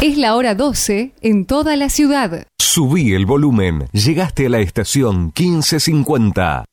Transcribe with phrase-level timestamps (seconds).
[0.00, 2.46] Es la hora 12 en toda la ciudad.
[2.56, 3.88] Subí el volumen.
[3.92, 6.64] Llegaste a la estación 1550.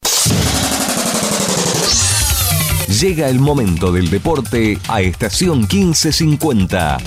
[3.02, 6.98] Llega el momento del deporte a estación 1550.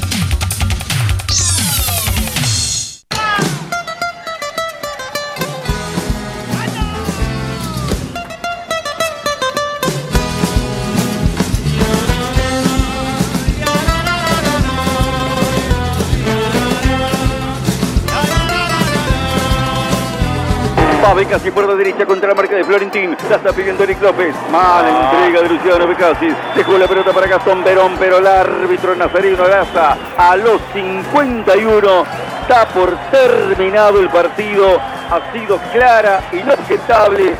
[21.14, 23.16] Becasi por la derecha contra la marca de Florentín.
[23.28, 24.34] La está pidiendo Eric López.
[24.52, 26.28] Mala entrega de Luciano Becasi.
[26.54, 32.04] Dejó la pelota para Gastón Verón, pero el árbitro Nazarino Gaza a los 51
[32.42, 34.78] está por terminado el partido.
[35.10, 37.34] Ha sido clara, inobjetable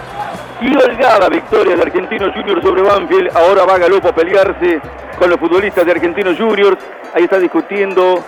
[0.60, 3.36] y holgada victoria de Argentinos Juniors sobre Banfield.
[3.36, 4.80] Ahora va Galopo a pelearse
[5.18, 6.78] con los futbolistas de Argentinos Juniors.
[7.14, 8.24] Ahí está discutiendo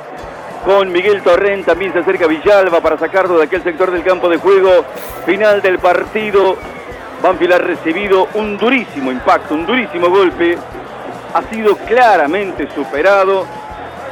[0.64, 4.36] con Miguel Torrent, también se acerca Villalba para sacarlo de aquel sector del campo de
[4.36, 4.84] juego.
[5.24, 6.56] Final del partido,
[7.22, 10.58] Banfield ha recibido un durísimo impacto, un durísimo golpe.
[11.32, 13.46] Ha sido claramente superado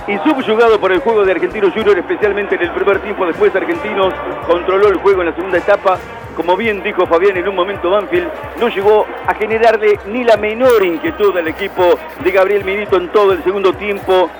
[0.06, 3.26] y subyugado por el juego de Argentinos Junior, especialmente en el primer tiempo.
[3.26, 4.14] Después Argentinos
[4.46, 5.98] controló el juego en la segunda etapa.
[6.34, 8.28] Como bien dijo Fabián en un momento, Banfield
[8.60, 13.32] no llegó a generarle ni la menor inquietud al equipo de Gabriel Milito en todo
[13.32, 14.30] el segundo tiempo.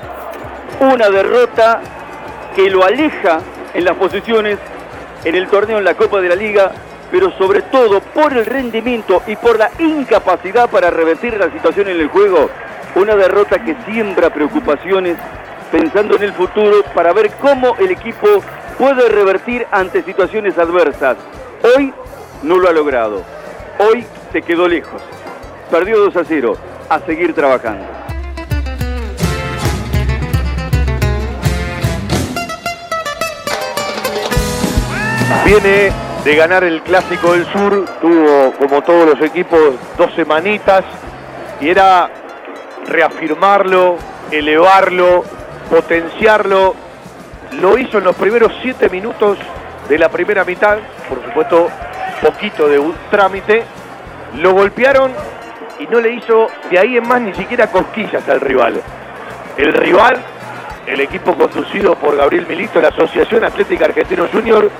[0.80, 1.80] Una derrota
[2.58, 3.38] que lo aleja
[3.72, 4.58] en las posiciones
[5.22, 6.72] en el torneo en la Copa de la Liga,
[7.08, 12.00] pero sobre todo por el rendimiento y por la incapacidad para revertir la situación en
[12.00, 12.50] el juego.
[12.96, 15.16] Una derrota que siembra preocupaciones
[15.70, 18.26] pensando en el futuro para ver cómo el equipo
[18.76, 21.16] puede revertir ante situaciones adversas.
[21.62, 21.94] Hoy
[22.42, 23.22] no lo ha logrado.
[23.78, 25.00] Hoy se quedó lejos.
[25.70, 26.56] Perdió 2 a 0.
[26.88, 27.97] A seguir trabajando.
[35.44, 35.90] Viene
[36.24, 40.84] de ganar el Clásico del Sur, tuvo como todos los equipos dos semanitas
[41.60, 42.10] y era
[42.86, 43.96] reafirmarlo,
[44.30, 45.24] elevarlo,
[45.70, 46.74] potenciarlo.
[47.60, 49.38] Lo hizo en los primeros siete minutos
[49.88, 51.68] de la primera mitad, por supuesto
[52.20, 53.64] poquito de un trámite,
[54.36, 55.12] lo golpearon
[55.78, 58.80] y no le hizo de ahí en más ni siquiera cosquillas al rival.
[59.56, 60.18] El rival,
[60.86, 64.70] el equipo conducido por Gabriel Milito, la Asociación Atlética Argentino Junior,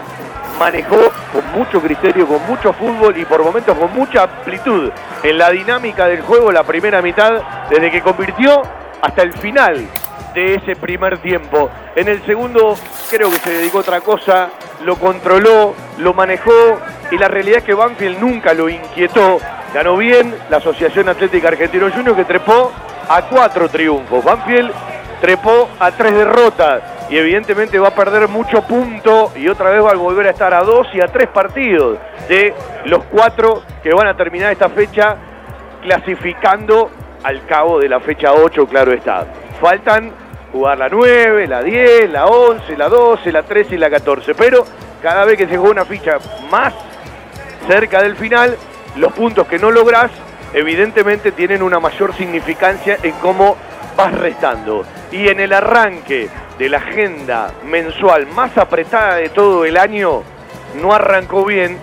[0.59, 0.97] manejó
[1.33, 4.91] con mucho criterio, con mucho fútbol y por momentos con mucha amplitud
[5.23, 8.63] en la dinámica del juego la primera mitad, desde que convirtió
[9.01, 9.87] hasta el final
[10.35, 11.71] de ese primer tiempo.
[11.95, 12.77] En el segundo
[13.11, 14.51] creo que se dedicó a otra cosa,
[14.85, 16.79] lo controló, lo manejó
[17.11, 19.39] y la realidad es que Banfield nunca lo inquietó.
[19.73, 22.73] Ganó bien la Asociación Atlética Argentino Junior que trepó
[23.09, 24.25] a cuatro triunfos.
[24.25, 24.73] Banfield
[25.21, 29.91] trepó a tres derrotas y evidentemente va a perder mucho punto y otra vez va
[29.91, 31.99] a volver a estar a dos y a tres partidos
[32.29, 35.17] de los cuatro que van a terminar esta fecha
[35.83, 36.91] clasificando
[37.23, 39.27] al cabo de la fecha 8, claro está.
[39.61, 40.12] Faltan
[40.53, 44.65] jugar la 9, la 10, la 11, la 12, la 13 y la 14, pero
[45.03, 46.19] cada vez que se juega una ficha
[46.51, 46.75] más
[47.67, 48.57] cerca del final,
[48.97, 50.11] los puntos que no lográs
[50.53, 53.57] evidentemente tienen una mayor significancia en cómo
[53.97, 54.84] vas restando.
[55.11, 60.23] Y en el arranque de la agenda mensual más apretada de todo el año,
[60.81, 61.79] no arrancó bien.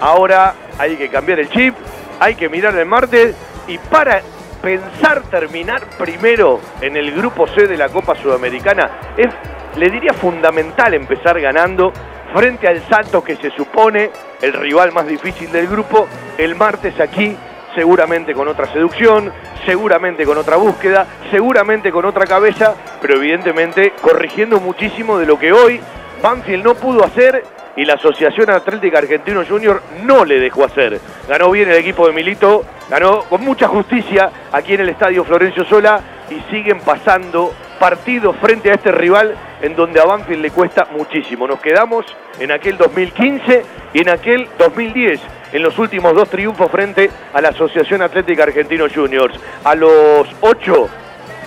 [0.00, 1.74] Ahora hay que cambiar el chip,
[2.20, 3.34] hay que mirar el martes
[3.66, 4.20] y para
[4.62, 9.28] pensar terminar primero en el grupo C de la Copa Sudamericana es,
[9.76, 11.92] le diría, fundamental empezar ganando
[12.34, 14.10] frente al Santos que se supone
[14.42, 16.06] el rival más difícil del grupo
[16.36, 17.36] el martes aquí
[17.76, 19.30] seguramente con otra seducción,
[19.64, 25.52] seguramente con otra búsqueda, seguramente con otra cabeza, pero evidentemente corrigiendo muchísimo de lo que
[25.52, 25.80] hoy
[26.22, 27.44] Banfield no pudo hacer
[27.76, 30.98] y la Asociación Atlética Argentino Junior no le dejó hacer.
[31.28, 35.64] Ganó bien el equipo de Milito, ganó con mucha justicia aquí en el Estadio Florencio
[35.66, 36.00] Sola
[36.30, 41.46] y siguen pasando partidos frente a este rival en donde a Banfield le cuesta muchísimo.
[41.48, 42.06] Nos quedamos
[42.38, 45.20] en aquel 2015 y en aquel 2010
[45.52, 49.34] en los últimos dos triunfos frente a la Asociación Atlética Argentino Juniors.
[49.64, 50.88] A los 8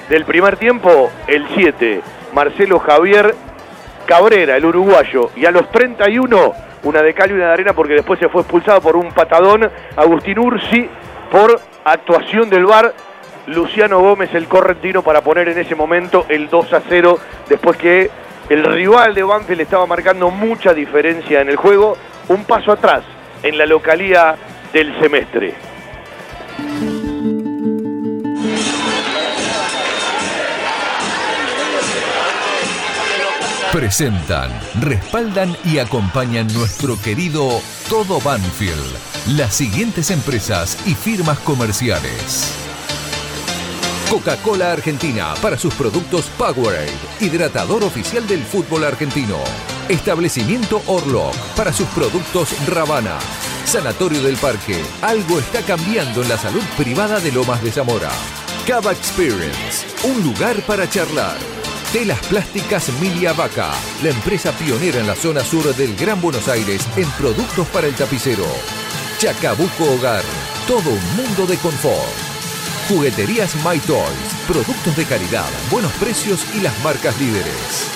[0.10, 2.02] del primer tiempo, el 7,
[2.34, 3.34] Marcelo Javier
[4.06, 5.30] Cabrera, el uruguayo.
[5.38, 8.42] Y a los 31, una de cal y una de arena porque después se fue
[8.42, 10.90] expulsado por un patadón, Agustín Ursi,
[11.32, 12.94] por actuación del VAR.
[13.50, 17.20] Luciano Gómez, el correntino, para poner en ese momento el 2 a 0,
[17.50, 18.12] después que
[18.48, 21.98] el rival de Banfield estaba marcando mucha diferencia en el juego.
[22.28, 23.02] Un paso atrás
[23.42, 24.36] en la localía
[24.72, 25.56] del semestre.
[33.72, 37.50] Presentan, respaldan y acompañan nuestro querido
[37.90, 39.38] Todo Banfield.
[39.38, 42.69] Las siguientes empresas y firmas comerciales.
[44.10, 49.38] Coca-Cola Argentina para sus productos Powerade, hidratador oficial del fútbol argentino.
[49.88, 53.20] Establecimiento Orlock para sus productos Ravana.
[53.66, 58.10] Sanatorio del Parque, algo está cambiando en la salud privada de Lomas de Zamora.
[58.66, 61.38] Cava Experience, un lugar para charlar.
[61.94, 63.70] Telas Plásticas Milia Vaca,
[64.02, 67.94] la empresa pionera en la zona sur del Gran Buenos Aires en productos para el
[67.94, 68.46] tapicero.
[69.20, 70.24] Chacabuco Hogar,
[70.68, 72.39] todo un mundo de confort.
[72.90, 77.88] Jugueterías My Toys, productos de calidad, buenos precios y las marcas líderes.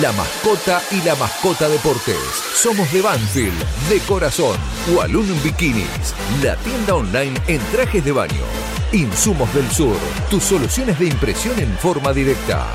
[0.00, 2.16] La mascota y la mascota deportes.
[2.54, 4.56] Somos de Banfield, de corazón.
[4.94, 6.14] Walloon Bikinis,
[6.44, 8.44] la tienda online en trajes de baño.
[8.92, 9.96] Insumos del Sur,
[10.30, 12.68] tus soluciones de impresión en forma directa.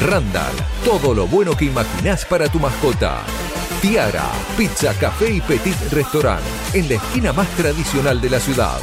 [0.00, 3.20] Randall, todo lo bueno que imaginás para tu mascota.
[3.82, 6.40] Tiara, pizza, café y petit restaurant,
[6.72, 8.80] en la esquina más tradicional de la ciudad.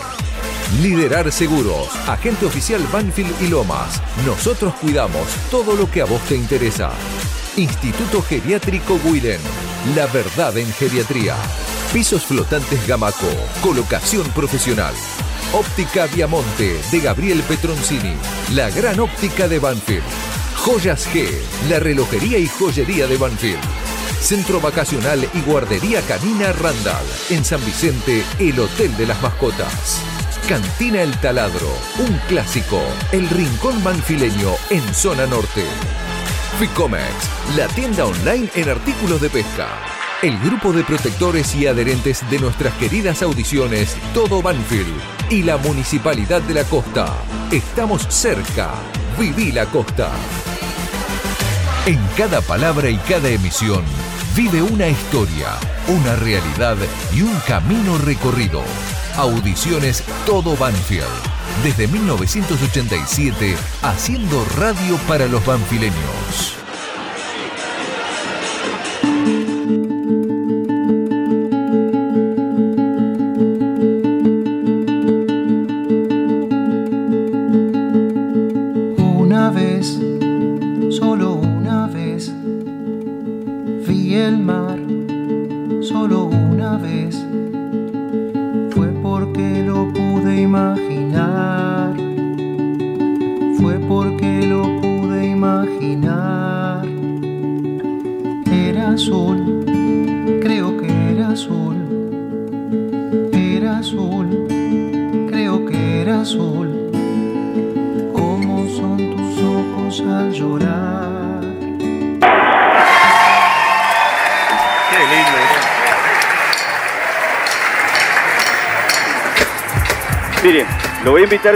[0.78, 4.02] Liderar Seguros, agente oficial Banfield y Lomas.
[4.24, 6.92] Nosotros cuidamos todo lo que a vos te interesa.
[7.58, 9.42] Instituto Geriátrico Guiden,
[9.96, 11.36] la verdad en geriatría.
[11.92, 13.28] Pisos flotantes Gamaco,
[13.64, 14.94] colocación profesional.
[15.54, 18.14] Óptica Viamonte de Gabriel Petroncini,
[18.54, 20.04] la gran óptica de Banfield.
[20.56, 21.28] Joyas G,
[21.68, 23.60] la relojería y joyería de Banfield.
[24.22, 27.06] Centro Vacacional y Guardería Canina Randall.
[27.32, 30.19] En San Vicente, el Hotel de las Mascotas.
[30.48, 32.82] Cantina El Taladro, un clásico.
[33.12, 35.64] El Rincón Manfileño en Zona Norte.
[36.60, 39.68] Ficomex, la tienda online en artículos de pesca.
[40.22, 44.94] El grupo de protectores y adherentes de nuestras queridas audiciones Todo Banfield
[45.30, 47.14] y la Municipalidad de la Costa.
[47.52, 48.72] Estamos cerca.
[49.18, 50.12] Viví la Costa.
[51.86, 53.84] En cada palabra y cada emisión
[54.36, 56.78] vive una historia, una realidad
[57.14, 58.62] y un camino recorrido.
[59.20, 61.04] Audiciones Todo Banfield.
[61.62, 66.59] Desde 1987, haciendo radio para los banfileños.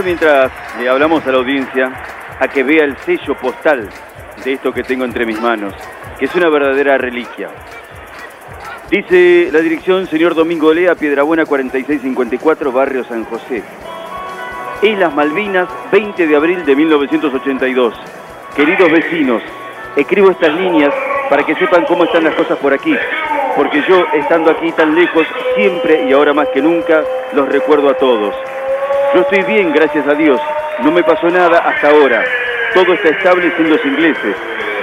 [0.02, 0.50] Mientras
[0.80, 1.92] le hablamos a la audiencia
[2.40, 3.86] a que vea el sello postal
[4.42, 5.74] de esto que tengo entre mis manos,
[6.18, 7.50] que es una verdadera reliquia.
[8.90, 13.62] Dice la dirección señor Domingo Lea, Piedrabuena 4654, Barrio San José.
[14.80, 17.94] Islas Malvinas, 20 de abril de 1982.
[18.56, 19.42] Queridos vecinos,
[19.96, 20.94] escribo estas líneas
[21.28, 22.96] para que sepan cómo están las cosas por aquí,
[23.54, 25.26] porque yo, estando aquí tan lejos,
[25.56, 27.02] siempre y ahora más que nunca,
[27.34, 28.34] los recuerdo a todos.
[29.14, 30.40] Yo estoy bien, gracias a Dios.
[30.82, 32.24] No me pasó nada hasta ahora.
[32.74, 34.34] Todo está estable sin los ingleses.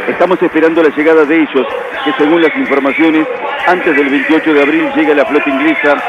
[0.08, 1.68] Estamos esperando la llegada de ellos,
[2.06, 3.28] que según las informaciones,
[3.68, 6.02] antes del 28 de abril llega la flota inglesa,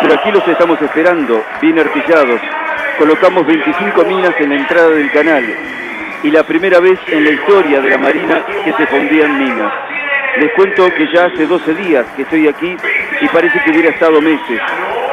[0.00, 2.40] pero aquí los estamos esperando, bien artillados.
[2.96, 5.44] Colocamos 25 minas en la entrada del canal
[6.22, 9.72] y la primera vez en la historia de la Marina que se fundían minas.
[10.36, 12.76] Les cuento que ya hace 12 días que estoy aquí
[13.20, 14.60] y parece que hubiera estado meses.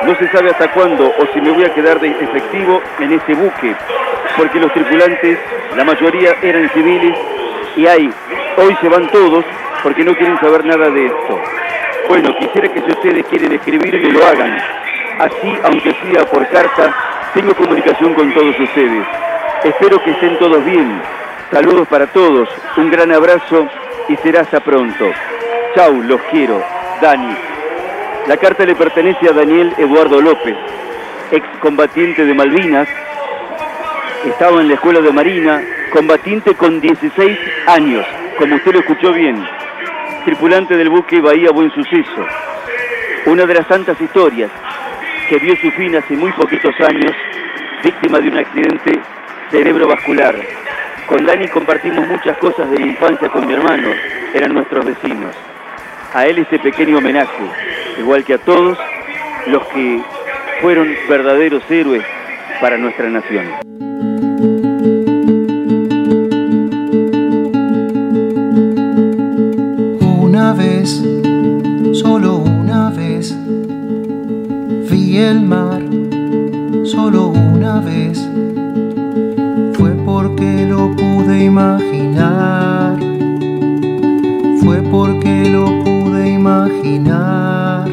[0.03, 3.35] No se sabe hasta cuándo o si me voy a quedar de efectivo en este
[3.35, 3.75] buque,
[4.35, 5.37] porque los tripulantes,
[5.75, 7.15] la mayoría eran civiles
[7.75, 8.11] y hay,
[8.57, 9.45] hoy se van todos
[9.83, 11.39] porque no quieren saber nada de esto.
[12.09, 14.57] Bueno, quisiera que si ustedes quieren escribir, que lo hagan.
[15.19, 16.95] Así, aunque sea por carta,
[17.35, 19.05] tengo comunicación con todos ustedes.
[19.63, 20.99] Espero que estén todos bien.
[21.51, 23.69] Saludos para todos, un gran abrazo
[24.09, 25.11] y será hasta pronto.
[25.75, 26.61] Chau, los quiero.
[27.01, 27.35] Dani.
[28.27, 30.55] La carta le pertenece a Daniel Eduardo López,
[31.31, 32.87] excombatiente de Malvinas.
[34.25, 38.05] Estaba en la escuela de Marina, combatiente con 16 años,
[38.37, 39.43] como usted lo escuchó bien.
[40.25, 42.25] Tripulante del buque Bahía Buen Suceso.
[43.25, 44.51] Una de las tantas historias
[45.29, 47.13] que vio su fin hace muy poquitos años,
[47.83, 48.99] víctima de un accidente
[49.49, 50.35] cerebrovascular.
[51.07, 53.89] Con Dani compartimos muchas cosas de la infancia con mi hermano,
[54.33, 55.35] eran nuestros vecinos.
[56.13, 57.43] A él este pequeño homenaje,
[57.99, 58.77] igual que a todos
[59.47, 60.01] los que
[60.61, 62.03] fueron verdaderos héroes
[62.59, 63.45] para nuestra nación.
[69.99, 71.03] Una vez,
[71.93, 73.35] solo una vez,
[74.89, 75.81] vi el mar,
[76.85, 78.27] solo una vez.
[80.41, 82.97] Porque lo pude imaginar,
[84.59, 87.87] fue porque lo pude imaginar.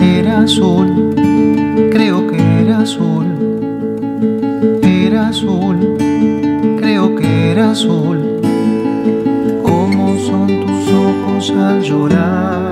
[0.00, 1.14] Era azul,
[1.92, 3.26] creo que era azul,
[4.82, 5.76] era azul,
[6.78, 8.40] creo que era azul.
[9.62, 12.67] Cómo son tus ojos al llorar,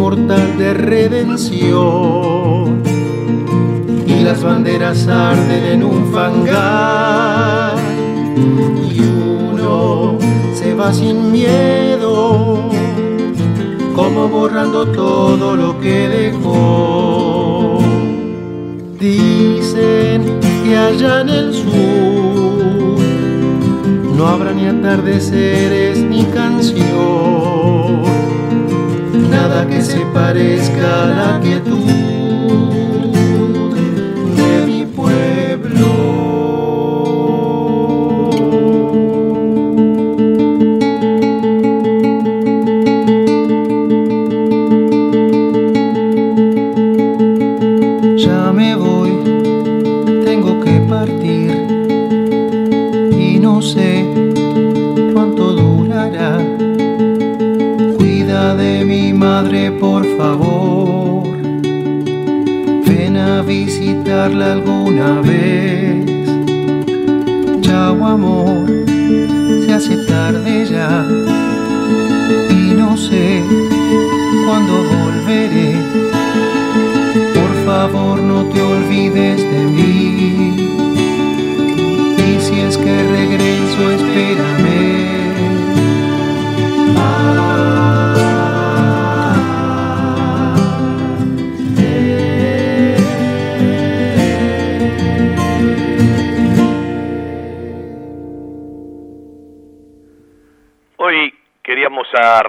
[0.00, 2.80] mortal de redención.
[4.06, 7.76] Y las banderas arden en un fangar
[8.90, 10.16] y uno
[10.54, 12.70] se va sin miedo
[13.94, 17.78] como borrando todo lo que dejó.
[18.98, 22.98] Dicen que allá en el sur
[24.16, 28.19] no habrá ni atardeceres ni canción
[29.30, 32.09] nada que se parezca a la quietud
[64.26, 66.04] alguna vez.
[67.62, 68.66] Chao, amor,
[69.64, 71.06] se hace tarde ya.
[72.50, 73.42] Y no sé
[74.44, 75.74] cuándo volveré.
[77.34, 80.54] Por favor, no te olvides de mí.
[82.28, 85.00] Y si es que regreso, espérame.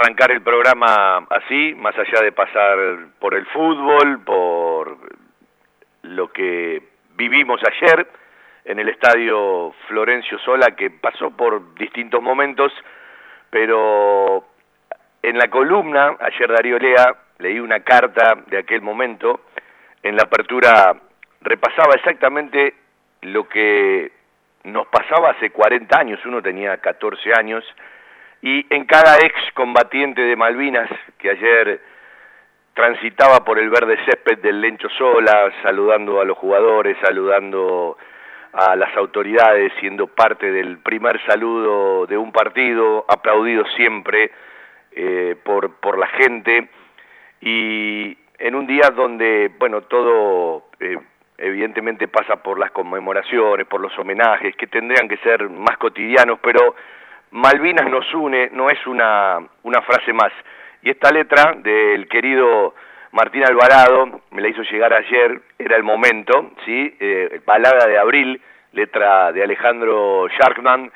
[0.01, 2.77] Arrancar el programa así, más allá de pasar
[3.19, 4.97] por el fútbol, por
[6.03, 6.81] lo que
[7.15, 8.07] vivimos ayer
[8.65, 12.71] en el estadio Florencio Sola, que pasó por distintos momentos,
[13.49, 14.43] pero
[15.21, 19.41] en la columna, ayer Darío Lea, leí una carta de aquel momento,
[20.01, 20.95] en la apertura
[21.41, 22.73] repasaba exactamente
[23.21, 24.11] lo que
[24.63, 27.63] nos pasaba hace 40 años, uno tenía 14 años,
[28.41, 31.81] y en cada ex combatiente de Malvinas que ayer
[32.73, 37.97] transitaba por el verde césped del Lencho Sola, saludando a los jugadores, saludando
[38.53, 44.31] a las autoridades, siendo parte del primer saludo de un partido, aplaudido siempre
[44.91, 46.69] eh, por, por la gente,
[47.41, 50.97] y en un día donde, bueno, todo eh,
[51.37, 56.75] evidentemente pasa por las conmemoraciones, por los homenajes, que tendrían que ser más cotidianos, pero
[57.31, 60.31] Malvinas nos une, no es una, una frase más.
[60.81, 62.73] Y esta letra del querido
[63.11, 66.95] Martín Alvarado, me la hizo llegar ayer, era el momento, ¿sí?
[66.99, 68.41] Eh, balada de Abril,
[68.73, 70.91] letra de Alejandro Sharkman,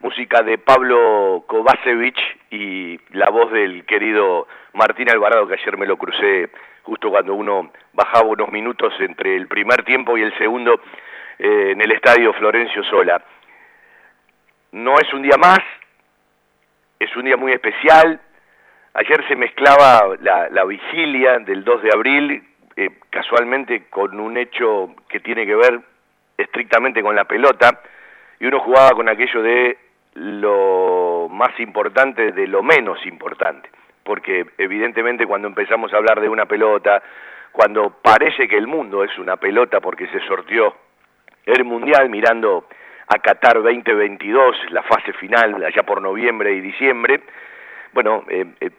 [0.00, 2.16] música de Pablo Kovacevic
[2.50, 6.50] y la voz del querido Martín Alvarado, que ayer me lo crucé
[6.82, 10.80] justo cuando uno bajaba unos minutos entre el primer tiempo y el segundo
[11.38, 13.22] eh, en el estadio Florencio Sola.
[14.72, 15.60] No es un día más,
[17.00, 18.20] es un día muy especial.
[18.94, 22.44] Ayer se mezclaba la, vigilia del 2 de abril,
[22.76, 25.80] eh, casualmente con un hecho que tiene que ver
[26.36, 27.80] estrictamente con la pelota,
[28.38, 29.78] y uno jugaba con aquello de
[30.14, 33.70] lo más importante de lo menos importante,
[34.02, 37.02] porque evidentemente cuando empezamos a hablar de una pelota,
[37.52, 40.74] cuando parece que el mundo es una pelota porque se sortió
[41.46, 42.66] el Mundial mirando
[43.12, 47.20] a Qatar 2022, la fase final allá por noviembre y diciembre,
[47.92, 48.70] bueno, eh, eh,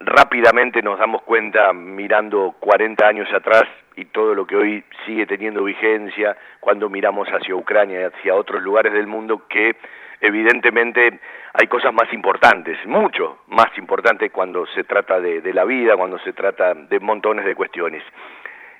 [0.00, 3.62] rápidamente nos damos cuenta, mirando 40 años atrás,
[3.94, 8.60] y todo lo que hoy sigue teniendo vigencia cuando miramos hacia Ucrania y hacia otros
[8.60, 9.76] lugares del mundo que
[10.20, 11.20] evidentemente
[11.52, 16.18] hay cosas más importantes, mucho más importantes cuando se trata de, de la vida, cuando
[16.18, 18.02] se trata de montones de cuestiones.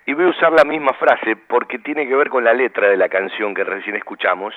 [0.07, 2.97] Y voy a usar la misma frase porque tiene que ver con la letra de
[2.97, 4.55] la canción que recién escuchamos,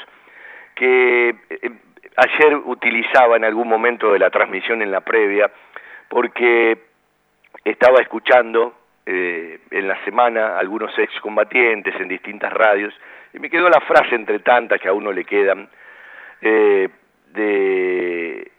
[0.76, 1.72] que eh,
[2.18, 5.50] ayer utilizaba en algún momento de la transmisión en la previa,
[6.10, 6.78] porque
[7.64, 8.74] estaba escuchando
[9.06, 12.94] eh, en la semana algunos excombatientes en distintas radios,
[13.34, 15.70] y me quedó la frase entre tantas que a uno le quedan,
[16.42, 16.90] eh,
[17.28, 18.52] de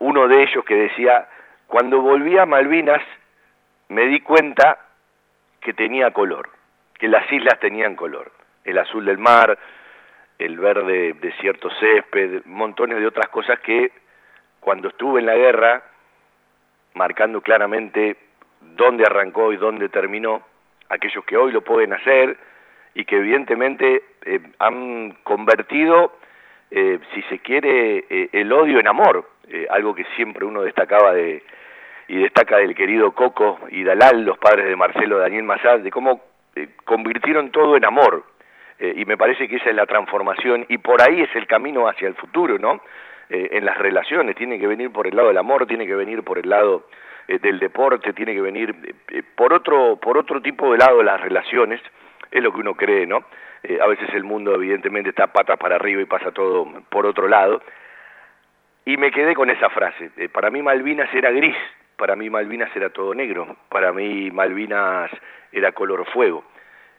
[0.00, 1.28] uno de ellos que decía,
[1.66, 3.02] cuando volví a Malvinas
[3.88, 4.85] me di cuenta
[5.66, 6.48] que tenía color,
[6.96, 8.30] que las islas tenían color,
[8.62, 9.58] el azul del mar,
[10.38, 13.90] el verde de cierto césped, montones de otras cosas que
[14.60, 15.82] cuando estuve en la guerra,
[16.94, 18.16] marcando claramente
[18.60, 20.40] dónde arrancó y dónde terminó,
[20.88, 22.36] aquellos que hoy lo pueden hacer
[22.94, 26.16] y que evidentemente eh, han convertido,
[26.70, 29.28] eh, si se quiere, eh, el odio en amor,
[29.70, 31.42] algo que siempre uno destacaba de,
[32.08, 36.22] y destaca del querido Coco y Dalal, los padres de Marcelo Daniel Massad, de cómo
[36.54, 38.24] eh, convirtieron todo en amor.
[38.78, 41.88] Eh, y me parece que esa es la transformación y por ahí es el camino
[41.88, 42.80] hacia el futuro, ¿no?
[43.28, 46.22] Eh, en las relaciones, tiene que venir por el lado del amor, tiene que venir
[46.22, 46.86] por el lado
[47.26, 48.72] del deporte, tiene que venir
[49.34, 51.80] por otro por otro tipo de lado de las relaciones,
[52.30, 53.24] es lo que uno cree, ¿no?
[53.82, 57.60] a veces el mundo evidentemente está patas para arriba y pasa todo por otro lado.
[58.84, 61.56] Y me quedé con esa frase, para mí Malvinas era gris,
[61.96, 65.10] para mí Malvinas era todo negro, para mí Malvinas
[65.52, 66.44] era color fuego.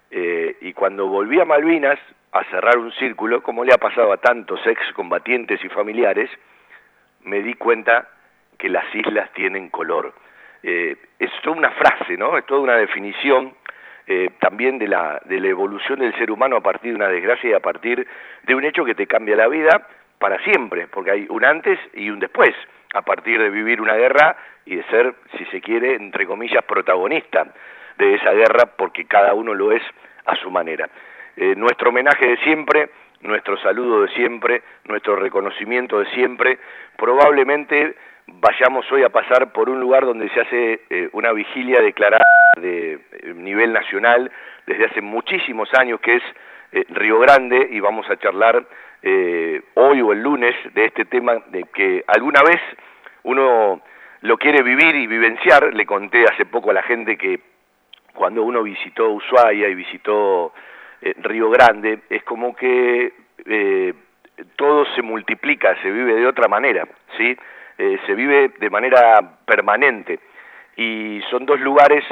[0.09, 1.99] Eh, y cuando volví a Malvinas
[2.31, 6.29] a cerrar un círculo, como le ha pasado a tantos excombatientes y familiares,
[7.23, 8.07] me di cuenta
[8.57, 10.13] que las islas tienen color.
[10.63, 12.37] Eh, es toda una frase, ¿no?
[12.37, 13.53] Es toda una definición
[14.07, 17.49] eh, también de la, de la evolución del ser humano a partir de una desgracia
[17.49, 18.07] y a partir
[18.43, 19.87] de un hecho que te cambia la vida
[20.19, 22.53] para siempre, porque hay un antes y un después,
[22.93, 27.45] a partir de vivir una guerra y de ser, si se quiere, entre comillas, protagonista
[27.97, 29.81] de esa guerra, porque cada uno lo es
[30.25, 30.89] a su manera.
[31.35, 32.89] Eh, nuestro homenaje de siempre,
[33.21, 36.57] nuestro saludo de siempre, nuestro reconocimiento de siempre,
[36.97, 37.95] probablemente
[38.27, 42.25] vayamos hoy a pasar por un lugar donde se hace eh, una vigilia declarada
[42.57, 44.31] de eh, nivel nacional
[44.65, 46.23] desde hace muchísimos años, que es
[46.89, 48.65] Río Grande, y vamos a charlar
[49.01, 52.59] hoy o el lunes de este tema de que alguna vez
[53.23, 53.81] uno
[54.21, 55.73] lo quiere vivir y vivenciar.
[55.73, 57.39] Le conté hace poco a la gente que
[58.13, 60.53] cuando uno visitó Ushuaia y visitó
[61.01, 63.13] eh, Río Grande, es como que
[63.45, 63.93] eh,
[64.55, 67.37] todo se multiplica, se vive de otra manera, ¿sí?
[67.77, 70.19] Eh, se vive de manera permanente.
[70.75, 72.03] Y son dos lugares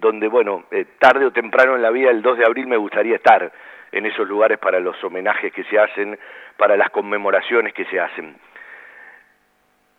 [0.00, 0.66] donde, bueno,
[1.00, 3.50] tarde o temprano en la vida, el 2 de abril me gustaría estar
[3.92, 6.18] en esos lugares para los homenajes que se hacen,
[6.56, 8.36] para las conmemoraciones que se hacen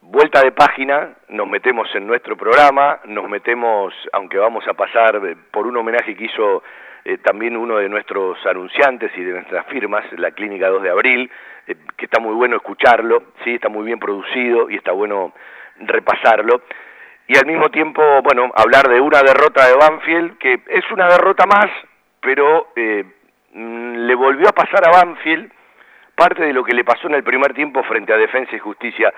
[0.02, 5.36] vuelta de página, nos metemos en nuestro programa, nos metemos, aunque vamos a pasar eh,
[5.52, 6.64] por un homenaje que hizo
[7.04, 11.32] eh, también uno de nuestros anunciantes y de nuestras firmas, la Clínica 2 de Abril,
[11.68, 15.34] eh, que está muy bueno escucharlo, sí, está muy bien producido y está bueno
[15.80, 16.62] repasarlo.
[17.28, 21.46] Y al mismo tiempo, bueno, hablar de una derrota de Banfield, que es una derrota
[21.46, 21.70] más,
[22.22, 23.02] pero mm,
[23.58, 25.52] le volvió a pasar a Banfield
[26.16, 29.14] parte de lo que le pasó en el primer tiempo frente a Defensa y Justicia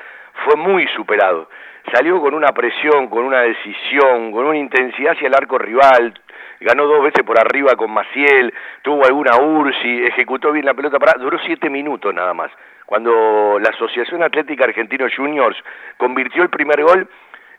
[0.46, 1.50] fue muy superado.
[1.94, 6.14] Salió con una presión, con una decisión, con una intensidad hacia el arco rival,
[6.60, 11.14] ganó dos veces por arriba con Maciel, tuvo alguna ursi, ejecutó bien la pelota, para,
[11.14, 12.52] duró siete minutos nada más.
[12.86, 15.58] Cuando la Asociación Atlética Argentino Juniors
[15.98, 17.08] convirtió el primer gol,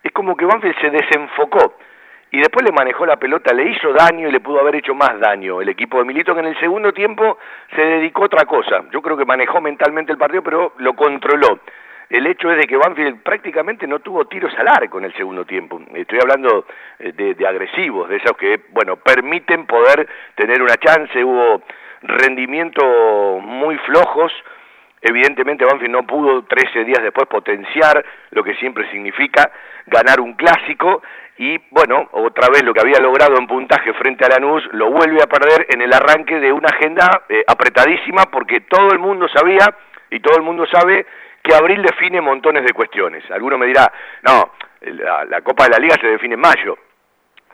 [0.03, 1.77] es como que Banfield se desenfocó
[2.33, 5.19] y después le manejó la pelota, le hizo daño y le pudo haber hecho más
[5.19, 7.39] daño el equipo de Milito, que en el segundo tiempo
[7.75, 8.85] se dedicó a otra cosa.
[8.93, 11.61] Yo creo que manejó mentalmente el partido, pero lo controló.
[12.09, 15.45] El hecho es de que Banfield prácticamente no tuvo tiros al arco en el segundo
[15.45, 15.81] tiempo.
[15.95, 16.67] Estoy hablando
[16.99, 21.25] eh, de, de agresivos, de esos que, bueno, permiten poder tener una chance.
[21.25, 21.63] Hubo
[22.03, 24.33] rendimientos muy flojos,
[25.03, 29.51] Evidentemente Banfield no pudo 13 días después potenciar lo que siempre significa
[29.87, 31.03] ganar un clásico
[31.39, 35.23] y bueno, otra vez lo que había logrado en puntaje frente a Lanús lo vuelve
[35.23, 39.75] a perder en el arranque de una agenda eh, apretadísima porque todo el mundo sabía
[40.11, 41.07] y todo el mundo sabe
[41.43, 43.25] que abril define montones de cuestiones.
[43.31, 43.91] Alguno me dirá,
[44.23, 46.77] no, la, Copa de la Liga se define en mayo,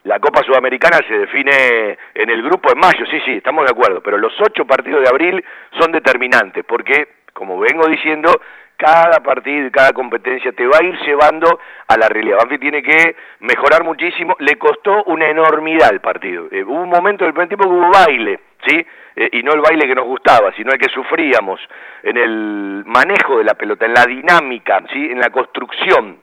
[0.04, 4.00] la Copa Sudamericana se define en el grupo en mayo, sí, sí, estamos de acuerdo,
[4.02, 5.44] pero los ocho partidos de abril
[5.78, 8.32] son determinantes, porque, como vengo diciendo,
[8.76, 12.38] cada partido y cada competencia te va a ir llevando a la realidad.
[12.38, 16.48] Banfield tiene que mejorar muchísimo, le costó una enormidad el partido.
[16.50, 18.86] Eh, hubo un momento del primer tiempo que hubo baile, ¿sí?
[19.16, 21.60] Eh, y no el baile que nos gustaba, sino el que sufríamos
[22.02, 25.10] en el manejo de la pelota, en la dinámica, ¿sí?
[25.10, 26.18] En la construcción.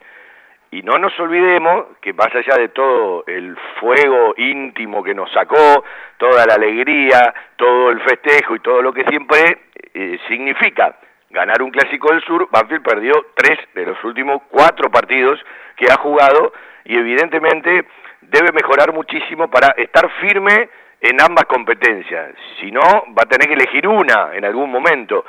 [0.74, 5.84] Y no nos olvidemos que más allá de todo el fuego íntimo que nos sacó,
[6.18, 10.96] toda la alegría, todo el festejo y todo lo que siempre eh, significa
[11.30, 15.40] ganar un clásico del sur, Banfield perdió tres de los últimos cuatro partidos
[15.76, 16.52] que ha jugado
[16.86, 17.86] y evidentemente
[18.22, 20.70] debe mejorar muchísimo para estar firme
[21.02, 22.34] en ambas competencias.
[22.60, 25.24] Si no, va a tener que elegir una en algún momento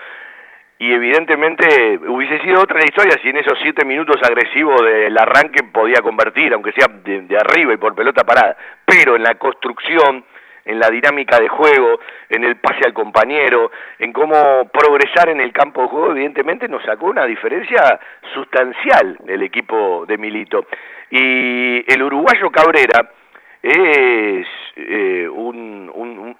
[0.84, 5.62] y evidentemente hubiese sido otra la historia si en esos siete minutos agresivos del arranque
[5.62, 10.22] podía convertir, aunque sea de, arriba y por pelota parada, pero en la construcción,
[10.66, 15.54] en la dinámica de juego, en el pase al compañero, en cómo progresar en el
[15.54, 17.98] campo de juego, evidentemente nos sacó una diferencia
[18.34, 20.66] sustancial el equipo de Milito.
[21.08, 23.10] Y el uruguayo Cabrera,
[23.64, 24.46] es
[24.76, 25.90] eh, un,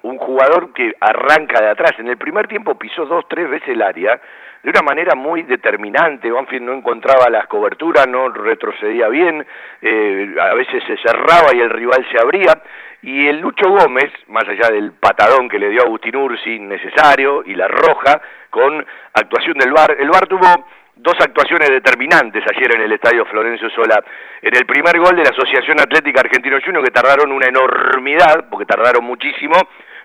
[0.03, 1.93] un, jugador que arranca de atrás.
[1.97, 4.19] En el primer tiempo pisó dos, tres veces el área
[4.61, 6.31] de una manera muy determinante.
[6.31, 9.45] Banfield no encontraba las coberturas, no retrocedía bien,
[9.81, 12.61] eh, a veces se cerraba y el rival se abría.
[13.01, 17.43] Y el Lucho Gómez, más allá del patadón que le dio a Agustín Ursi necesario
[17.43, 22.81] y la roja, con actuación del VAR, el VAR tuvo dos actuaciones determinantes ayer en
[22.81, 24.03] el Estadio Florencio Sola.
[24.41, 28.65] En el primer gol de la Asociación Atlética Argentino Junior, que tardaron una enormidad, porque
[28.65, 29.55] tardaron muchísimo,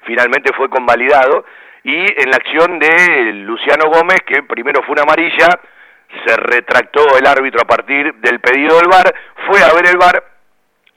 [0.02, 1.44] finalmente fue convalidado,
[1.84, 5.48] y en la acción de Luciano Gómez, que primero fue una amarilla,
[6.26, 9.14] se retractó el árbitro a partir del pedido del VAR,
[9.46, 10.24] fue a ver el VAR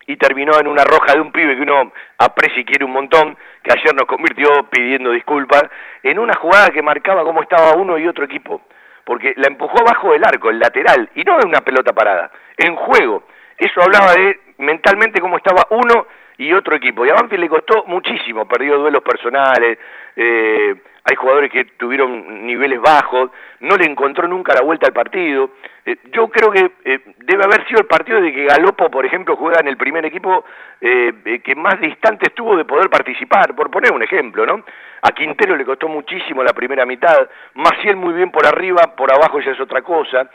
[0.07, 3.37] y terminó en una roja de un pibe que uno aprecia y quiere un montón,
[3.63, 5.63] que ayer nos convirtió pidiendo disculpas,
[6.01, 8.63] en una jugada que marcaba cómo estaba uno y otro equipo
[9.03, 12.75] porque la empujó abajo del arco, el lateral, y no de una pelota parada, en
[12.75, 13.23] juego.
[13.57, 17.05] Eso hablaba de mentalmente cómo estaba uno y otro equipo.
[17.05, 19.77] Y a Banfield le costó muchísimo, perdió duelos personales,
[20.15, 25.51] eh, hay jugadores que tuvieron niveles bajos, no le encontró nunca la vuelta al partido.
[25.85, 29.35] Eh, yo creo que eh, debe haber sido el partido de que Galopo, por ejemplo,
[29.35, 30.45] juega en el primer equipo
[30.79, 34.65] que más distante estuvo de poder participar, por poner un ejemplo, ¿no?
[35.01, 39.39] A Quintero le costó muchísimo la primera mitad, Maciel muy bien por arriba, por abajo
[39.39, 40.29] ya es otra cosa.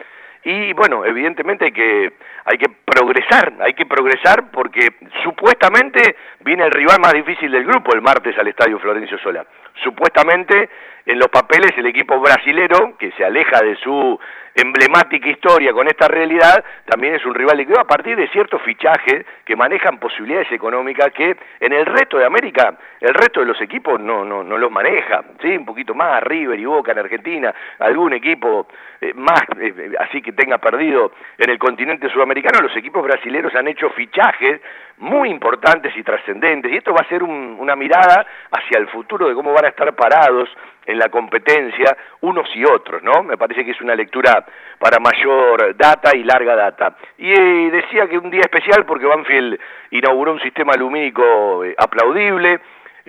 [0.45, 2.13] Y bueno, evidentemente hay que,
[2.45, 7.95] hay que progresar, hay que progresar porque supuestamente viene el rival más difícil del grupo
[7.95, 9.45] el martes al Estadio Florencio Sola.
[9.83, 10.69] Supuestamente
[11.07, 14.19] en los papeles el equipo brasilero, que se aleja de su
[14.55, 19.25] emblemática historia con esta realidad, también es un rival de a partir de ciertos fichajes
[19.45, 24.01] que manejan posibilidades económicas que en el resto de América, el resto de los equipos
[24.01, 25.57] no, no, no los maneja, ¿sí?
[25.57, 28.67] un poquito más, River y Boca en Argentina, algún equipo
[29.01, 33.69] eh, más, eh, así que tenga perdido en el continente sudamericano, los equipos brasileños han
[33.69, 34.61] hecho fichajes
[34.99, 39.35] muy importantes y trascendentes, y esto va a ser una mirada hacia el futuro de
[39.35, 40.49] cómo van a estar parados
[40.89, 43.23] en la competencia unos y otros, ¿no?
[43.23, 44.45] Me parece que es una lectura
[44.79, 46.97] para mayor data y larga data.
[47.19, 52.61] Y eh, decía que un día especial porque Banfield inauguró un sistema lumínico eh, aplaudible,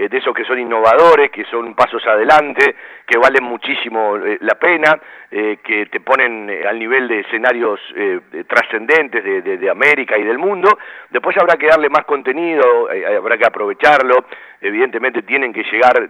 [0.08, 4.98] de esos que son innovadores, que son pasos adelante, que valen muchísimo eh, la pena,
[5.30, 7.80] eh, que te ponen al nivel de escenarios
[8.48, 10.70] trascendentes de, América y del mundo.
[11.10, 14.26] Después habrá que darle más contenido, habrá que aprovecharlo.
[14.62, 16.08] Evidentemente tienen que llegar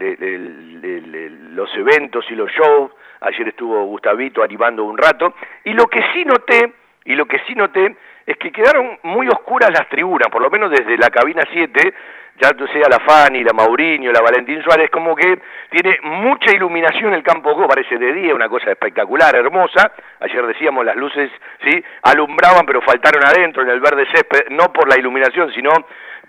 [1.52, 2.91] los eventos y los shows.
[3.21, 5.34] Ayer estuvo Gustavito animando un rato.
[5.63, 6.73] Y lo que sí noté,
[7.06, 7.95] y lo que sí noté,
[8.30, 11.93] es que quedaron muy oscuras las tribunas, por lo menos desde la cabina 7,
[12.39, 17.23] ya sea la Fanny, la Mauriño, la Valentín Suárez, como que tiene mucha iluminación el
[17.23, 19.91] campo Go, parece de día, una cosa espectacular, hermosa.
[20.21, 21.30] Ayer decíamos las luces,
[21.63, 25.69] sí, alumbraban, pero faltaron adentro en el verde césped, no por la iluminación, sino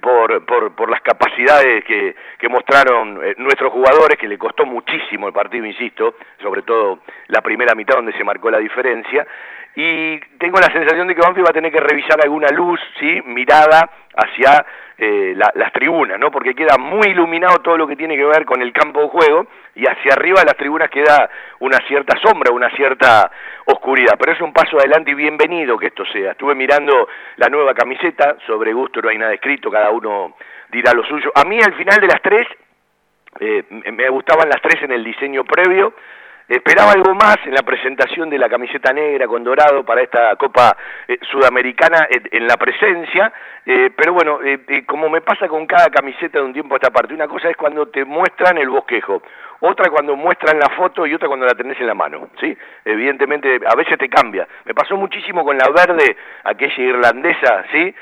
[0.00, 5.28] por, por, por las capacidades que, que mostraron eh, nuestros jugadores, que le costó muchísimo
[5.28, 9.26] el partido, insisto, sobre todo la primera mitad donde se marcó la diferencia.
[9.74, 13.22] Y tengo la sensación de que Banfield va a tener que revisar alguna luz, ¿sí?
[13.24, 14.66] mirada hacia
[14.98, 16.30] eh, las tribunas, ¿no?
[16.30, 19.46] Porque queda muy iluminado todo lo que tiene que ver con el campo de juego
[19.74, 21.30] y hacia arriba de las tribunas queda
[21.60, 23.30] una cierta sombra, una cierta
[23.64, 24.16] oscuridad.
[24.18, 26.32] Pero es un paso adelante y bienvenido que esto sea.
[26.32, 30.36] Estuve mirando la nueva camiseta, sobre gusto no hay nada escrito, cada uno
[30.68, 31.32] dirá lo suyo.
[31.34, 32.46] A mí al final de las tres,
[33.38, 35.94] eh, me gustaban las tres en el diseño previo,
[36.50, 40.76] Esperaba algo más en la presentación de la camiseta negra con dorado para esta Copa
[41.06, 43.32] eh, Sudamericana en, la presencia,
[43.64, 46.90] eh, pero bueno, eh, como me pasa con cada camiseta de un tiempo a esta
[46.90, 49.22] parte, una cosa es cuando te muestran el bosquejo,
[49.60, 52.58] otra cuando muestran la foto y otra cuando la tenés en la mano, ¿sí?
[52.84, 54.48] Evidentemente, a veces te cambia.
[54.64, 57.94] Me pasó muchísimo con la verde, aquella irlandesa, ¿sí?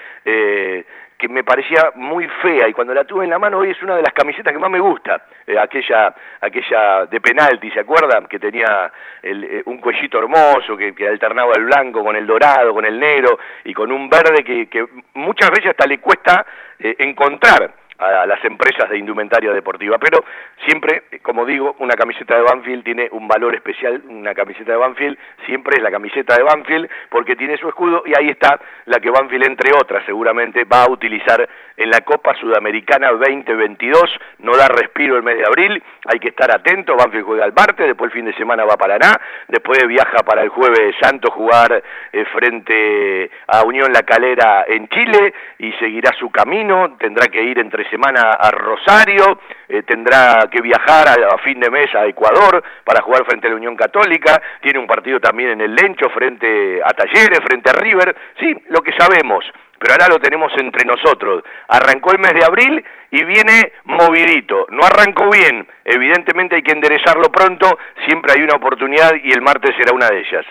[1.19, 3.97] Que me parecía muy fea y cuando la tuve en la mano hoy es una
[3.97, 8.27] de las camisetas que más me gusta, eh, aquella aquella de penalti, ¿se acuerdan?
[8.27, 13.01] Que tenía eh, un cuellito hermoso, que, alternaba el blanco con el dorado, con el
[13.01, 16.47] negro y con un verde que, que muchas veces hasta le cuesta
[16.79, 19.99] eh, encontrar a las empresas de indumentaria deportiva.
[19.99, 20.25] Pero
[20.67, 25.19] siempre, como digo, una camiseta de Banfield tiene un valor especial, una camiseta de Banfield
[25.47, 29.11] siempre es la camiseta de Banfield porque tiene su escudo y ahí está la que
[29.11, 34.03] Banfield, entre otras, seguramente va a utilizar en la Copa Sudamericana 2022.
[34.41, 37.87] No da respiro el mes de abril, hay que estar atento, Banfield juega el martes,
[37.87, 39.13] después el fin de semana va a Paraná,
[39.47, 45.33] después viaja para el jueves santo jugar eh, frente a Unión La Calera en Chile
[45.59, 51.09] y seguirá su camino, tendrá que ir entre semana a Rosario, eh, tendrá que viajar
[51.09, 54.87] a, fin de mes a Ecuador para jugar frente a la Unión Católica, tiene un
[54.87, 59.45] partido también en el Lencho frente a Talleres, frente a River, sí, lo que sabemos,
[59.79, 61.43] pero ahora lo tenemos entre nosotros.
[61.69, 64.67] Arrancó el mes de abril y viene movidito.
[64.71, 69.75] No arrancó bien, evidentemente hay que enderezarlo pronto, siempre hay una oportunidad y el martes
[69.77, 70.47] será una de ellas.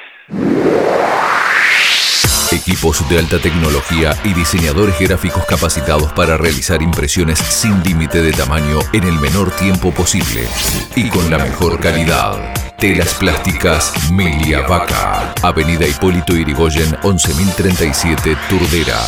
[2.67, 8.79] Equipos de alta tecnología y diseñadores gráficos capacitados para realizar impresiones sin límite de tamaño
[8.91, 10.45] en el menor tiempo posible
[10.93, 12.53] y con la mejor calidad.
[12.77, 15.33] Telas Plásticas Milia Vaca.
[15.43, 18.99] Avenida Hipólito Irigoyen 11037 Turdera.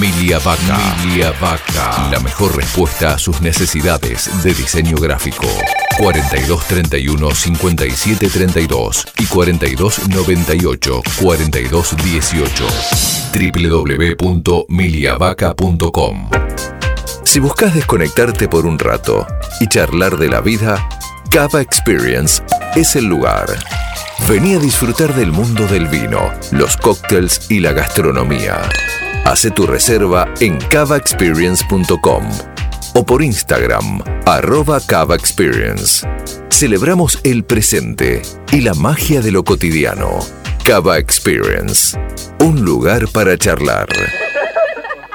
[0.00, 0.96] Milia Vaca.
[1.04, 2.08] Milia Vaca.
[2.10, 5.46] La mejor respuesta a sus necesidades de diseño gráfico.
[6.00, 12.66] 4231 5732 y 4298 4218.
[14.18, 16.30] www.miliavaca.com.
[17.22, 19.26] Si buscas desconectarte por un rato
[19.60, 20.88] y charlar de la vida,
[21.30, 22.42] Cava Experience
[22.74, 23.46] es el lugar.
[24.26, 28.62] Vení a disfrutar del mundo del vino, los cócteles y la gastronomía.
[29.24, 32.59] Hace tu reserva en cavaexperience.com
[32.94, 36.06] o por Instagram, arroba Cava Experience.
[36.50, 38.22] Celebramos el presente
[38.52, 40.18] y la magia de lo cotidiano.
[40.64, 41.98] Cava Experience,
[42.40, 43.88] un lugar para charlar.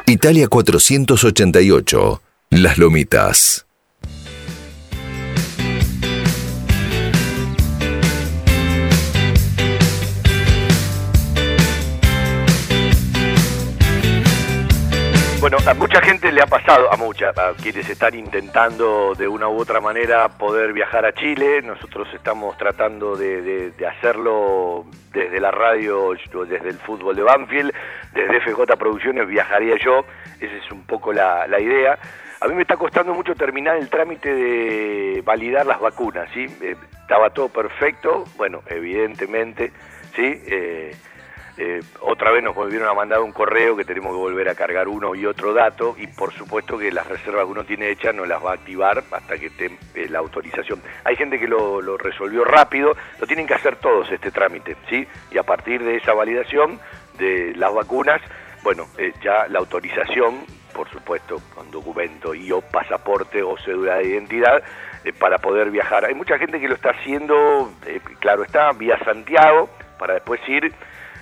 [0.08, 3.65] Italia 488, Las Lomitas.
[15.46, 19.48] Bueno, a mucha gente le ha pasado, a muchas, a quienes están intentando de una
[19.48, 21.62] u otra manera poder viajar a Chile.
[21.62, 26.14] Nosotros estamos tratando de, hacerlo desde la radio,
[26.50, 27.72] desde el fútbol de Banfield,
[28.12, 30.04] desde FJ Producciones viajaría yo.
[30.40, 32.00] Esa es un poco la, idea.
[32.42, 36.48] A mí me está costando mucho terminar el trámite de validar las vacunas, ¿sí?
[36.60, 39.72] Eh, estaba todo perfecto, bueno, evidentemente,
[40.16, 40.42] ¿sí?
[40.48, 40.96] Eh,
[41.58, 44.90] eh, otra vez nos volvieron a mandar un correo que tenemos que volver a cargar
[44.90, 48.26] uno y otro dato y por supuesto que las reservas que uno tiene hechas no
[48.26, 50.82] las va a activar hasta que esté eh, la autorización.
[51.06, 55.08] Hay gente que lo, resolvió rápido, lo tienen que hacer todos este trámite, ¿sí?
[55.32, 56.78] Y a partir de esa validación
[57.18, 58.22] de las vacunas,
[58.62, 64.08] bueno, eh, ya la autorización, por supuesto, con documento y o pasaporte o cédula de
[64.08, 64.62] identidad,
[65.20, 66.04] para poder viajar.
[66.04, 67.72] Hay mucha gente que lo está haciendo,
[68.20, 70.74] claro está, vía Santiago, para después ir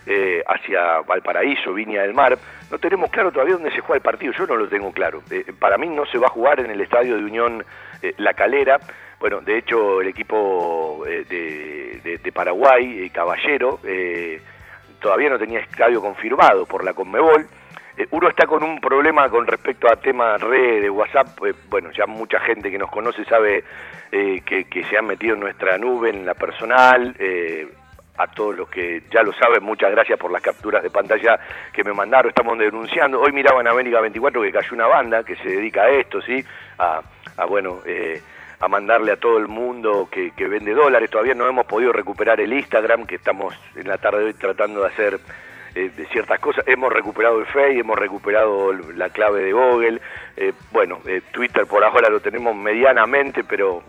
[0.05, 2.37] eh, hacia Valparaíso, Viña del Mar.
[2.69, 5.23] No tenemos claro todavía dónde se juega el partido, yo no lo tengo claro.
[5.31, 7.63] Eh, para mí no se va a jugar en el estadio de Unión
[8.01, 8.79] eh, La Calera.
[9.17, 13.79] Bueno, de hecho el equipo de, de, Paraguay, Caballero,
[14.99, 17.47] todavía no tenía estadio confirmado por la Conmebol.
[18.11, 21.39] uno está con un problema con respecto a temas red de WhatsApp.
[21.69, 23.63] bueno, ya mucha gente que nos conoce sabe
[24.11, 27.15] que, que, se han metido en nuestra nube, en la personal
[28.17, 31.39] a todos los que ya lo saben, muchas gracias por las capturas de pantalla
[31.71, 33.19] que me mandaron, estamos denunciando.
[33.19, 36.43] Hoy miraba en América 24 que cayó una banda que se dedica a esto, ¿sí?
[36.77, 37.01] A,
[37.47, 38.21] bueno, eh,
[38.59, 41.09] a mandarle a todo el mundo que, vende dólares.
[41.09, 44.81] Todavía no hemos podido recuperar el Instagram, que estamos en la tarde de hoy tratando
[44.81, 45.19] de hacer
[45.73, 46.67] eh, de ciertas cosas.
[46.67, 49.99] Hemos recuperado el Face, hemos recuperado la clave de Google.
[50.37, 50.99] Eh, bueno,
[51.31, 53.81] Twitter por ahora lo tenemos medianamente, pero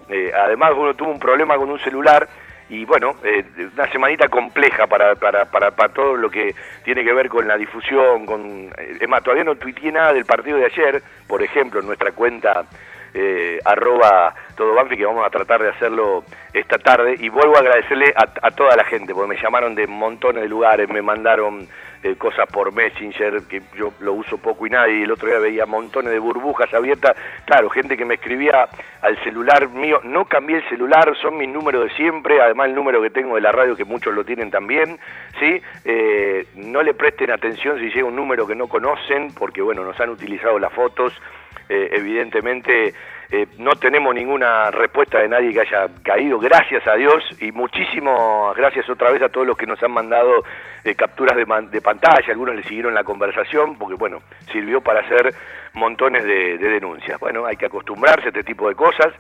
[0.42, 2.26] además uno tuvo un problema con un celular
[2.68, 7.12] y bueno, eh, una semanita compleja para, para, para, para, todo lo que tiene que
[7.12, 10.66] ver con la difusión, con eh, es más, todavía no tuiteé nada del partido de
[10.66, 12.64] ayer, por ejemplo, en nuestra cuenta
[13.12, 17.16] eh, arroba todo Banfi, que vamos a tratar de hacerlo esta tarde.
[17.18, 20.48] Y vuelvo a agradecerle a, a toda la gente, porque me llamaron de montones de
[20.48, 21.68] lugares, me mandaron
[22.04, 25.64] eh, cosas por Messenger, que yo lo uso poco y nadie, el otro día veía
[25.64, 28.68] montones de burbujas abiertas, claro, gente que me escribía
[29.00, 33.00] al celular mío, no cambié el celular, son mis números de siempre, además el número
[33.00, 34.98] que tengo de la radio, que muchos lo tienen también,
[35.40, 35.62] ¿sí?
[35.86, 39.98] Eh, no le presten atención si llega un número que no conocen, porque bueno, nos
[39.98, 41.18] han utilizado las fotos,
[41.68, 42.94] eh, evidentemente
[43.30, 48.54] eh, no tenemos ninguna respuesta de nadie que haya caído, gracias a Dios, y muchísimas
[48.56, 50.44] gracias otra vez a todos los que nos han mandado
[50.84, 54.20] eh, capturas de, de, pantalla, algunos le siguieron la conversación, porque bueno,
[54.52, 55.34] sirvió para hacer
[55.72, 57.18] montones de, de denuncias.
[57.18, 59.12] Bueno, hay que acostumbrarse a este tipo de cosas,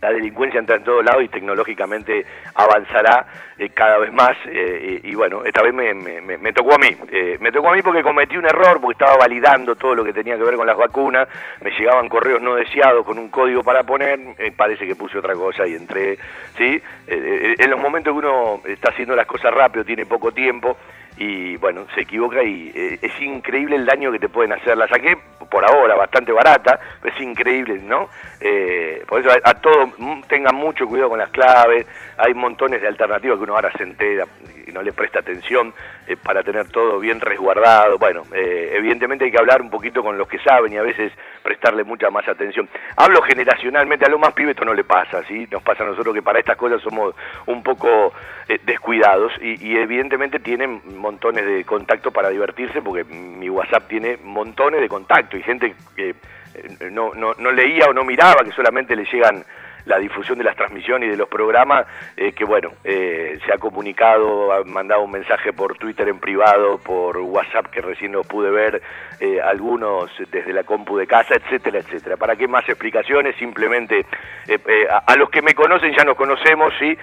[0.00, 3.26] la delincuencia entra en todos lados y tecnológicamente avanzará
[3.58, 6.78] eh, cada vez más eh, y, y, bueno, esta vez me, me, me tocó a
[6.78, 10.04] mí, eh, me tocó a mí porque cometí un error, porque estaba validando todo lo
[10.04, 11.28] que tenía que ver con las vacunas,
[11.60, 14.20] me llegaban correos no deseados con un código para poner,
[14.56, 16.18] parece que puse otra cosa y entré,
[16.56, 16.80] ¿sí?
[17.08, 20.76] en los momentos que uno está haciendo las cosas rápido, tiene poco tiempo,
[21.18, 24.76] y bueno, se equivoca y eh, es increíble el daño que te pueden hacer.
[24.76, 25.16] La saqué
[25.50, 28.08] por ahora bastante barata, pero es increíble, ¿no?
[28.40, 29.90] Eh, por eso a, a todos
[30.28, 34.26] tengan mucho cuidado con las claves, hay montones de alternativas que uno ahora se entera
[34.66, 35.74] y no le presta atención
[36.08, 37.98] eh, para tener todo bien resguardado.
[37.98, 41.12] Bueno, eh, evidentemente hay que hablar un poquito con los que saben y a veces
[41.42, 42.66] prestarle mucha más atención.
[42.96, 45.46] Hablo generacionalmente, a lo más pibe esto no le pasa, ¿sí?
[45.50, 48.14] Nos pasa a nosotros que para estas cosas somos un poco
[48.48, 54.16] eh, descuidados y, y evidentemente tienen montones de contactos para divertirse porque mi WhatsApp tiene
[54.24, 56.10] montones de contactos y gente que
[56.54, 59.44] eh, no, no, no leía o no miraba, que solamente le llegan
[59.88, 63.58] la difusión de las transmisiones y de los programas, eh, que bueno, eh, se ha
[63.58, 68.50] comunicado, ha mandado un mensaje por Twitter en privado, por WhatsApp que recién lo pude
[68.50, 68.82] ver,
[69.18, 72.16] eh, algunos desde la compu de casa, etcétera, etcétera.
[72.16, 73.34] ¿Para qué más explicaciones?
[73.36, 74.04] Simplemente
[74.46, 76.96] eh, a, a, los que me conocen ya nos conocemos, ¿sí?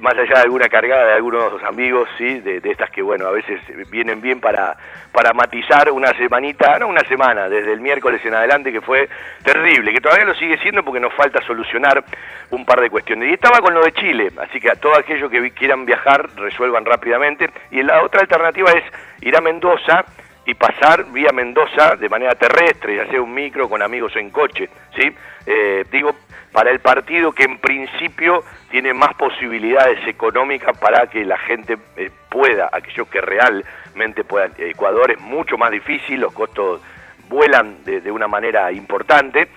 [0.00, 2.40] más allá de alguna cargada de algunos amigos, ¿sí?
[2.40, 4.76] De, de, estas que bueno, a veces vienen bien para,
[5.12, 9.08] para matizar una semanita, no una semana, desde el miércoles en adelante que fue
[9.42, 12.04] terrible, que todavía lo sigue siendo porque nos falta solucionar
[12.50, 13.30] un par de cuestiones.
[13.30, 16.84] Y estaba con lo de Chile, así que a todos aquellos que quieran viajar, resuelvan
[16.84, 17.50] rápidamente.
[17.70, 18.84] Y la otra alternativa es
[19.20, 20.04] ir a Mendoza
[20.46, 24.70] y pasar vía Mendoza de manera terrestre, ya sea un micro con amigos en coche,
[24.96, 25.14] ¿sí?
[25.44, 26.14] Eh, digo,
[26.52, 32.10] para el partido que en principio tiene más posibilidades económicas para que la gente eh,
[32.30, 34.52] pueda, aquellos que realmente puedan.
[34.56, 36.80] Ecuador es mucho más difícil, los costos
[37.28, 39.48] vuelan de, de una manera importante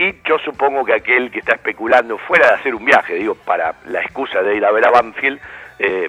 [0.00, 3.74] y yo supongo que aquel que está especulando fuera de hacer un viaje, digo, para
[3.84, 5.38] la excusa de ir a ver a Banfield,
[5.78, 6.08] eh,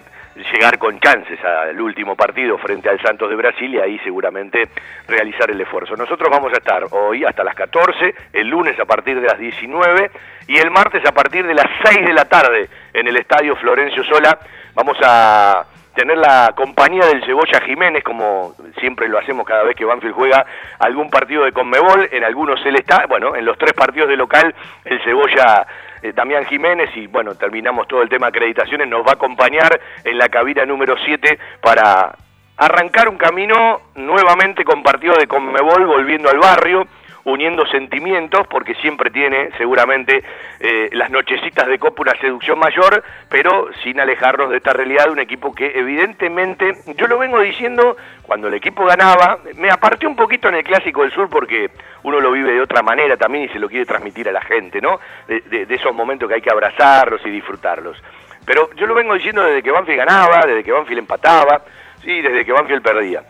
[0.53, 4.69] llegar con chances al último partido frente al Santos de Brasil y ahí seguramente
[5.09, 5.97] realizar el esfuerzo.
[5.97, 10.09] Nosotros vamos a estar hoy hasta las 14, el lunes a partir de las 19
[10.47, 14.05] y el martes a partir de las 6 de la tarde en el Estadio Florencio
[14.05, 14.39] Sola.
[14.73, 19.85] Vamos a tener la compañía del Cebolla Jiménez, como siempre lo hacemos cada vez que
[19.85, 20.45] Banfield juega
[20.79, 24.53] algún partido de Conmebol, en algunos él está, bueno, en los tres partidos de local,
[24.85, 25.67] el Cebolla
[26.01, 30.17] eh, Damián Jiménez, y bueno, terminamos todo el tema acreditaciones, nos va a acompañar en
[30.17, 32.15] la cabina número 7 para
[32.57, 36.87] arrancar un camino nuevamente con partido de Conmebol, volviendo al barrio,
[37.23, 40.23] uniendo sentimientos, porque siempre tiene seguramente
[40.59, 45.11] eh, las nochecitas de Copa una seducción mayor, pero sin alejarnos de esta realidad de
[45.11, 50.15] un equipo que evidentemente, yo lo vengo diciendo, cuando el equipo ganaba, me aparté un
[50.15, 51.69] poquito en el Clásico del Sur porque
[52.03, 54.81] uno lo vive de otra manera también y se lo quiere transmitir a la gente,
[54.81, 54.99] ¿no?
[55.27, 58.01] De, de, esos momentos que hay que abrazarlos y disfrutarlos.
[58.45, 61.61] Pero yo lo vengo diciendo desde que Banfield ganaba, desde que Banfield empataba,
[62.03, 63.23] sí, desde que Banfield perdía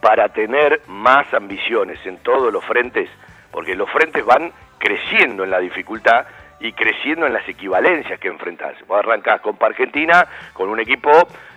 [0.00, 3.08] para tener más ambiciones en todos los frentes,
[3.50, 6.26] porque los frentes van creciendo en la dificultad
[6.60, 8.74] y creciendo en las equivalencias que enfrentás.
[8.86, 11.10] Vos arrancás con Argentina con un equipo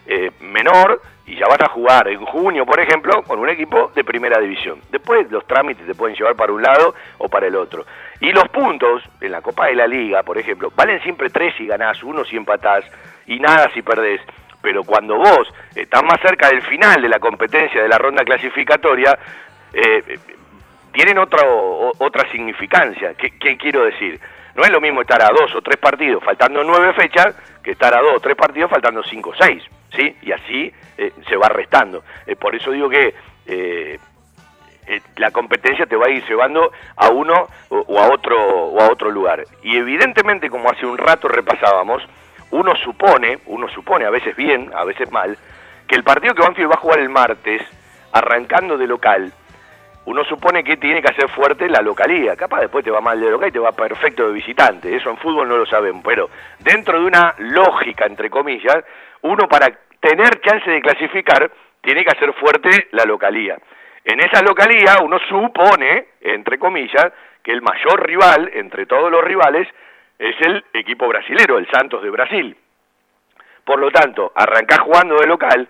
[0.06, 4.04] eh, menor y ya vas a jugar en junio, por ejemplo, con un equipo de
[4.04, 4.82] primera división.
[4.92, 7.86] Después los trámites te pueden llevar para un lado o para el otro.
[8.20, 11.68] Y los puntos en la Copa de la Liga, por ejemplo, valen siempre tres si
[11.68, 12.84] ganás, uno si empatás
[13.28, 14.22] y nada si perdés
[14.62, 19.18] pero cuando vos estás más cerca del final de la competencia de la ronda clasificatoria,
[19.74, 20.20] eh,
[20.92, 23.14] tienen otro, otra significancia.
[23.16, 24.20] ¿Qué, ¿Qué, quiero decir?
[24.56, 27.94] No es lo mismo estar a dos o tres partidos faltando nueve fechas que estar
[27.96, 29.64] a dos o tres partidos faltando cinco o seis,
[29.96, 30.16] ¿sí?
[30.22, 32.04] Y así eh, se va restando.
[32.28, 33.14] Eh, por eso digo que
[33.46, 34.00] eh,
[35.18, 39.10] la competencia te va a ir llevando a uno o, a otro o a otro
[39.10, 39.44] lugar.
[39.64, 42.04] Y evidentemente, como hace un rato repasábamos,
[42.52, 45.38] uno supone, uno supone a veces bien, a veces mal,
[45.88, 47.62] que el partido que Banfield va a jugar el martes,
[48.14, 49.34] arrancando de local,
[50.06, 52.36] uno supone que tiene que hacer fuerte la localía.
[52.36, 54.96] Capaz después te va mal de local y te va perfecto de visitante.
[54.96, 56.02] Eso en fútbol no lo sabemos.
[56.04, 56.30] Pero
[56.60, 58.84] dentro de una lógica, entre comillas,
[59.22, 59.68] uno para
[60.00, 63.58] tener chance de clasificar tiene que hacer fuerte la localía.
[64.04, 69.68] En esa localía uno supone, entre comillas, que el mayor rival entre todos los rivales
[70.22, 72.56] es el equipo brasilero, el Santos de Brasil.
[73.66, 75.68] Por lo tanto, arrancar jugando de local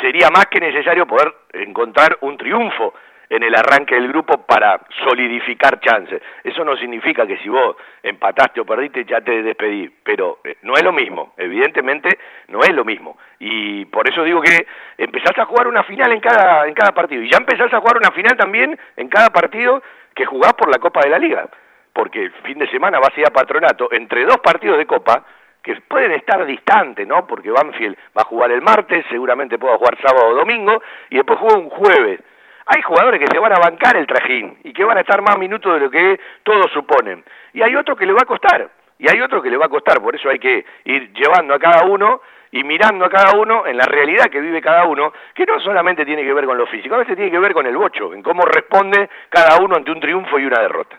[0.00, 2.94] sería más que necesario poder encontrar un triunfo
[3.30, 6.20] en el arranque del grupo para solidificar chances.
[6.42, 10.74] Eso no significa que si vos empataste o perdiste ya te despedí, pero eh, no
[10.74, 13.16] es lo mismo, evidentemente no es lo mismo.
[13.38, 14.66] Y por eso digo que
[14.98, 17.98] empezás a jugar una final en cada, en cada partido, y ya empezás a jugar
[17.98, 19.80] una final también en cada partido
[20.12, 21.48] que jugás por la Copa de la Liga,
[21.94, 25.24] porque el fin de semana vas a a Patronato entre dos partidos de Copa,
[25.62, 27.26] que pueden estar distantes, ¿no?
[27.26, 31.38] Porque Banfield va a jugar el martes, seguramente pueda jugar sábado o domingo, y después
[31.38, 32.20] juega un jueves
[32.66, 35.38] hay jugadores que se van a bancar el trajín y que van a estar más
[35.38, 37.22] minutos de lo que todos suponen.
[37.52, 38.68] Y hay otro que le va a costar,
[38.98, 41.58] y hay otro que le va a costar, por eso hay que ir llevando a
[41.58, 45.44] cada uno y mirando a cada uno en la realidad que vive cada uno, que
[45.44, 47.76] no solamente tiene que ver con lo físico, a veces tiene que ver con el
[47.76, 50.98] bocho, en cómo responde cada uno ante un triunfo y una derrota.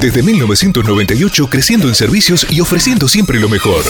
[0.00, 3.82] Desde 1998 creciendo en servicios y ofreciendo siempre lo mejor.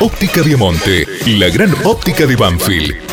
[0.00, 3.07] Óptica Viamonte, la gran óptica de Banfield.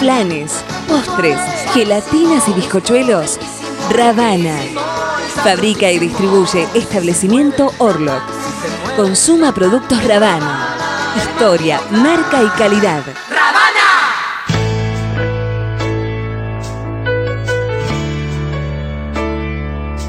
[0.00, 1.38] Planes, postres,
[1.74, 3.38] gelatinas y bizcochuelos.
[3.94, 4.56] Ravana.
[5.44, 8.22] Fabrica y distribuye establecimiento Orlock.
[8.96, 10.74] Consuma productos Ravana.
[11.16, 13.02] Historia, marca y calidad.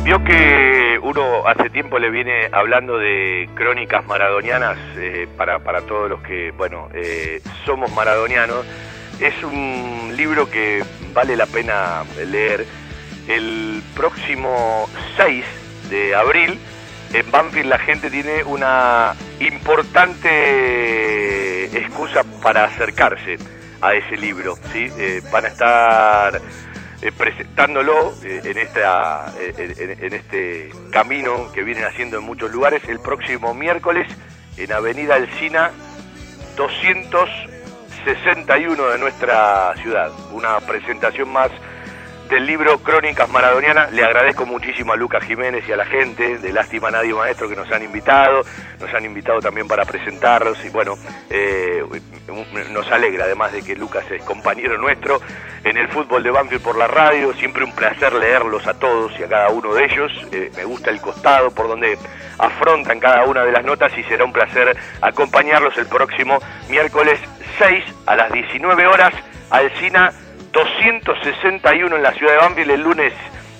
[0.05, 6.09] Vio que uno hace tiempo le viene hablando de crónicas maradonianas eh, para, para todos
[6.09, 8.65] los que, bueno, eh, somos maradonianos.
[9.21, 12.65] Es un libro que vale la pena leer.
[13.27, 15.45] El próximo 6
[15.91, 16.57] de abril
[17.13, 23.37] en Banfield la gente tiene una importante excusa para acercarse
[23.79, 24.55] a ese libro.
[24.73, 24.87] ¿sí?
[24.97, 26.41] Eh, van a estar
[27.03, 32.99] eh, presentándolo eh, en, esta, en, este camino que vienen haciendo en muchos lugares el
[32.99, 34.07] próximo miércoles
[34.57, 35.69] en Avenida Alcina
[38.05, 40.11] 261 de nuestra ciudad.
[40.31, 41.51] Una presentación más
[42.31, 43.91] del libro Crónicas Maradonianas.
[43.91, 46.37] Le agradezco muchísimo a Lucas Jiménez y a la gente.
[46.37, 48.43] De Lástima Nadie Maestro que nos han invitado,
[48.79, 50.63] nos han invitado también para presentarlos.
[50.63, 50.95] Y bueno,
[51.29, 51.83] eh,
[52.71, 55.19] nos alegra además de que Lucas es compañero nuestro
[55.65, 59.23] en el fútbol de Banfield por la radio, siempre un placer leerlos a todos y
[59.23, 61.97] a cada uno de ellos, eh, me gusta el costado por donde
[62.39, 67.19] afrontan cada una de las notas y será un placer acompañarlos el próximo miércoles
[67.59, 69.13] 6 a las 19 horas,
[69.49, 70.13] Alcina
[70.51, 73.13] 261 en la ciudad de Banfield el lunes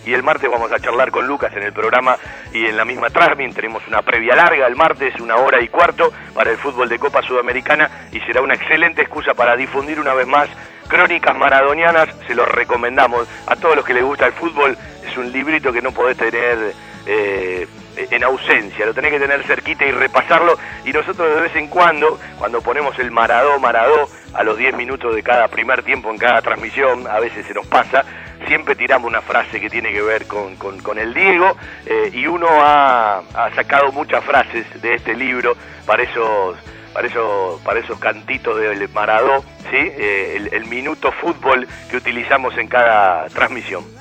[0.06, 2.18] y el martes vamos a charlar con Lucas en el programa
[2.54, 3.54] y en la misma transmisión.
[3.54, 7.22] Tenemos una previa larga el martes, una hora y cuarto para el fútbol de Copa
[7.22, 10.50] Sudamericana y será una excelente excusa para difundir una vez más
[10.88, 13.28] crónicas maradonianas, se los recomendamos.
[13.48, 16.74] A todos los que les gusta el fútbol, es un librito que no podés tener
[17.06, 21.68] eh, en ausencia, lo tenés que tener cerquita y repasarlo y nosotros de vez en
[21.68, 26.18] cuando, cuando ponemos el Maradó, Maradó, a los 10 minutos de cada primer tiempo en
[26.18, 28.06] cada transmisión, a veces se nos pasa,
[28.48, 32.48] siempre tiramos una frase que tiene que ver con, con, el Diego eh, y uno
[32.50, 33.22] ha,
[33.56, 36.58] sacado muchas frases de este libro para esos,
[36.94, 39.78] para esos, para esos cantitos del Maradó, ¿sí?
[39.78, 44.01] Eh, el minuto fútbol que utilizamos en cada transmisión.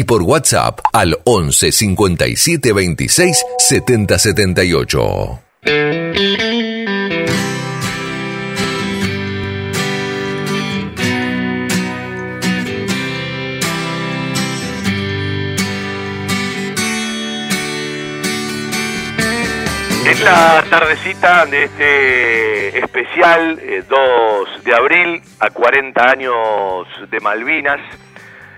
[0.00, 5.40] y por WhatsApp al 11 57 26 70 78.
[20.06, 27.80] Es la tardecita de este especial 2 eh, de abril a 40 años de Malvinas.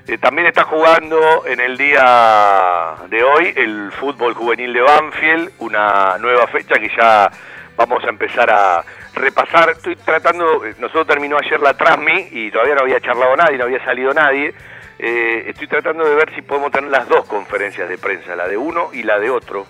[0.09, 6.19] Eh, también está jugando en el día de hoy el fútbol juvenil de Banfield, una
[6.19, 7.31] nueva fecha que ya
[7.77, 8.85] vamos a empezar a
[9.15, 9.71] repasar.
[9.71, 13.65] Estoy tratando, eh, nosotros terminó ayer la Transmi y todavía no había charlado nadie, no
[13.65, 14.53] había salido nadie.
[14.99, 18.57] Eh, estoy tratando de ver si podemos tener las dos conferencias de prensa, la de
[18.57, 19.67] uno y la de otro,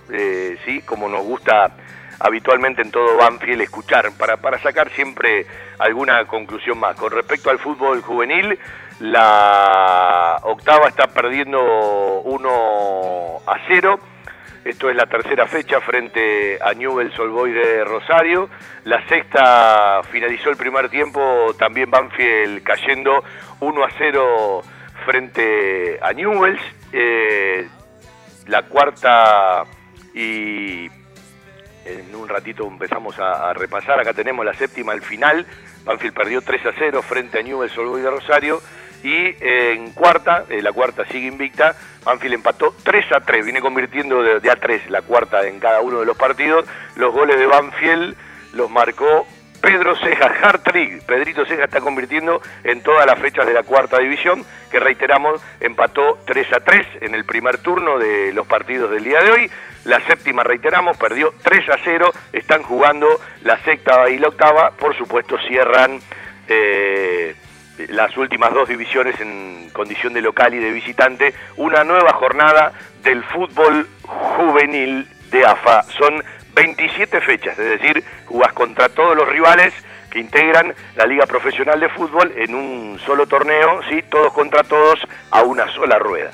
[0.65, 1.77] sí, como nos gusta
[2.21, 5.47] habitualmente en todo Banfield escuchar, para, para sacar siempre
[5.79, 6.97] alguna conclusión más.
[6.97, 8.59] Con respecto al fútbol juvenil,
[9.03, 11.61] la octava está perdiendo
[12.21, 13.99] 1 a 0.
[14.65, 18.49] Esto es la tercera fecha frente a Newell's Old de Rosario.
[18.85, 23.25] La sexta finalizó el primer tiempo, también Banfield cayendo
[23.59, 24.63] 1 a 0
[25.05, 26.63] frente a Newell's.
[26.93, 27.69] Eh,
[28.47, 29.65] la cuarta
[30.15, 30.87] y
[31.85, 33.99] en un ratito empezamos a, repasar.
[33.99, 35.45] Acá tenemos la séptima al final.
[35.85, 38.61] Banfield perdió 3 a 0 frente a Newell's Old de Rosario
[39.03, 41.75] y en cuarta, eh, la cuarta sigue invicta,
[42.05, 46.01] Banfield empató 3 a 3, viene convirtiendo de, a 3 la cuarta en cada uno
[46.01, 48.17] de los partidos, los goles de Banfield
[48.55, 49.27] los marcó
[49.61, 54.45] Pedro Ceja, Hartrick, Pedrito Ceja está convirtiendo en todas las fechas de la cuarta división,
[54.71, 59.21] que reiteramos, empató 3 a 3 en el primer turno de los partidos del día
[59.21, 59.51] de hoy,
[59.85, 63.09] la séptima reiteramos, perdió 3 a 0, están jugando
[63.43, 66.01] la sexta y la octava, por supuesto cierran...
[66.49, 67.35] Eh,
[67.89, 72.73] las últimas dos divisiones en condición de local y de visitante, una nueva jornada
[73.03, 75.83] del fútbol juvenil de AFA.
[75.85, 76.23] Son
[76.55, 79.73] 27 fechas, es decir, jugás contra todos los rivales
[80.11, 84.03] que integran la Liga Profesional de Fútbol en un solo torneo, ¿sí?
[84.11, 84.99] todos contra todos
[85.31, 86.31] a una sola rueda.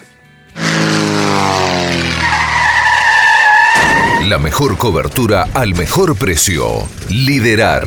[4.28, 6.64] La mejor cobertura al mejor precio.
[7.08, 7.86] Liderar.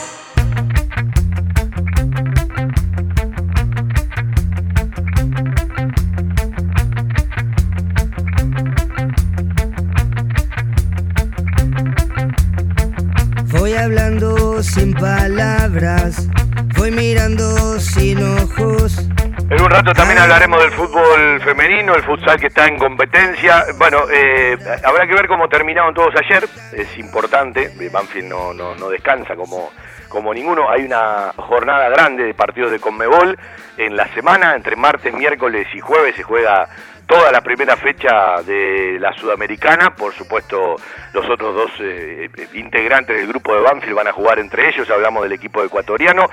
[19.83, 23.65] rato también hablaremos del fútbol femenino, el futsal que está en competencia.
[23.79, 26.47] Bueno, eh, habrá que ver cómo terminaron todos ayer.
[26.71, 29.71] Es importante, Banfield no, no, no descansa como,
[30.07, 30.69] como ninguno.
[30.69, 33.35] Hay una jornada grande de partidos de Conmebol
[33.77, 36.67] en la semana, entre martes, miércoles y jueves se juega
[37.11, 39.95] toda la primera fecha de la Sudamericana.
[39.95, 40.77] Por supuesto,
[41.13, 44.89] los otros dos eh, integrantes del grupo de Banfield van a jugar entre ellos.
[44.89, 46.29] Hablamos del equipo ecuatoriano,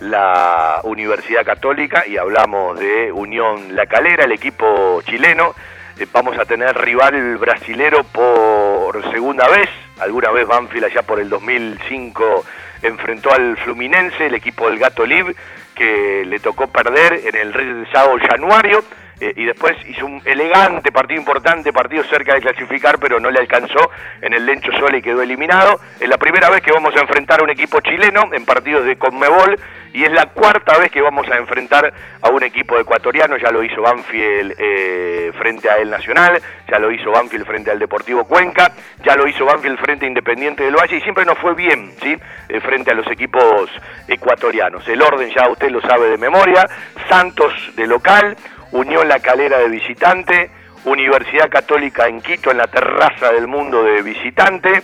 [0.00, 5.54] la Universidad Católica y hablamos de Unión La Calera, el equipo chileno.
[5.98, 9.68] Eh, vamos a tener rival brasilero por segunda vez.
[10.00, 12.44] Alguna vez Banfield allá por el 2005
[12.82, 15.36] enfrentó al Fluminense, el equipo del Gato Lib,
[15.74, 18.82] que le tocó perder en el Sao Januario
[19.20, 23.38] eh, y después hizo un elegante partido importante, partido cerca de clasificar, pero no le
[23.38, 23.90] alcanzó
[24.22, 25.78] en el Lencho Sole y quedó eliminado.
[26.00, 28.96] Es la primera vez que vamos a enfrentar a un equipo chileno en partidos de
[28.96, 29.58] Conmebol
[29.92, 31.92] y es la cuarta vez que vamos a enfrentar
[32.22, 36.40] a un equipo ecuatoriano, ya lo hizo Banfield eh, frente a El Nacional,
[36.70, 38.72] ya lo hizo Banfield frente al Deportivo Cuenca,
[39.04, 42.16] ya lo hizo Banfield frente a Independiente del Valle y siempre nos fue bien, ¿sí?
[42.48, 43.70] Eh, frente a los equipos
[44.06, 44.86] ecuatorianos.
[44.88, 46.66] El orden ya usted lo sabe de memoria,
[47.08, 48.36] Santos de local,
[48.72, 50.50] Unión La Calera de visitante,
[50.84, 54.82] Universidad Católica en Quito en la terraza del mundo de visitante,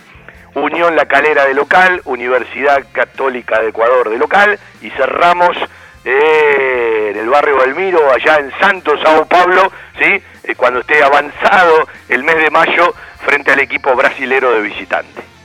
[0.53, 5.57] Unión La Calera de local, Universidad Católica de Ecuador de local y cerramos
[6.05, 10.21] eh, en el barrio Belmiro, allá en Santos, Sao Paulo, ¿sí?
[10.43, 12.93] Eh, cuando esté avanzado el mes de mayo
[13.25, 15.36] frente al equipo brasilero de visitante.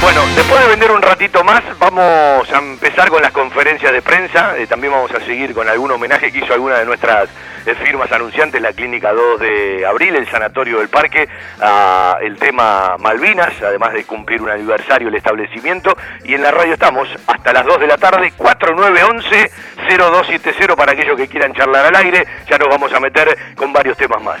[0.00, 4.56] Bueno, después de vender un ratito más, vamos a empezar con las conferencias de prensa.
[4.56, 7.28] Eh, también vamos a seguir con algún homenaje que hizo alguna de nuestras
[7.66, 11.28] eh, firmas anunciantes, la Clínica 2 de Abril, el Sanatorio del Parque,
[12.22, 15.94] el tema Malvinas, además de cumplir un aniversario el establecimiento.
[16.24, 21.28] Y en la radio estamos hasta las 2 de la tarde, 4911-0270 para aquellos que
[21.28, 22.26] quieran charlar al aire.
[22.48, 24.40] Ya nos vamos a meter con varios temas más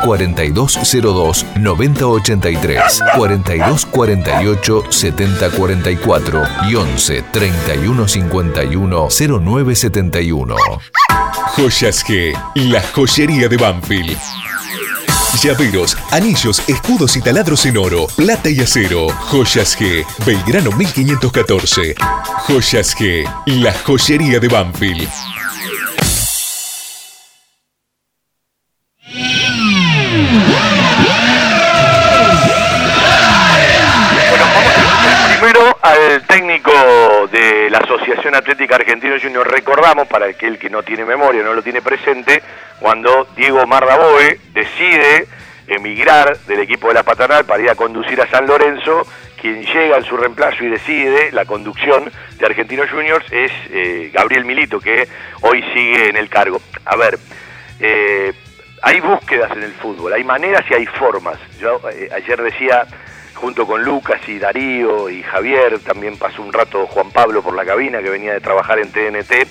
[0.03, 10.55] 4202 9083, 4248 7044 y 11 3151 0971.
[11.55, 14.17] Joyas G, la joyería de Banfield.
[15.41, 19.07] Llaveros, anillos, escudos y taladros en oro, plata y acero.
[19.09, 21.95] Joyas G, Belgrano 1514.
[22.47, 25.09] Joyas G, la joyería de Banfield.
[36.31, 36.71] Técnico
[37.29, 41.61] de la Asociación Atlética Argentino Junior recordamos, para aquel que no tiene memoria, no lo
[41.61, 42.41] tiene presente,
[42.79, 45.27] cuando Diego Mardaboe decide
[45.67, 49.05] emigrar del equipo de la Paternal para ir a conducir a San Lorenzo,
[49.41, 54.45] quien llega en su reemplazo y decide la conducción de Argentinos Juniors es eh, Gabriel
[54.45, 55.09] Milito, que
[55.41, 56.61] hoy sigue en el cargo.
[56.85, 57.19] A ver,
[57.81, 58.31] eh,
[58.81, 61.37] hay búsquedas en el fútbol, hay maneras y hay formas.
[61.59, 62.87] Yo eh, ayer decía
[63.41, 67.65] junto con Lucas y Darío y Javier, también pasó un rato Juan Pablo por la
[67.65, 69.47] cabina que venía de trabajar en TNT,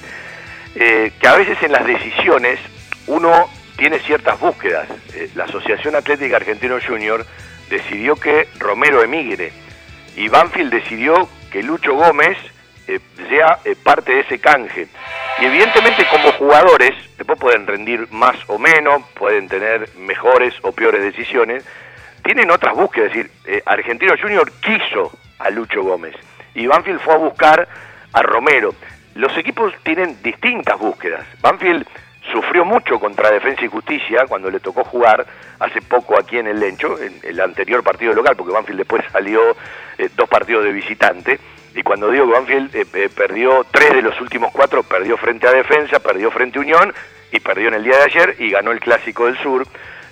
[0.77, 2.61] eh, que a veces en las decisiones
[3.09, 4.89] uno tiene ciertas búsquedas.
[5.15, 7.27] Eh, la Asociación Atlética Argentino Junior
[7.69, 9.53] decidió que Romero emigre
[10.15, 12.39] y Banfield decidió que Lucho Gómez
[12.87, 14.87] eh, sea parte de ese canje.
[15.41, 21.03] Y evidentemente como jugadores, después pueden rendir más o menos, pueden tener mejores o peores
[21.03, 21.65] decisiones,
[22.23, 26.15] tienen otras búsquedas, es decir, eh, Argentino Junior quiso a Lucho Gómez
[26.55, 27.69] y Banfield fue a buscar
[28.13, 28.75] a Romero.
[29.15, 31.27] Los equipos tienen distintas búsquedas.
[31.41, 31.87] Banfield
[32.33, 35.27] sufrió mucho contra Defensa y Justicia cuando le tocó jugar
[35.59, 39.41] hace poco aquí en el Lencho, en el anterior partido local, porque Banfield después salió
[39.99, 41.41] eh, dos partidos de visitante.
[41.75, 45.53] Y cuando digo que Banfield eh, perdió tres de los últimos cuatro, perdió frente a
[45.53, 46.95] Defensa, perdió frente a Unión
[47.33, 49.67] y perdió en el día de ayer y ganó el Clásico del Sur.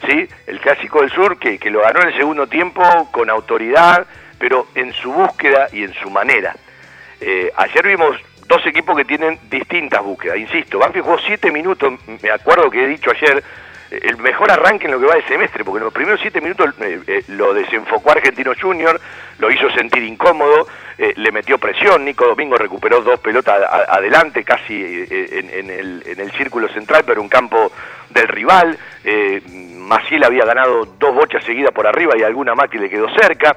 [0.07, 0.29] ¿Sí?
[0.47, 4.07] el Clásico del Sur, que, lo ganó en el segundo tiempo con autoridad,
[4.39, 6.55] pero en su búsqueda y en su manera.
[7.21, 12.31] Eh, ayer vimos dos equipos que tienen distintas búsquedas, insisto, Banfield jugó siete minutos, me
[12.31, 13.43] acuerdo que he dicho ayer,
[13.91, 16.75] el mejor arranque en lo que va de semestre, porque en los primeros siete minutos
[16.81, 19.01] eh, eh, lo desenfocó Argentino Junior,
[19.39, 20.67] lo hizo sentir incómodo,
[20.99, 26.33] eh, le metió presión, Nico Domingo recuperó dos pelotas adelante, casi en, el, en, el,
[26.33, 27.73] círculo central, pero un campo
[28.11, 28.77] del rival.
[29.89, 33.57] Maciel había ganado dos bochas seguidas por arriba y alguna más que le quedó cerca.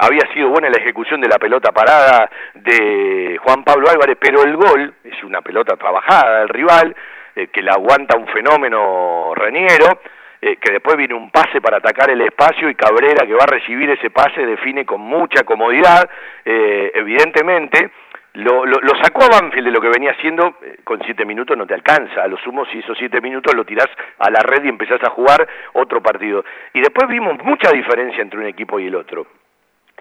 [0.00, 4.56] había sido buena la ejecución de la pelota parada de Juan Pablo Álvarez, pero el
[4.56, 6.96] gol es una pelota trabajada del rival.
[7.38, 10.00] Eh, que la aguanta un fenómeno Reniero,
[10.40, 13.52] eh, que después viene un pase para atacar el espacio y Cabrera que va a
[13.52, 16.08] recibir ese pase define con mucha comodidad,
[16.42, 17.90] eh, evidentemente.
[18.36, 18.64] Lo,
[19.02, 22.28] sacó a Banfield de lo que venía haciendo, con siete minutos no te alcanza, a
[22.28, 25.48] lo sumo si esos siete minutos lo tirás a la red y empezás a jugar
[25.72, 26.44] otro partido.
[26.74, 29.26] Y después vimos mucha diferencia entre un equipo y el otro.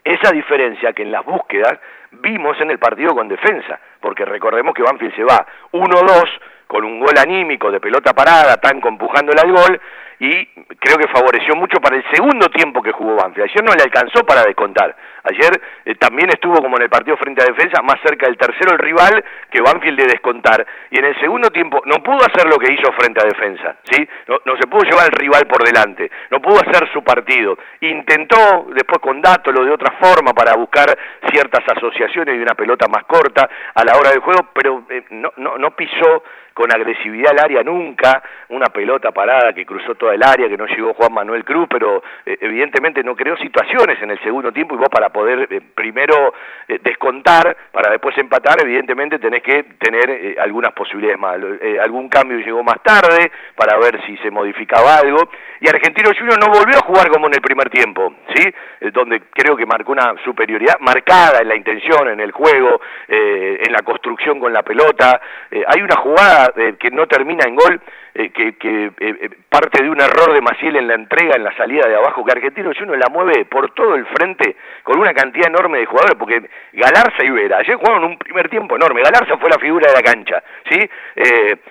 [0.04, 1.80] Esa diferencia que en las búsquedas
[2.12, 6.26] vimos en el partido con defensa, porque recordemos que Banfield se va 1-2
[6.68, 9.82] con un gol anímico de pelota parada, tan empujándola al gol,
[10.20, 10.46] y
[10.80, 13.50] creo que favoreció mucho para el segundo tiempo que jugó Banfield.
[13.50, 14.94] Ayer no le alcanzó para descontar.
[15.26, 18.74] Ayer eh, también estuvo como en el partido frente a defensa, más cerca del tercero
[18.74, 20.66] el rival que Banfield de descontar.
[20.92, 24.08] Y en el segundo tiempo no pudo hacer lo que hizo frente a defensa, ¿sí?
[24.28, 27.58] No, se pudo llevar al rival por delante, no pudo hacer su partido.
[27.82, 29.22] Intentó después con
[29.54, 30.96] lo de otra forma para buscar
[31.32, 35.32] ciertas asociaciones y una pelota más corta a la hora del juego, pero eh, no,
[35.38, 36.24] no, no pisó
[36.56, 40.66] con agresividad al área nunca, una pelota parada que cruzó toda el área, que no
[40.66, 44.78] llegó Juan Manuel Cruz, pero eh, evidentemente no creó situaciones en el segundo tiempo y
[44.78, 46.34] vos para poder eh, primero
[46.68, 51.38] eh, descontar, para después empatar, evidentemente tenés que tener algunas posibilidades más.
[51.82, 55.30] algún cambio llegó más tarde para ver si se modificaba algo
[55.62, 58.44] y Argentino Junior no volvió a jugar como en el primer tiempo, ¿sí?
[58.92, 63.82] donde creo que marcó una superioridad marcada en la intención, en el juego, en la
[63.84, 65.22] construcción con la pelota.
[65.52, 67.82] hay una jugada eh, que no termina en gol,
[68.18, 71.86] eh, que, eh, parte de un error de Maciel en la entrega, en la salida
[71.86, 75.80] de abajo, que Argentino uno la mueve por todo el frente con una cantidad enorme
[75.80, 79.60] de jugadores, porque Galarza y Vera, ayer jugaron un primer tiempo enorme, Galarza fue la
[79.60, 80.80] figura de la cancha, ¿sí?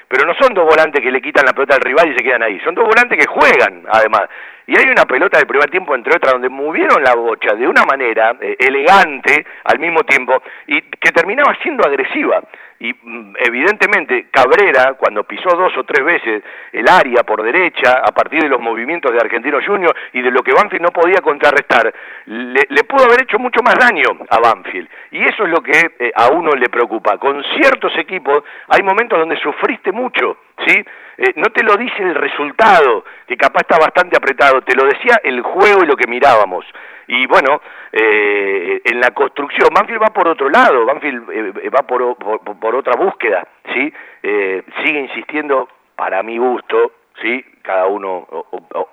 [0.06, 2.42] pero no son dos volantes que le quitan la pelota al rival y se quedan
[2.42, 4.28] ahí, son dos volantes que juegan, además.
[4.66, 7.84] Y hay una pelota del primer tiempo, entre otras, donde movieron la bocha de una
[7.84, 12.42] manera elegante al mismo tiempo y que terminaba siendo agresiva
[12.80, 18.12] y mm, evidentemente Cabrera, cuando pisó dos o tres veces el área por derecha, a
[18.12, 21.92] partir de los movimientos de Argentino Junior y de lo que Banfield no podía contrarrestar,
[22.26, 24.88] le, pudo haber hecho mucho más daño a Banfield.
[25.12, 27.18] Y eso es lo que eh, a uno le preocupa.
[27.18, 30.84] Con ciertos equipos hay momentos donde sufriste mucho, ¿sí?
[31.16, 35.20] Eh, no te lo dice el resultado, que capaz está bastante apretado, te lo decía
[35.22, 36.64] el juego y lo que mirábamos.
[37.06, 37.60] Y bueno,
[37.92, 42.96] eh, en la construcción, Banfield va por otro lado, Banfield eh, va por, por, otra
[42.96, 43.92] búsqueda, ¿sí?
[44.22, 47.44] sigue insistiendo, para mi gusto, ¿sí?
[47.64, 48.26] Cada uno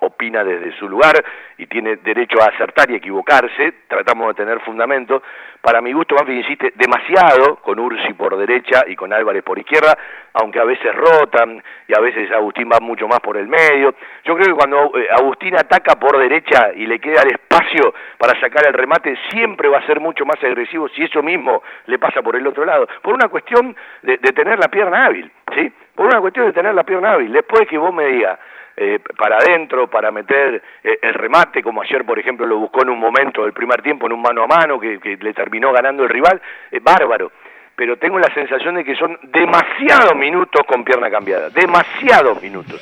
[0.00, 1.22] opina desde su lugar
[1.58, 5.22] y tiene derecho a acertar y equivocarse, tratamos de tener fundamento.
[5.60, 9.96] Para mi gusto, Banfield insiste demasiado con Ursi por derecha y con Álvarez por izquierda,
[10.32, 13.94] aunque a veces rotan y a veces Agustín va mucho más por el medio.
[14.24, 18.40] Yo creo que cuando eh, Agustín ataca por derecha y le queda el espacio para
[18.40, 22.22] sacar el remate, siempre va a ser mucho más agresivo si eso mismo le pasa
[22.22, 25.70] por el otro lado, por una cuestión de, de tener la pierna hábil, ¿sí?
[25.94, 27.30] Por una cuestión de tener la pierna hábil.
[27.30, 28.38] Después que vos me digas,
[28.76, 32.90] eh, para adentro, para meter eh, el remate, como ayer, por ejemplo, lo buscó en
[32.90, 36.08] un momento del primer tiempo, en un mano a mano, que, le terminó ganando el
[36.08, 37.32] rival, eh, bárbaro.
[37.76, 42.80] Pero tengo la sensación de que son demasiados minutos con pierna cambiada, demasiados minutos.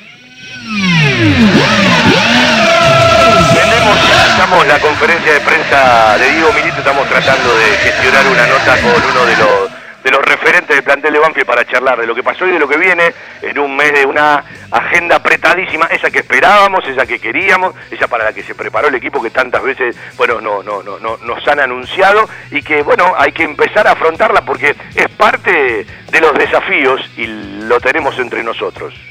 [4.27, 9.11] Estamos la conferencia de prensa de Diego Milito, estamos tratando de gestionar una nota con
[9.11, 9.70] uno de los
[10.03, 12.59] de los referentes del plantel de Banfield para charlar de lo que pasó y de
[12.59, 17.19] lo que viene en un mes de una agenda apretadísima, esa que esperábamos, esa que
[17.19, 20.81] queríamos, esa para la que se preparó el equipo que tantas veces, bueno, no, no,
[20.83, 25.09] no, no nos han anunciado y que, bueno, hay que empezar a afrontarla porque es
[25.09, 29.10] parte de los desafíos y lo tenemos entre nosotros.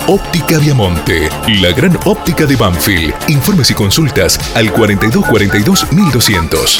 [0.13, 1.29] Óptica Viamonte,
[1.61, 3.13] la gran óptica de Banfield.
[3.29, 6.79] Informes y consultas al 4242 1200.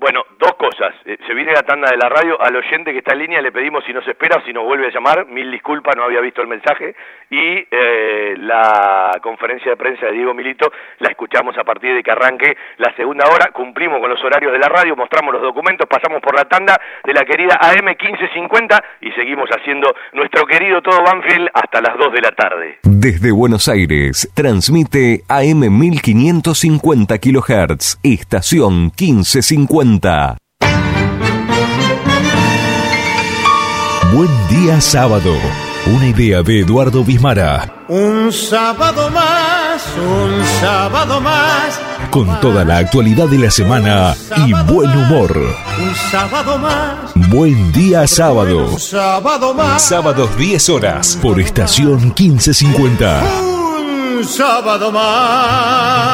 [0.00, 0.94] Bueno, dos cosas.
[1.04, 2.40] Eh, se viene la tanda de la radio.
[2.40, 4.90] Al oyente que está en línea le pedimos si nos espera si nos vuelve a
[4.90, 5.26] llamar.
[5.26, 6.94] Mil disculpas, no había visto el mensaje.
[7.30, 10.70] Y eh, la conferencia de prensa de Diego Milito
[11.00, 13.50] la escuchamos a partir de que arranque la segunda hora.
[13.52, 17.12] Cumplimos con los horarios de la radio, mostramos los documentos, pasamos por la tanda de
[17.12, 22.20] la querida AM 1550 y seguimos haciendo nuestro querido Todo Banfield hasta las 2 de
[22.20, 22.78] la tarde.
[22.82, 30.27] Desde Buenos Aires, transmite AM 1550 kHz, estación 1550.
[34.18, 35.32] Buen día sábado.
[35.86, 37.84] Una idea de Eduardo Bismara.
[37.86, 41.80] Un sábado más, un sábado más.
[42.10, 45.38] Con toda la actualidad de la semana y buen humor.
[45.38, 47.12] Un sábado más.
[47.30, 48.66] Buen día sábado.
[48.72, 49.82] Un sábado más.
[49.82, 53.22] Sábados 10 horas por estación 1550.
[54.18, 56.08] Un sábado más.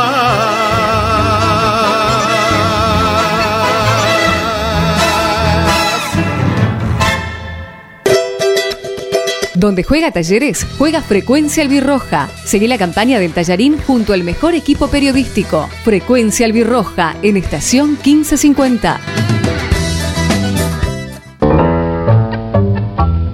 [9.65, 12.29] Donde juega Talleres, juega Frecuencia Albirroja.
[12.45, 15.71] Seguí la campaña del Tallarín junto al mejor equipo periodístico.
[15.83, 19.01] Frecuencia Albirroja en estación 1550.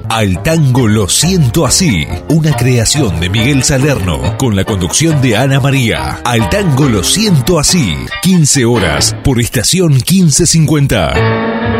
[0.09, 5.59] Al tango lo siento así, una creación de Miguel Salerno con la conducción de Ana
[5.59, 6.21] María.
[6.25, 11.80] Al tango lo siento así, 15 horas por estación 1550.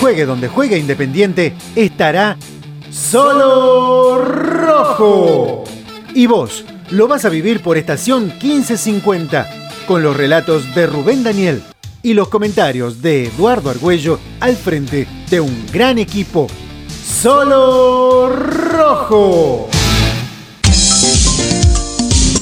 [0.00, 2.38] Juegue donde juegue Independiente, estará
[2.90, 5.64] solo rojo.
[6.14, 9.46] Y vos lo vas a vivir por estación 1550,
[9.86, 11.62] con los relatos de Rubén Daniel
[12.02, 16.46] y los comentarios de Eduardo Argüello al frente de un gran equipo.
[16.88, 19.68] Solo rojo.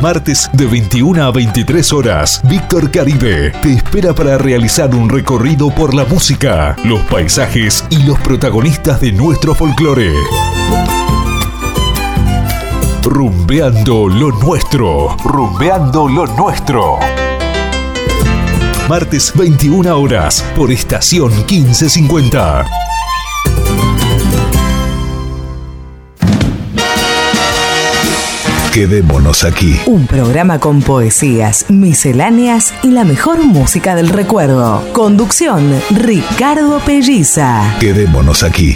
[0.00, 5.92] Martes de 21 a 23 horas, Víctor Caribe te espera para realizar un recorrido por
[5.92, 10.12] la música, los paisajes y los protagonistas de nuestro folclore.
[13.02, 17.00] Rumbeando lo nuestro, rumbeando lo nuestro.
[18.88, 22.87] Martes 21 horas por estación 1550.
[28.72, 29.80] Quedémonos aquí.
[29.86, 34.84] Un programa con poesías, misceláneas y la mejor música del recuerdo.
[34.92, 37.76] Conducción, Ricardo Pelliza.
[37.80, 38.74] Quedémonos aquí.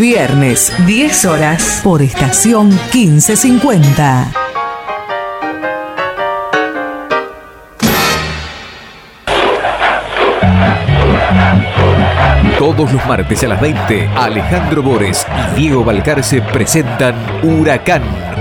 [0.00, 4.32] Viernes, 10 horas, por estación 1550.
[12.58, 15.26] Todos los martes a las 20, Alejandro Bores
[15.56, 18.02] y Diego Balcarce presentan Huracán,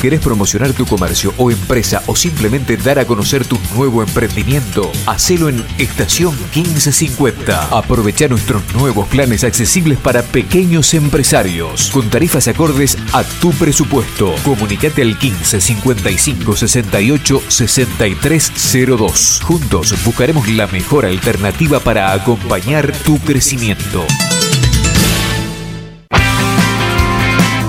[0.00, 4.92] ¿Querés promocionar tu comercio o empresa o simplemente dar a conocer tu nuevo emprendimiento?
[5.06, 7.76] Hacelo en Estación 1550.
[7.76, 14.34] Aprovecha nuestros nuevos planes accesibles para pequeños empresarios con tarifas acordes a tu presupuesto.
[14.44, 19.40] Comunicate al 15 55 68 6302.
[19.42, 24.06] Juntos buscaremos la mejor alternativa para acompañar tu crecimiento.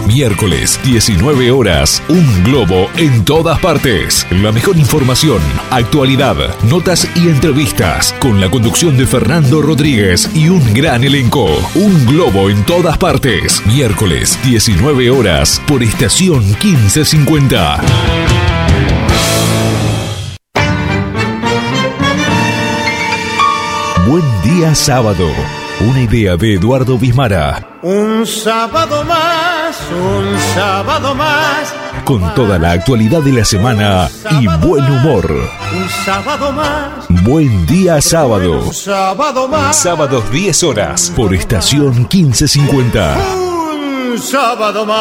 [0.10, 2.02] Miércoles, 19 horas.
[2.10, 4.26] Un globo en todas partes.
[4.32, 5.40] La mejor información,
[5.70, 8.16] actualidad, notas y entrevistas.
[8.20, 11.46] Con la conducción de Fernando Rodríguez y un gran elenco.
[11.76, 13.64] Un globo en todas partes.
[13.68, 15.62] Miércoles, 19 horas.
[15.68, 17.80] Por estación 1550.
[24.08, 25.30] Buen día sábado.
[25.82, 27.80] Una idea de Eduardo Bismara.
[27.82, 29.59] Un sábado más,
[29.92, 31.74] un sábado más.
[32.06, 34.10] Con toda la actualidad de la semana
[34.40, 35.32] y buen humor.
[35.32, 38.62] Un sábado más, Buen día sábado.
[38.66, 39.76] un sábado más.
[39.76, 43.18] Sábados 10 horas por estación 1550.
[43.36, 45.00] Un sábado más.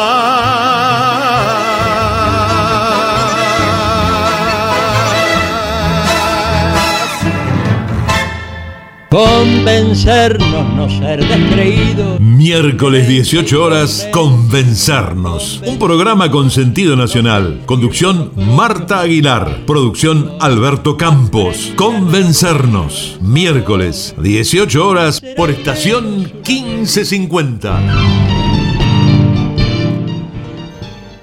[9.09, 12.19] Convencernos, no ser descreídos.
[12.19, 15.63] Miércoles 18 horas, Convencernos.
[15.65, 17.63] Un programa con sentido nacional.
[17.65, 19.65] Conducción Marta Aguilar.
[19.65, 21.73] Producción Alberto Campos.
[21.75, 23.17] Convencernos.
[23.19, 27.81] Miércoles 18 horas por estación 1550.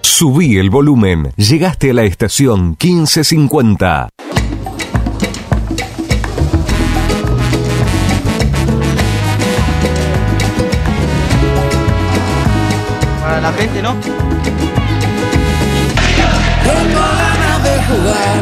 [0.03, 1.31] Subí el volumen.
[1.37, 4.09] Llegaste a la estación 1550.
[13.37, 13.93] Para la gente, ¿no?
[14.01, 14.17] Tengo
[17.01, 18.39] ganas de jugar.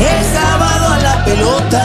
[0.00, 1.82] El sábado a la pelota.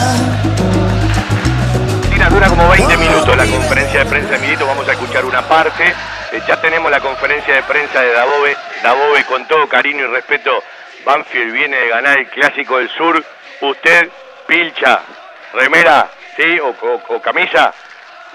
[2.28, 5.94] Dura como 20 minutos la conferencia de prensa de Milito, vamos a escuchar una parte.
[6.32, 8.56] Eh, ya tenemos la conferencia de prensa de Dabove.
[8.82, 10.60] Dabove, con todo cariño y respeto,
[11.04, 13.24] Banfield viene de ganar el Clásico del Sur.
[13.60, 14.10] Usted,
[14.48, 15.02] pilcha,
[15.54, 16.58] remera, ¿sí?
[16.58, 17.72] O, o- o camisa,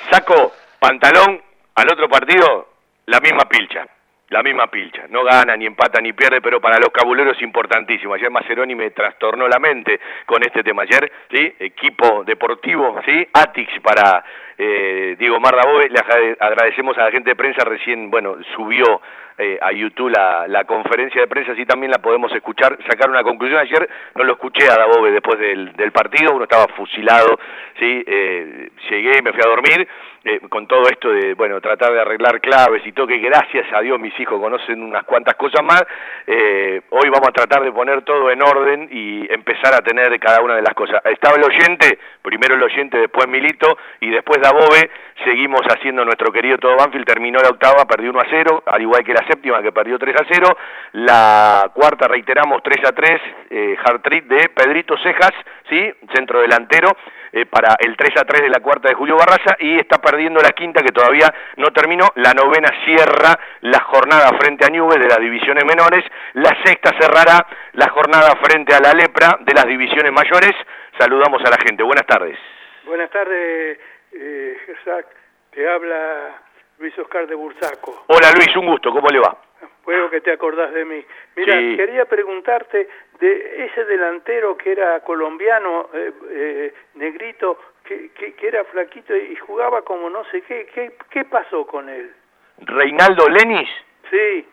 [0.09, 1.41] saco, pantalón,
[1.75, 2.67] al otro partido,
[3.05, 3.85] la misma pilcha.
[4.29, 5.03] La misma pilcha.
[5.09, 8.13] No gana, ni empata, ni pierde, pero para los cabuleros es importantísimo.
[8.13, 10.83] Ayer Maceroni me trastornó la mente con este tema.
[10.83, 11.53] Ayer, ¿sí?
[11.59, 13.27] Equipo deportivo, ¿sí?
[13.33, 14.23] Atix para
[14.57, 15.89] eh, Diego Mardabove.
[15.89, 17.65] Le agra- agradecemos a la gente de prensa.
[17.65, 19.01] Recién, bueno, subió
[19.37, 23.59] eh, a YouTube la, conferencia de prensa, así también la podemos escuchar, sacar una conclusión.
[23.59, 27.37] Ayer no lo escuché a Dabove después del, del partido, uno estaba fusilado,
[27.77, 28.03] ¿sí?
[28.07, 29.87] Eh, llegué me fui a dormir
[30.23, 33.81] eh, con todo esto de, bueno, tratar de arreglar claves y todo, que gracias a
[33.81, 35.83] Dios mis hijos conocen unas cuantas cosas más.
[36.27, 40.41] Eh, hoy vamos a tratar de poner todo en orden y empezar a tener cada
[40.41, 41.01] una de las cosas.
[41.05, 44.91] Estaba el oyente, primero el oyente, después Milito y después Dabove.
[45.23, 49.03] Seguimos haciendo nuestro querido todo Banfield, terminó la octava, perdió 1 a 0, al igual
[49.03, 50.57] que la séptima que perdió 3 a 0.
[50.93, 55.33] La cuarta, reiteramos, 3 a 3, eh, hard de Pedrito Cejas,
[55.69, 55.93] ¿sí?
[56.13, 56.89] centro delantero,
[57.33, 60.41] eh, para el 3 a 3 de la cuarta de Julio Barraza y está perdiendo
[60.41, 62.07] la quinta que todavía no terminó.
[62.15, 66.03] La novena cierra la jornada frente a Nube de las divisiones menores.
[66.33, 70.53] La sexta cerrará la jornada frente a la Lepra de las divisiones mayores.
[70.97, 71.83] Saludamos a la gente.
[71.83, 72.37] Buenas tardes.
[72.85, 73.79] Buenas tardes,
[74.11, 75.05] eh, Gersac.
[75.51, 76.41] Te habla
[76.79, 78.05] Luis Oscar de Bursaco.
[78.07, 78.91] Hola Luis, un gusto.
[78.91, 79.37] ¿Cómo le va?
[79.83, 81.03] Puedo que te acordás de mí.
[81.35, 81.75] Mira, Sí.
[81.75, 82.87] quería preguntarte
[83.19, 89.35] de ese delantero que era colombiano, eh, eh, negrito, que, que, que era flaquito y
[89.37, 90.67] jugaba como no sé qué.
[90.73, 92.11] ¿Qué, qué pasó con él?
[92.59, 93.69] Reinaldo Lenis.
[94.11, 94.47] Sí,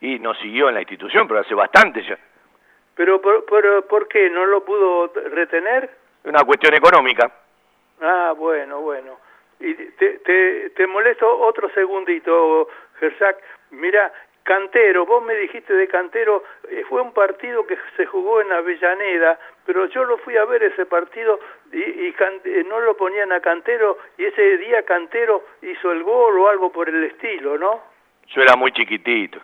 [0.00, 2.18] Y nos siguió en la institución, pero hace bastante ya.
[2.96, 4.28] pero por, por, ¿por qué?
[4.30, 5.88] ¿No lo pudo retener?
[6.24, 7.30] Una cuestión económica.
[8.00, 9.18] Ah, bueno, bueno.
[9.60, 12.68] Y te, te, te molesto otro segundito,
[12.98, 13.36] Gersac.
[13.70, 14.12] Mira,
[14.44, 19.38] Cantero, vos me dijiste de Cantero, eh, fue un partido que se jugó en Avellaneda,
[19.64, 21.40] pero yo lo fui a ver ese partido
[21.72, 26.38] y, y eh, no lo ponían a Cantero y ese día Cantero hizo el gol
[26.38, 27.80] o algo por el estilo, ¿no?
[28.28, 29.40] Yo era muy chiquitito.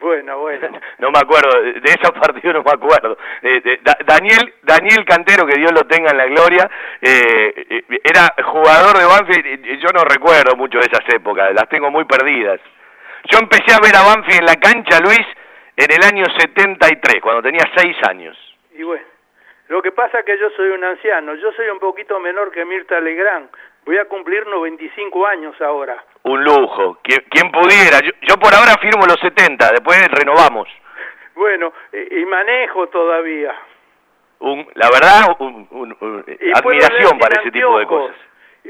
[0.00, 0.80] Bueno, bueno.
[0.98, 3.18] no me acuerdo, de esos partidos no me acuerdo.
[3.42, 6.70] Eh, Daniel Daniel Cantero, que Dios lo tenga en la gloria,
[7.02, 12.06] eh, era jugador de Banfield, yo no recuerdo mucho de esas épocas, las tengo muy
[12.06, 12.58] perdidas.
[13.24, 15.26] Yo empecé a ver a Banfield en la cancha, Luis,
[15.76, 18.36] en el año 73, cuando tenía seis años.
[18.74, 19.04] Y bueno,
[19.68, 22.64] lo que pasa es que yo soy un anciano, yo soy un poquito menor que
[22.64, 23.48] Mirta Legrand,
[23.84, 26.02] voy a cumplir 95 años ahora.
[26.22, 28.00] Un lujo, ¿quién, pudiera?
[28.22, 30.68] Yo, por ahora firmo los 70, después renovamos.
[31.38, 33.54] Bueno, y, manejo todavía.
[34.40, 35.96] Un, la verdad, un,
[36.52, 38.16] admiración para ese tipo de cosas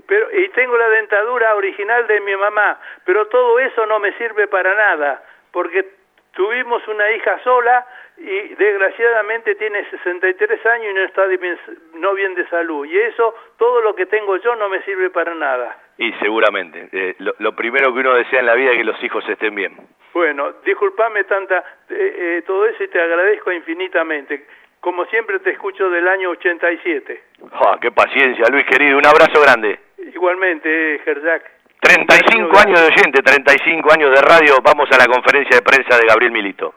[0.06, 4.48] pero, y tengo la dentadura original de mi mamá, pero todo eso no me sirve
[4.48, 5.22] para nada,
[5.52, 5.84] porque
[6.32, 7.84] tuvimos una hija sola
[8.16, 11.58] y desgraciadamente tiene 63 años y no está bien,
[11.94, 12.84] no bien de salud.
[12.86, 15.76] Y eso, todo lo que tengo yo no me sirve para nada.
[15.98, 19.28] Y seguramente, eh, lo, primero que uno desea en la vida es que los hijos
[19.28, 19.76] estén bien.
[20.14, 21.58] Bueno, disculpame tanta,
[21.90, 24.46] eh, eh, todo eso y te agradezco infinitamente.
[24.80, 27.22] Como siempre te escucho del año 87.
[27.52, 28.98] Ah, qué paciencia, Luis querido.
[28.98, 29.87] Un abrazo grande.
[29.98, 31.42] Igualmente, Gerjac.
[31.80, 34.56] 35 años de oyente, 35 años de radio.
[34.62, 36.74] Vamos a la conferencia de prensa de Gabriel Milito.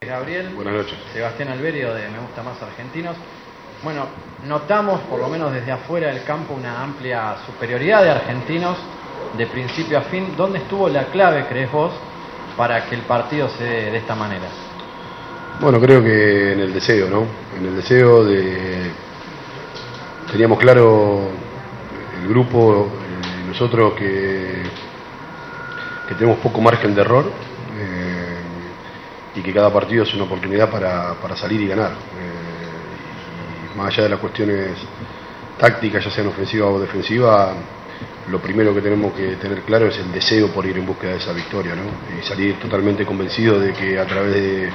[0.00, 0.98] Gabriel, buenas noches.
[1.12, 3.16] Sebastián Alberio de Me Gusta Más Argentinos.
[3.82, 4.06] Bueno,
[4.44, 8.78] notamos, por lo menos desde afuera del campo, una amplia superioridad de argentinos
[9.36, 10.34] de principio a fin.
[10.36, 11.92] ¿Dónde estuvo la clave, crees vos,
[12.56, 14.46] para que el partido se dé de esta manera?
[15.60, 17.26] Bueno, creo que en el deseo, ¿no?
[17.58, 18.90] En el deseo de...
[20.30, 21.30] Teníamos claro
[22.22, 24.62] el grupo, eh, nosotros que,
[26.08, 27.30] que tenemos poco margen de error
[27.78, 28.38] eh,
[29.34, 31.92] y que cada partido es una oportunidad para, salir y ganar.
[31.92, 34.70] Eh, y más allá de las cuestiones
[35.58, 37.54] tácticas, ya sean ofensiva o defensiva,
[38.28, 41.18] lo primero que tenemos que tener claro es el deseo por ir en búsqueda de
[41.18, 42.18] esa victoria, ¿no?
[42.18, 44.70] Y salir totalmente convencido de que a través de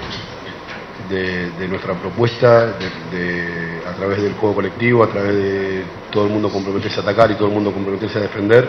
[1.12, 2.78] de, nuestra propuesta,
[3.12, 7.32] de, a través del juego colectivo, a través de todo el mundo comprometerse a atacar
[7.32, 8.68] y todo el mundo comprometerse a defender,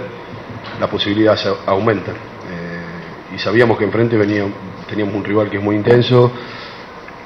[0.81, 2.11] la posibilidad aumenta.
[2.11, 4.45] Eh, y sabíamos que enfrente venía,
[4.89, 6.33] teníamos un rival que es muy intenso,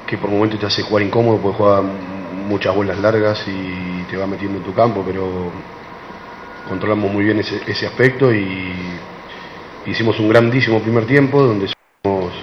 [0.05, 4.27] que por momentos te hace jugar incómodo, puede jugar muchas bolas largas y te va
[4.27, 5.51] metiendo en tu campo, pero
[6.69, 8.71] controlamos muy bien ese, ese aspecto y
[9.85, 12.33] hicimos un grandísimo primer tiempo donde supimos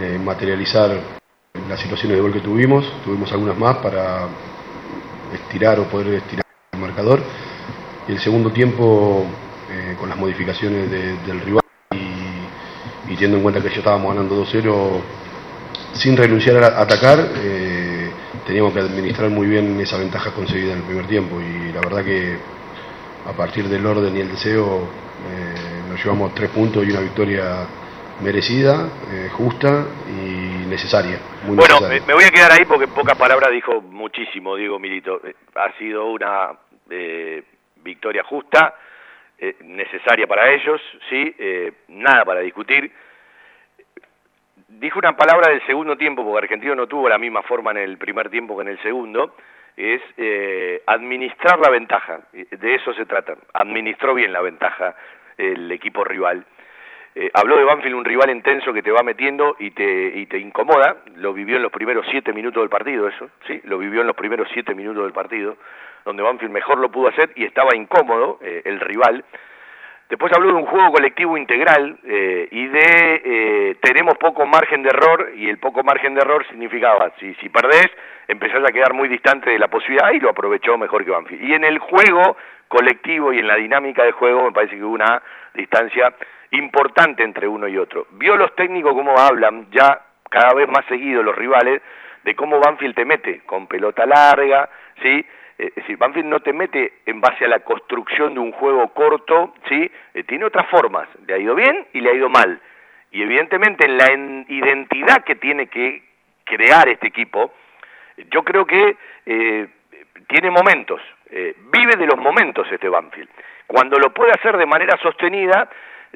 [0.00, 1.17] eh, materializar
[1.68, 4.26] las situaciones de gol que tuvimos, tuvimos algunas más para
[5.32, 7.20] estirar o poder estirar el marcador.
[8.08, 9.26] Y el segundo tiempo,
[9.70, 11.62] eh, con las modificaciones del rival
[11.92, 15.00] y, teniendo en cuenta que ya estábamos ganando 2-0,
[15.92, 18.10] sin renunciar a atacar, eh,
[18.46, 21.40] teníamos que administrar muy bien esa ventaja conseguida en el primer tiempo.
[21.40, 22.38] Y la verdad que
[23.28, 27.66] a partir del orden y el deseo eh, nos llevamos tres puntos y una victoria
[28.20, 28.88] merecida,
[29.36, 31.18] justa y necesaria.
[31.46, 35.20] bueno, me voy a quedar ahí porque en pocas palabras dijo muchísimo Diego Milito.
[35.24, 36.50] Eh, ha sido una
[36.90, 37.42] eh,
[37.76, 38.74] victoria justa,
[39.38, 41.34] eh, necesaria para ellos, sí,
[41.88, 42.92] nada para discutir.
[44.68, 47.98] Dijo una palabra del segundo tiempo, porque Argentino no tuvo la misma forma en el
[47.98, 49.34] primer tiempo que en el segundo,
[49.76, 50.02] es
[50.86, 52.20] administrar la ventaja.
[52.32, 53.36] De eso se trata.
[53.54, 54.94] Administró bien la ventaja
[55.36, 56.44] el equipo rival.
[57.20, 60.38] Eh, habló de Banfield un rival intenso que te va metiendo y te, y te
[60.38, 63.60] incomoda, lo vivió en los primeros siete minutos del partido eso, ¿sí?
[63.64, 65.56] Lo vivió en los primeros siete minutos del partido,
[66.04, 69.24] donde Banfield mejor lo pudo hacer y estaba incómodo eh, el rival.
[70.08, 75.32] Después habló de un juego colectivo integral eh, y de tenemos poco margen de error
[75.34, 77.88] y el poco margen de error significaba, si, si perdés,
[78.28, 81.42] empezás a quedar muy distante de la posibilidad y lo aprovechó mejor que Banfield.
[81.42, 82.36] Y en el juego
[82.68, 85.20] colectivo y en la dinámica de juego me parece que hubo una
[85.52, 86.14] distancia
[86.52, 88.06] importante entre uno y otro.
[88.12, 91.82] Vio los técnicos cómo hablan, ya cada vez más seguido los rivales,
[92.24, 94.68] de cómo Banfield te mete con pelota larga,
[95.02, 95.24] ¿sí?
[95.58, 99.54] Eh, es Banfield no te mete en base a la construcción de un juego corto,
[99.68, 99.90] ¿sí?
[100.14, 102.60] Eh, tiene otras formas, le ha ido bien y le ha ido mal.
[103.10, 104.12] Y evidentemente en la
[104.48, 106.02] identidad que tiene que
[106.44, 107.54] crear este equipo,
[108.30, 108.96] yo creo que
[109.26, 109.68] eh,
[110.28, 113.28] tiene momentos, vive de los momentos este Banfield.
[113.66, 115.68] Cuando lo puede hacer de manera sostenida,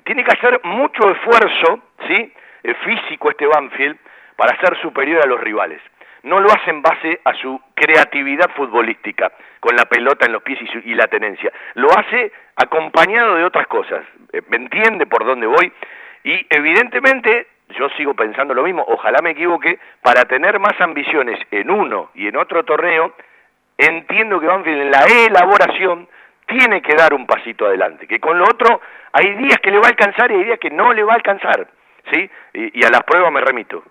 [0.05, 2.33] tiene que hacer mucho esfuerzo, ¿sí?
[2.65, 3.97] Eh, físico este Banfield
[4.37, 5.81] para ser superior a los rivales.
[6.25, 10.61] no lo hace en base a su creatividad futbolística, con la pelota en los pies
[10.85, 11.53] y, la tenencia.
[11.75, 14.05] Lo hace acompañado de otras cosas.
[14.33, 15.73] Eh, ¿Me entiende por dónde voy?
[16.23, 21.71] Y evidentemente yo sigo pensando lo mismo, ojalá me equivoque, para tener más ambiciones en
[21.71, 23.15] uno y en otro torneo,
[23.79, 26.09] entiendo que Banfield en la elaboración
[26.53, 28.81] tiene que dar un pasito adelante, que con lo otro
[29.13, 31.17] hay días que le va a alcanzar y hay días que no le va a
[31.17, 31.67] alcanzar,
[32.13, 32.31] ¿sí?
[32.55, 33.83] Y, a las pruebas me remito.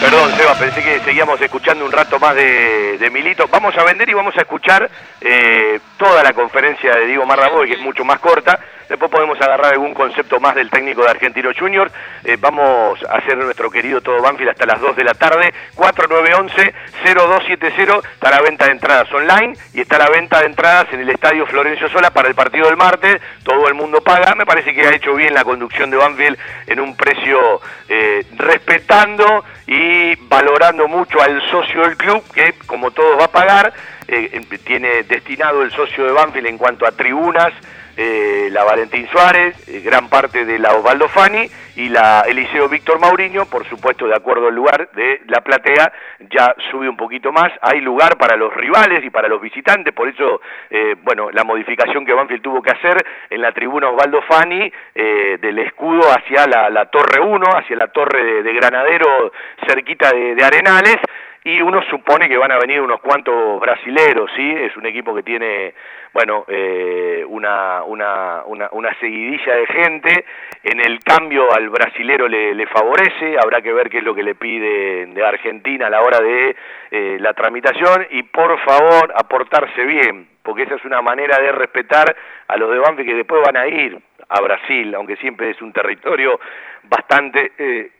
[0.00, 3.46] Perdón, Seba, pensé que seguíamos escuchando un rato más de, Milito.
[3.48, 4.90] Vamos a vender y vamos a escuchar
[5.20, 8.58] eh, toda la conferencia de Diego Marraboy, que es mucho más corta.
[8.92, 11.90] Después podemos agarrar algún concepto más del técnico de Argentino Junior.
[12.24, 15.54] Eh, vamos a hacer nuestro querido Todo Banfield hasta las 2 de la tarde.
[15.76, 18.02] 4911-0270.
[18.12, 21.46] Está la venta de entradas online y está la venta de entradas en el Estadio
[21.46, 23.18] Florencio Sola para el partido del martes.
[23.42, 24.34] Todo el mundo paga.
[24.34, 26.36] Me parece que ha hecho bien la conducción de Banfield
[26.66, 33.18] en un precio eh, respetando y valorando mucho al socio del club, que como todos
[33.18, 33.72] va a pagar,
[34.06, 37.54] eh, tiene destinado el socio de Banfield en cuanto a tribunas,
[37.96, 41.46] eh, la Valentín Suárez, eh, gran parte de la Osvaldo Fani
[41.76, 45.92] y la Eliseo Víctor Mauriño, por supuesto de acuerdo al lugar de la platea,
[46.30, 50.08] ya sube un poquito más, hay lugar para los rivales y para los visitantes, por
[50.08, 50.40] eso,
[50.70, 52.96] eh, bueno, la modificación que Banfield tuvo que hacer
[53.28, 58.52] en la tribuna Osvaldo Fani, del escudo hacia la, Torre 1, hacia la Torre de,
[58.54, 59.32] Granadero,
[59.66, 60.96] cerquita de Arenales,
[61.44, 64.48] y uno supone que van a venir unos cuantos brasileros, ¿sí?
[64.48, 65.74] Es un equipo que tiene,
[66.12, 70.24] bueno, eh, una, una, una, una, seguidilla de gente,
[70.62, 74.36] en el cambio al brasilero le, favorece, habrá que ver qué es lo que le
[74.36, 76.54] pide de Argentina a la hora de
[76.92, 82.14] eh, la tramitación, y por favor, aportarse bien, porque esa es una manera de respetar
[82.46, 83.98] a los de Banfi que después van a ir
[84.28, 86.38] a Brasil, aunque siempre es un territorio
[86.84, 87.50] bastante...
[87.58, 87.90] Eh,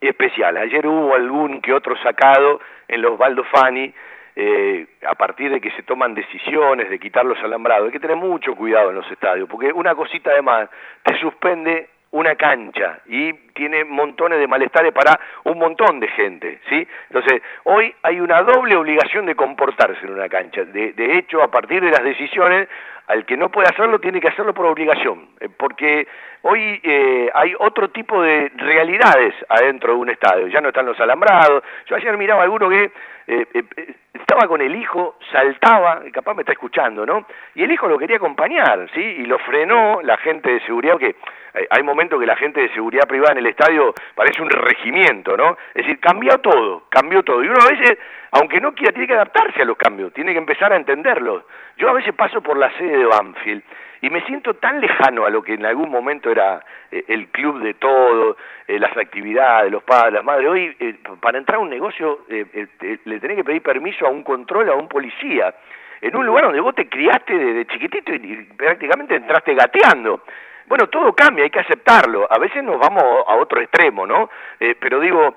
[0.00, 0.56] especial.
[0.56, 3.92] Ayer hubo algún que otro sacado en los Baldofani,
[4.36, 7.86] eh, a partir de que se toman decisiones de quitar los alambrados.
[7.86, 10.68] Hay que tener mucho cuidado en los estadios, porque una cosita además
[11.02, 16.86] te suspende una cancha y tiene montones de malestares para un montón de gente, ¿sí?
[17.10, 20.64] Entonces, hoy hay una doble obligación de comportarse en una cancha.
[20.64, 22.68] De, de hecho, a partir de las decisiones,
[23.08, 26.06] al que no puede hacerlo tiene que hacerlo por obligación, eh, porque
[26.42, 31.00] hoy eh, hay otro tipo de realidades adentro de un estadio, ya no están los
[31.00, 31.64] alambrados.
[31.86, 32.92] Yo ayer miraba a alguno que
[33.28, 33.64] eh,
[34.14, 37.26] estaba con el hijo, saltaba, capaz me está escuchando, ¿no?
[37.54, 39.00] Y el hijo lo quería acompañar, ¿sí?
[39.00, 41.16] Y lo frenó la gente de seguridad, que
[41.70, 45.56] hay momentos que la gente de seguridad privada en el estadio parece un regimiento, ¿no?
[45.74, 47.42] Es decir, cambió todo, cambió todo.
[47.44, 47.98] Y uno a veces,
[48.32, 51.44] aunque no quiera, tiene que adaptarse a los cambios, tiene que empezar a entenderlos.
[51.76, 53.62] Yo a veces paso por la sede de Banfield
[54.00, 57.60] y me siento tan lejano a lo que en algún momento era eh, el club
[57.60, 60.48] de todo, eh, las actividades, los padres, las madres.
[60.48, 64.68] Hoy, eh, para entrar a un negocio, le tenés que pedir permiso a un control,
[64.70, 65.54] a un policía,
[66.00, 70.22] en un lugar donde vos te criaste desde chiquitito y, prácticamente entraste gateando.
[70.66, 72.30] Bueno, todo cambia, hay que aceptarlo.
[72.30, 74.28] A veces nos vamos a otro extremo, ¿no?
[74.78, 75.34] pero digo,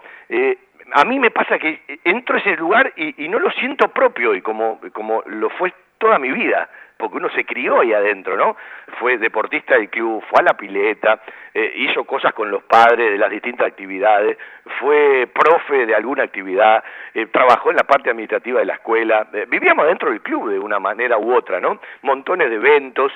[0.92, 4.36] a mí me pasa que entro a ese lugar y, y no lo siento propio
[4.36, 6.70] y como, como lo fue toda mi vida
[7.02, 8.56] porque uno se crió ahí adentro, ¿no?
[9.00, 11.20] Fue deportista del club, fue a la pileta,
[11.54, 14.38] eh, hizo cosas con los padres de las distintas actividades,
[14.80, 16.84] fue profe de alguna actividad,
[17.14, 20.60] eh, trabajó en la parte administrativa de la escuela, eh, vivíamos dentro del club de
[20.60, 21.80] una manera u otra, ¿no?
[22.04, 23.12] Montones de eventos,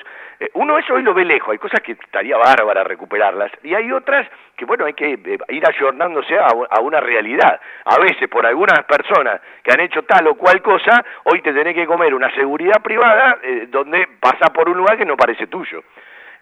[0.52, 4.28] uno eso hoy lo ve lejos, hay cosas que estaría bárbara recuperarlas, y hay otras
[4.54, 5.18] que, bueno, hay que
[5.48, 7.60] ir ayornándose a, a una realidad.
[7.84, 11.74] A veces, por algunas personas que han hecho tal o cual cosa, hoy te tenés
[11.74, 13.38] que comer una seguridad privada
[13.78, 15.82] donde pasa por un lugar que no parece tuyo.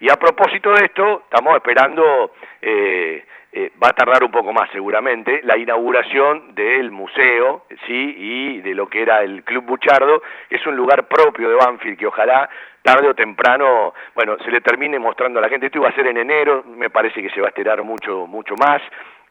[0.00, 4.68] Y a propósito de esto, estamos esperando, eh, eh, va a tardar un poco más
[4.70, 8.14] seguramente, la inauguración del museo, ¿sí?
[8.18, 11.98] Y de lo que era el Club Buchardo, que es un lugar propio de Banfield,
[11.98, 12.48] que ojalá
[12.82, 15.66] tarde o temprano, bueno, se le termine mostrando a la gente.
[15.66, 18.54] Esto iba a ser en enero, me parece que se va a estirar mucho, mucho
[18.56, 18.82] más.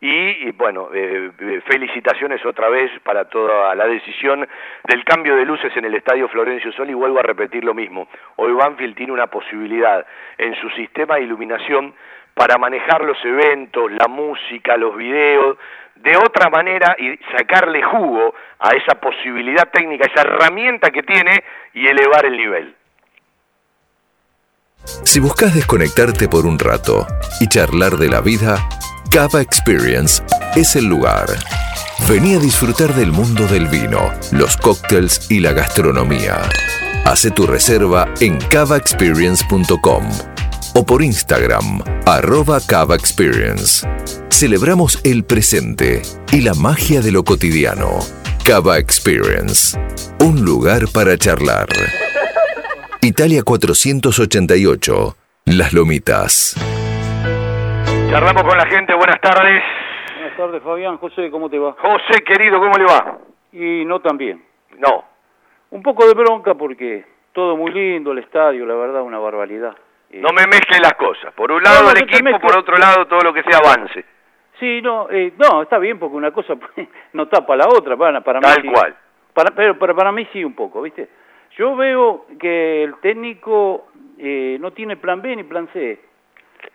[0.06, 4.46] Y, bueno, eh, eh, felicitaciones otra vez para toda la decisión
[4.84, 8.10] del cambio de luces en el Estadio Florencio Sol y vuelvo a repetir lo mismo.
[8.36, 10.06] Hoy Banfield tiene una posibilidad
[10.38, 11.94] en su sistema de iluminación
[12.34, 15.58] para manejar los eventos, la música, los videos,
[15.96, 21.88] de otra manera y sacarle jugo a esa posibilidad técnica, esa herramienta que tiene y
[21.88, 22.76] elevar el nivel.
[24.84, 27.08] Si buscas desconectarte por un rato
[27.40, 28.58] y charlar de la vida,
[29.14, 30.24] Cava Experience
[30.56, 31.28] es el lugar.
[32.10, 36.42] Vení a disfrutar del mundo del vino, los cócteles y la gastronomía.
[37.06, 40.10] Hace tu reserva en cavaexperience.com
[40.74, 43.88] o por Instagram, arroba Cava Experience.
[44.32, 48.00] Celebramos el presente y la magia de lo cotidiano.
[48.44, 49.78] Cava Experience,
[50.22, 51.68] un lugar para charlar.
[53.02, 56.56] Italia 488, Las Lomitas.
[58.14, 59.64] Charlamos con la gente, buenas tardes.
[60.20, 60.98] Buenas tardes, Fabián.
[60.98, 61.72] José, ¿cómo te va?
[61.80, 63.18] José, querido, ¿cómo le va?
[63.54, 64.40] Y no tan bien.
[64.78, 65.04] No.
[65.72, 69.76] Un poco de bronca porque todo muy lindo, el estadio, la verdad, una barbaridad.
[70.12, 71.34] Eh, No me mezcle las cosas.
[71.34, 74.06] Por un lado No, no, el equipo, por otro lado todo lo que sea avance.
[74.60, 76.54] Sí, no, eh, no, está bien porque una cosa
[77.14, 78.68] no tapa la otra, para, para mí Tal sí.
[78.68, 78.96] cual.
[79.34, 81.10] Para, pero, pero para mí sí un poco, ¿viste?
[81.58, 83.88] Yo veo que el técnico
[84.20, 86.00] eh, no tiene plan B ni plan C.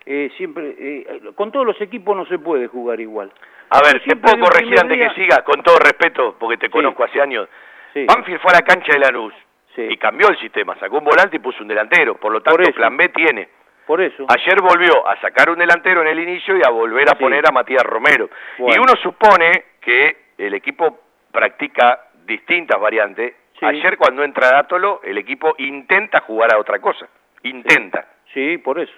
[0.06, 3.30] Eh, siempre, eh, con todos los equipos no se puede jugar igual.
[3.70, 7.04] A ver, te puedo corregir antes día- que siga, con todo respeto, porque te conozco
[7.04, 7.48] hace años.
[8.06, 9.34] Banfield fue a la cancha de Lanús
[9.76, 12.96] y cambió el sistema, sacó un volante y puso un delantero, por lo tanto plan
[12.96, 13.48] B tiene.
[13.86, 14.26] Por eso.
[14.28, 17.52] Ayer volvió a sacar un delantero en el inicio y a volver a poner a
[17.52, 18.28] Matías Romero.
[18.58, 20.98] Y uno supone que el equipo
[21.32, 23.34] practica distintas variantes.
[23.62, 27.08] Ayer cuando entra Dátolo, el equipo intenta jugar a otra cosa.
[27.42, 28.06] Intenta.
[28.34, 28.92] Sí, por eso.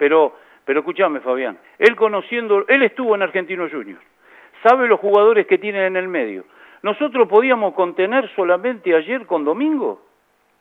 [0.00, 0.32] Pero,
[0.64, 1.58] pero escúchame, Fabián.
[1.78, 4.02] Él conociendo, él estuvo en Argentino Juniors.
[4.62, 6.46] Sabe los jugadores que tienen en el medio.
[6.82, 10.00] ¿Nosotros podíamos contener solamente ayer con Domingo?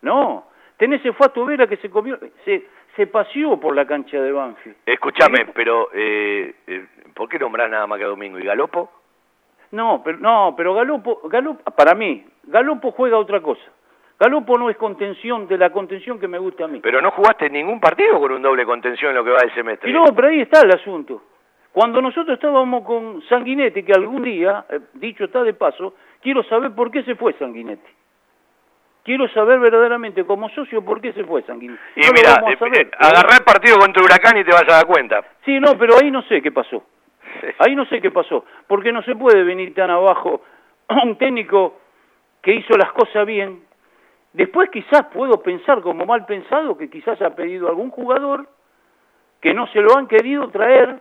[0.01, 0.43] No.
[0.75, 2.65] Tenés ese Fato Vera que se comió, se,
[2.97, 4.75] se paseó por la cancha de Banfield.
[4.85, 6.85] Escúchame, pero eh, eh,
[7.15, 8.91] ¿por qué nombrás nada más que a Domingo y Galopo?
[9.71, 13.71] No, pero, no, pero Galopo, Galopo, para mí, Galopo juega otra cosa.
[14.19, 16.81] Galopo no es contención de la contención que me gusta a mí.
[16.81, 19.89] Pero no jugaste ningún partido con un doble contención en lo que va del semestre.
[19.89, 21.23] Y no, pero ahí está el asunto.
[21.71, 26.71] Cuando nosotros estábamos con Sanguinetti, que algún día, eh, dicho está de paso, quiero saber
[26.71, 27.89] por qué se fue Sanguinetti.
[29.03, 31.81] Quiero saber verdaderamente como socio por qué se fue Sanguinetti.
[31.95, 34.85] Y No mira, eh, eh, agarrá el partido contra Huracán y te vas a dar
[34.85, 35.23] cuenta.
[35.45, 36.83] Sí, no, pero ahí no sé qué pasó.
[37.59, 38.43] Ahí no sé qué pasó.
[38.67, 40.41] Porque no se puede venir tan abajo
[40.89, 41.79] a un técnico
[42.41, 43.68] que hizo las cosas bien.
[44.33, 48.47] Después quizás puedo pensar como mal pensado que quizás ha pedido algún jugador
[49.41, 50.99] que no se lo han querido traer.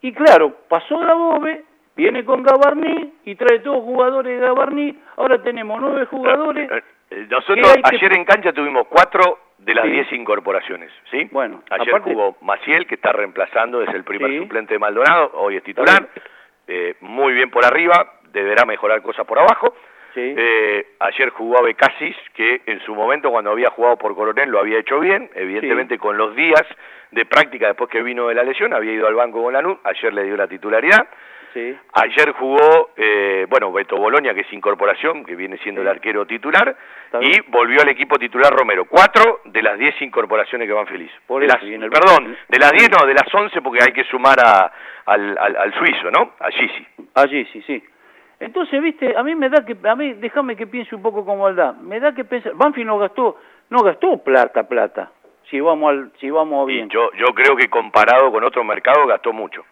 [0.00, 1.64] Y claro, pasó Dabove,
[1.94, 4.98] viene con Gabarní y trae todos jugadores de Gabarní.
[5.16, 6.70] Ahora tenemos nueve jugadores.
[7.10, 9.90] Eh, Nosotros hay que- ayer en cancha tuvimos cuatro de las Sí.
[9.90, 11.28] diez incorporaciones, ¿sí?
[11.30, 14.38] Bueno, Ayer aparte- jugó Maciel, que está reemplazando, es el primer Sí.
[14.38, 16.08] suplente de Maldonado, hoy es titular.
[16.66, 19.74] Eh, muy bien por arriba, deberá mejorar cosas por abajo.
[20.36, 24.60] Eh, ayer jugó a Becasis, que en su momento cuando había jugado por Coronel lo
[24.60, 26.62] había hecho bien, evidentemente con los días
[27.10, 30.12] de práctica después que vino de la lesión, había ido al banco con Lanús, ayer
[30.12, 31.06] le dio la titularidad.
[31.54, 31.76] Sí.
[31.92, 36.74] Ayer jugó, eh, bueno, Beto Boloña, que es incorporación, que viene siendo el arquero titular,
[37.20, 38.86] y volvió al equipo titular Romero.
[38.86, 41.14] Cuatro de las diez incorporaciones que van felices.
[41.26, 44.04] Por De las- el- perdón, de las diez no, de las once porque hay que
[44.04, 44.72] sumar a,
[45.04, 46.32] al, al, al suizo, ¿no?
[46.40, 46.86] A Gisi.
[47.16, 47.84] Allí sí, sí.
[48.42, 51.46] Entonces, viste, a mí me da que, a mí, déjame que piense un poco como
[51.46, 53.36] Aldá, me da que pensar, Banfield no gastó,
[53.70, 55.12] no gastó plata, plata,
[55.48, 56.88] si vamos al, si vamos bien.
[56.88, 59.64] Yo, yo creo que comparado con otro mercado gastó mucho.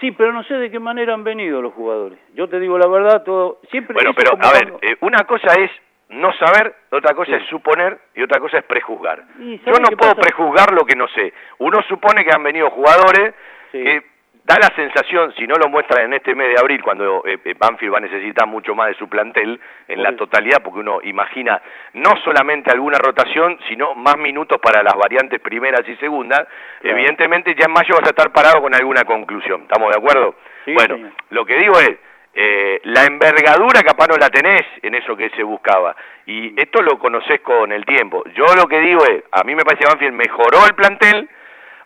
[0.00, 2.18] Sí, pero no sé de qué manera han venido los jugadores.
[2.34, 5.70] Yo te digo la verdad, todo, siempre Bueno, pero a ver, eh, una cosa es
[6.10, 7.42] no saber, otra cosa Sí.
[7.42, 9.22] es suponer y otra cosa es prejuzgar.
[9.38, 10.20] Y Yo ¿sabes no puedo pasa?
[10.20, 11.32] prejuzgar lo que no sé.
[11.58, 13.34] Uno supone que han venido jugadores
[13.72, 14.02] que
[14.44, 17.54] da la sensación, si no lo muestran en este mes de abril, cuando eh, eh,
[17.58, 19.58] Banfield va a necesitar mucho más de su plantel
[19.88, 21.60] en la totalidad, porque uno imagina
[21.94, 26.46] no solamente alguna rotación, sino más minutos para las variantes primeras y segundas,
[26.82, 29.62] evidentemente ya en mayo vas a estar parado con alguna conclusión.
[29.62, 30.34] ¿Estamos de acuerdo?
[30.66, 31.96] bueno, lo que digo es,
[32.36, 35.94] eh, la envergadura capaz no la tenés en eso que se buscaba.
[36.26, 38.24] Y esto lo conocés con el tiempo.
[38.34, 41.28] Yo lo que digo es, a mí me parece que Banfield mejoró el plantel,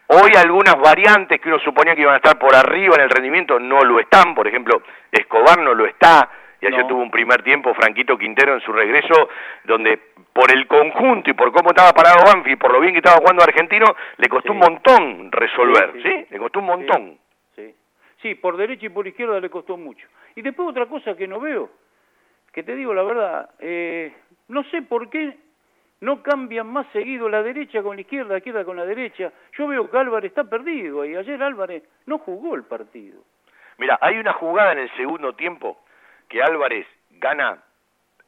[0.09, 3.59] hoy algunas variantes que uno suponía que iban a estar por arriba en el rendimiento
[3.59, 4.83] no lo están, por ejemplo,
[5.13, 6.29] Escobar no lo está,
[6.61, 9.29] y ayer tuvo un primer tiempo Franquito Quintero en su regreso,
[9.65, 9.99] donde
[10.33, 13.43] por el conjunto y por cómo estaba parado Banfield, por lo bien que estaba jugando
[13.43, 13.87] Argentino,
[14.17, 16.11] le costó un montón resolver, Sí, ¿sí?
[16.11, 16.27] sí.
[16.31, 17.19] Le costó un montón.
[17.55, 17.75] Sí.
[18.23, 20.07] sí, por derecha y por izquierda le costó mucho.
[20.35, 21.71] Y después otra cosa que no veo,
[22.53, 24.13] que te digo la verdad, eh,
[24.49, 25.37] no sé por qué
[26.01, 29.33] no cambian más seguido la derecha con la izquierda, la izquierda con la derecha.
[29.57, 33.21] Yo veo que Álvarez está perdido y ayer Álvarez no jugó el partido.
[33.79, 35.79] Mira, hay una jugada en el segundo tiempo
[36.29, 37.59] que Álvarez gana,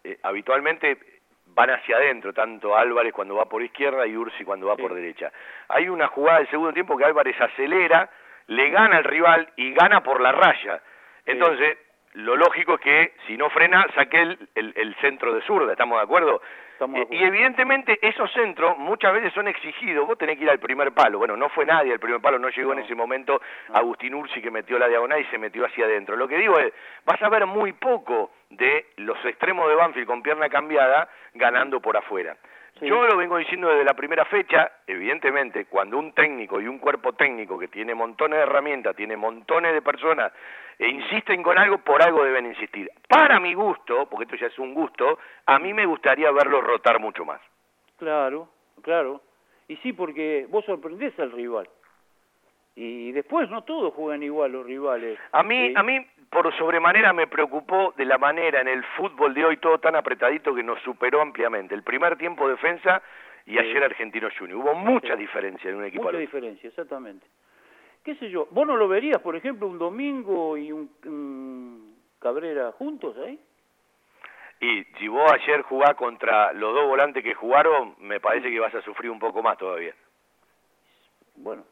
[0.05, 0.99] eh, habitualmente
[1.47, 5.33] van hacia adentro, tanto Álvarez cuando va por izquierda y Ursi cuando va por derecha.
[5.69, 8.09] Hay una jugada del segundo tiempo que Álvarez acelera,
[8.47, 10.81] le gana al rival y gana por la raya.
[11.27, 11.77] Entonces,
[12.15, 15.99] lo lógico es que si no frena, saque el, el- el centro de zurda, ¿estamos
[15.99, 16.41] de acuerdo?
[16.81, 20.93] Estamos y evidentemente esos centros muchas veces son exigidos, vos tenés que ir al primer
[20.93, 21.19] palo.
[21.19, 23.41] Bueno, no fue nadie al primer palo, no llegó en ese momento
[23.73, 26.17] Agustín Ursi que metió la diagonal y se metió hacia adentro.
[26.17, 26.73] Lo que digo es,
[27.05, 31.97] vas a ver muy poco de los extremos de Banfield con pierna cambiada ganando por
[31.97, 32.37] afuera.
[32.81, 37.13] Yo lo vengo diciendo desde la primera fecha, evidentemente, cuando un técnico y un cuerpo
[37.13, 40.33] técnico que tiene montones de herramientas, tiene montones de personas,
[40.79, 42.91] e insisten con algo, por algo deben insistir.
[43.07, 46.99] Para mi gusto, porque esto ya es un gusto, a mí me gustaría verlos rotar
[47.01, 47.41] mucho más.
[47.99, 48.49] Claro,
[48.83, 49.21] claro.
[49.69, 51.69] Y sí, porque vos sorprendés al rival.
[52.83, 55.19] Y después no todos juegan igual los rivales.
[55.33, 55.99] A mí, a mí
[56.31, 60.55] por sobremanera me preocupó de la manera en el fútbol de hoy todo tan apretadito
[60.55, 61.75] que nos superó ampliamente.
[61.75, 63.03] El primer tiempo defensa
[63.45, 64.61] y ayer Argentino Junior.
[64.61, 67.27] Hubo mucha diferencia en un equipo Mucha diferencia, exactamente.
[68.03, 68.49] ¿Qué sé yo?
[68.51, 73.39] ¿Vos no lo verías, por ejemplo, un domingo y un, un Cabrera juntos ahí?
[74.59, 78.75] Y si vos ayer jugás contra los dos volantes que jugaron, me parece que vas
[78.75, 79.95] a sufrir un poco más todavía.
[81.37, 81.65] Bueno,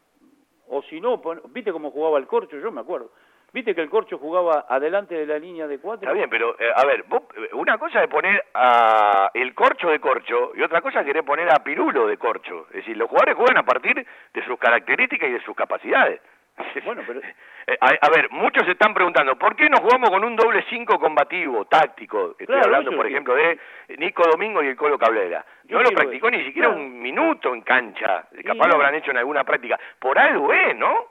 [0.69, 2.57] o si no, ¿viste cómo jugaba el Corcho?
[2.57, 3.11] Yo me acuerdo.
[3.51, 6.07] ¿Viste que el Corcho jugaba adelante de la línea de cuatro?
[6.07, 9.89] Está bien, pero eh, a ver, vos, eh, una cosa es poner a el corcho
[9.89, 12.67] de corcho y otra cosa es querer poner a Pirulo de corcho.
[12.69, 16.21] Es decir, los jugadores juegan a partir de sus características y de sus capacidades.
[16.85, 17.19] Bueno, pero...
[17.67, 20.63] Eh, a, a ver, muchos se están preguntando, ¿por qué no jugamos con un doble
[20.69, 22.31] cinco combativo, táctico?
[22.31, 23.59] Estoy Claro, hablando, por ejemplo, de
[23.97, 25.45] Nico Domingo y el Colo Cabrera.
[25.69, 26.81] No lo practicó ni siquiera Claro.
[26.81, 28.25] un minuto en cancha.
[28.45, 29.79] Capaz lo habrán hecho en alguna práctica.
[29.99, 31.07] Por algo es, ¿no?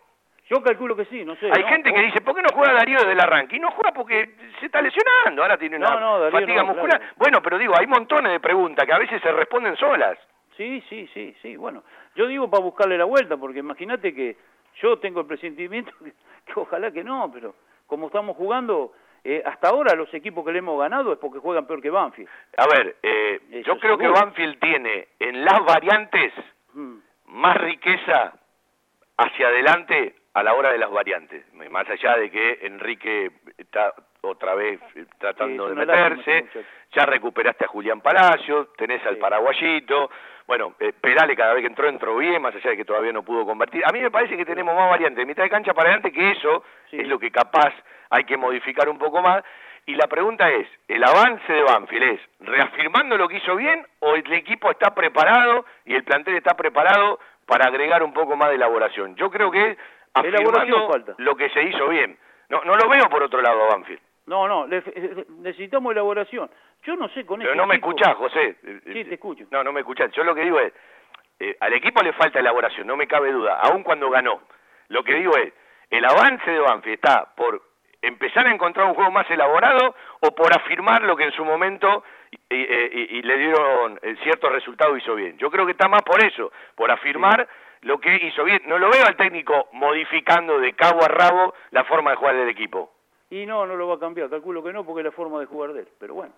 [0.51, 1.51] Yo calculo que sí, no sé.
[1.53, 1.69] Hay ¿no?
[1.69, 3.57] gente que dice, ¿por qué no juega Darío desde el arranque?
[3.57, 6.99] Y no juega porque se está lesionando, ahora tiene una No, no, Darío fatiga muscular.
[6.99, 7.15] claro.
[7.19, 10.19] Bueno, pero digo, hay montones de preguntas que a veces se responden solas.
[10.57, 11.55] Sí, sí, sí, sí.
[11.57, 11.85] Bueno,
[12.17, 14.37] yo digo para buscarle la vuelta, porque imagínate que
[14.77, 16.13] yo tengo el presentimiento que,
[16.47, 17.55] que ojalá que no, pero
[17.87, 18.93] como estamos jugando,
[19.25, 22.29] eh, hasta ahora los equipos que le hemos ganado es porque juegan peor que Banfield.
[22.57, 24.09] A ver, eh, yo creo que.
[24.09, 26.33] Banfield tiene en las variantes
[26.75, 26.99] Mm.
[27.27, 28.35] más riqueza
[29.17, 31.45] hacia adelante a la hora de las variantes.
[31.71, 36.47] Más allá de que Enrique está otra vez eh, tratando Sí, de lástima meterse,
[36.93, 40.11] ya recuperaste a Julián Palacios, tenés al paraguayito,
[40.49, 43.23] bueno, eh, Perale cada vez que entró entró bien, más allá de que todavía no
[43.23, 43.85] pudo convertir.
[43.85, 46.31] A mí me parece que tenemos más variantes de mitad de cancha para adelante que
[46.31, 47.75] eso es lo que capaz
[48.09, 49.45] hay que modificar un poco más.
[49.85, 54.15] Y la pregunta es, ¿el avance de Banfield es reafirmando lo que hizo bien o
[54.15, 58.55] el equipo está preparado y el plantel está preparado para agregar un poco más de
[58.55, 59.17] elaboración?
[59.17, 59.79] Yo creo que es
[60.15, 61.15] afirmando falta.
[61.19, 62.19] lo que se hizo bien.
[62.49, 64.01] No, no lo veo por otro lado a Banfield.
[64.29, 66.51] No, no, necesitamos elaboración.
[66.85, 68.57] Yo no sé con Pero este no me equipo- escuchás, José.
[68.85, 69.45] Sí, te escucho.
[69.51, 70.11] No, no me escuchás.
[70.13, 70.73] Yo lo que digo es,
[71.41, 74.41] eh, al equipo le falta elaboración, no me cabe duda, aun cuando ganó.
[74.89, 75.53] Lo que digo es,
[75.91, 77.63] el avance de Banfield está por
[78.01, 82.05] empezar a encontrar un juego más elaborado o por afirmar lo que en su momento
[82.31, 85.37] eh, eh, y, y le dieron eh, ciertos resultados hizo bien.
[85.39, 87.49] Yo creo que está más por eso, por afirmar
[87.83, 88.63] lo que hizo bien.
[88.67, 92.49] No lo veo al técnico modificando de cabo a rabo la forma de jugar del
[92.49, 92.93] equipo.
[93.31, 95.47] Y no, no lo va a cambiar, calculo que no, porque es la forma de
[95.47, 95.89] jugar de él.
[95.99, 96.33] Pero bueno.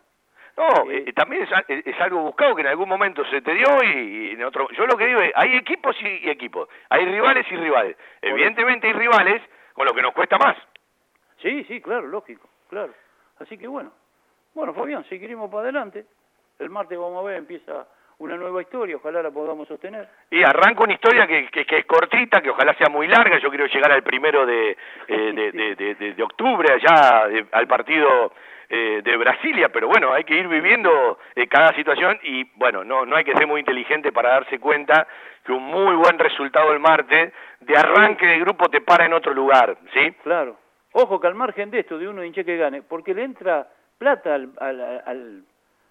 [0.56, 3.66] No, eh, también es, a- es- algo buscado que en algún momento se te dio
[3.84, 4.68] y, y en otro.
[4.72, 7.96] Yo lo que digo es, hay equipos y, equipos, hay rivales y rivales.
[8.20, 9.42] Evidentemente hay rivales
[9.74, 10.56] con lo que nos cuesta más.
[11.42, 12.92] Sí, sí, claro, lógico, claro.
[13.38, 13.92] Así que bueno.
[14.54, 16.04] Bueno, Fabián, seguiremos para adelante.
[16.58, 17.86] El martes vamos a ver, empieza
[18.18, 20.06] una nueva historia, ojalá la podamos sostener.
[20.30, 23.38] Y arranco una historia que, que- que es cortita, que ojalá sea muy larga.
[23.38, 24.76] Yo quiero llegar al primero de,
[25.08, 28.32] eh, de, de- de- octubre, allá eh, al partido
[28.70, 33.04] eh, de Brasilia, pero bueno, hay que ir viviendo eh, cada situación y bueno, no,
[33.04, 35.06] no hay que ser muy inteligente para darse cuenta
[35.44, 39.34] que un muy buen resultado el martes de arranque de grupo te para en otro
[39.34, 40.12] lugar, ¿sí?
[40.22, 40.56] Claro.
[40.92, 43.66] Ojo que al margen de esto, de uno hinche que gane, porque le entra
[43.98, 45.42] plata al, al, al-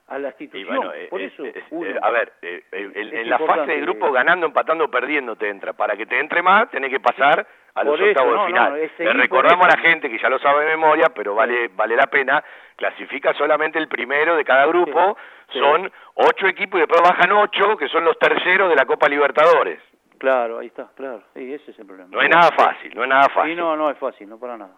[0.07, 0.75] a la Y institución.
[0.75, 3.81] bueno, eh, Por eso, eh, uno- a ver, eh, eh, en, en la fase de
[3.81, 5.73] grupo ganando, empatando perdiendo te entra.
[5.73, 7.45] Para que te entre más, tenés que pasar
[7.75, 8.71] a los eso, octavos no, de final.
[8.99, 11.95] no, Le recordamos a la gente que ya lo sabe de memoria, pero vale vale
[11.95, 12.43] la pena,
[12.75, 15.17] clasifica solamente el primero de cada grupo,
[15.51, 15.59] sí.
[15.59, 19.79] son ocho equipos y después bajan ocho, que son los terceros de la Copa Libertadores.
[20.17, 21.23] Claro, ahí está, claro.
[21.33, 22.09] Sí, ese es el problema.
[22.11, 23.55] No es nada fácil, no es nada Y fácil.
[23.57, 24.73] no, no es fácil, no para nada.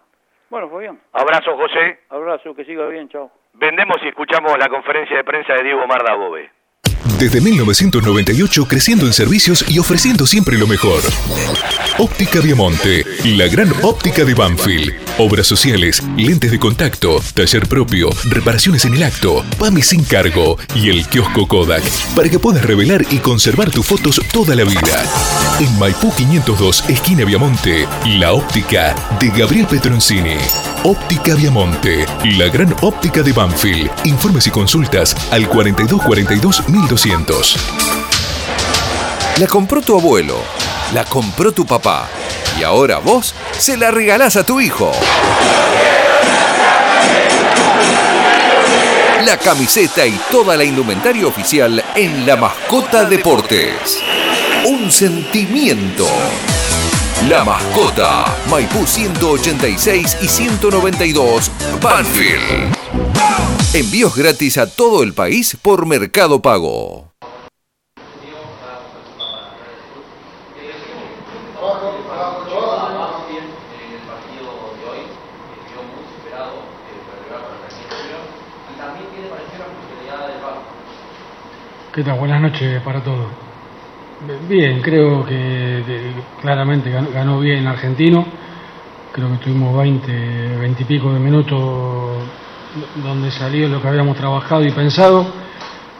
[0.50, 2.00] Bueno, Fabián, Abrazo, José.
[2.10, 3.30] abrazo, que siga bien, chao.
[3.54, 6.50] Vendemos y escuchamos la conferencia de prensa de Diego Marda Bobe.
[7.18, 11.00] Desde 1998 creciendo en servicios y ofreciendo siempre lo mejor.
[11.98, 14.94] Óptica Viamonte, la gran óptica de Banfield.
[15.18, 20.88] Obras sociales, lentes de contacto, taller propio, reparaciones en el acto, PAMI sin cargo y
[20.88, 21.82] el kiosco Kodak
[22.14, 25.04] para que puedas revelar y conservar tus fotos toda la vida.
[25.60, 30.38] En Maipú 502, esquina Viamonte, la óptica de Gabriel Petroncini.
[30.84, 33.88] Óptica Viamonte, la gran óptica de Banfield.
[34.02, 37.56] Informes y consultas al 4242 1200.
[39.36, 40.38] La compró tu abuelo,
[40.92, 42.08] la compró tu papá
[42.58, 44.90] y ahora vos se la regalás a tu hijo.
[49.24, 54.00] La camiseta y toda la indumentaria oficial en La Mascota Deportes.
[54.64, 56.08] Un sentimiento.
[57.28, 62.74] La Mascota, Maipú 186 y 192, Banfield.
[63.74, 67.12] Envíos gratis a todo el país por Mercado Pago.
[81.94, 82.18] ¿Qué tal?
[82.18, 83.51] Buenas noches para todos.
[84.48, 85.82] Bien, creo que,
[86.40, 88.24] claramente ganó, bien Argentino.
[89.10, 92.22] Creo que tuvimos 20, 20 y pico de minutos
[93.02, 95.26] donde salió lo que habíamos trabajado y pensado.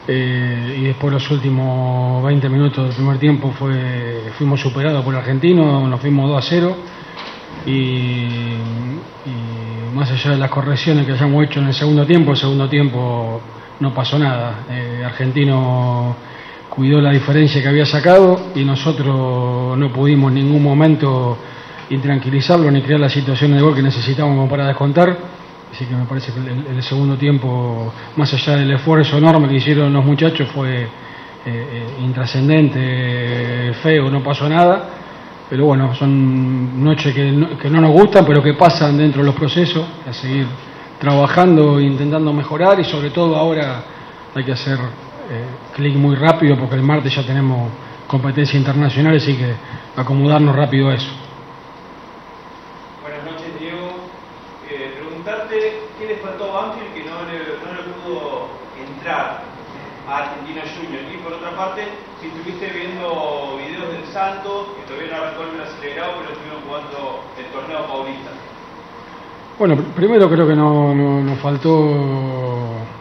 [0.07, 5.89] Eh, y después los últimos 20 minutos del primer tiempo fue, fuimos superados por argentino,
[5.89, 6.77] nos fuimos 2 a 0
[7.67, 8.57] y, y
[9.95, 13.41] más allá de las correcciones que hayamos hecho en el segundo tiempo, el segundo tiempo
[13.81, 14.61] no pasó nada.
[14.71, 16.15] Eh, argentino
[16.75, 21.37] cuidó la diferencia que había sacado y nosotros no pudimos en ningún momento
[21.91, 25.19] intranquilizarlo ni crear la situación de gol que necesitábamos para descontar.
[25.71, 29.93] Así que me parece que el, segundo tiempo, más allá del esfuerzo enorme que hicieron
[29.93, 30.89] los muchachos, fue eh,
[31.45, 34.89] eh, intrascendente, feo, no pasó nada.
[35.51, 39.27] Pero bueno, son noches que no, que no nos gustan, pero que pasan dentro de
[39.27, 40.47] los procesos, a seguir
[40.99, 43.85] trabajando, intentando mejorar y sobre todo ahora
[44.35, 44.79] hay que hacer
[45.75, 47.71] clic muy rápido porque el martes ya tenemos
[48.07, 49.55] competencia internacional, así que
[49.97, 51.11] acomodarnos rápido a eso.
[53.03, 53.89] Buenas noches, Diego.
[54.71, 59.43] Eh, preguntarte qué le faltó a Banfield que no le, no le pudo entrar
[60.09, 61.03] a Argentino Junior.
[61.13, 61.83] Y por otra parte,
[62.21, 67.21] si estuviste viendo videos del Santos, que todavía no arrancó el acelerado, pero estuvieron jugando
[67.39, 68.31] el torneo paulista.
[69.59, 71.71] Bueno, pr- primero creo que no, no- nos faltó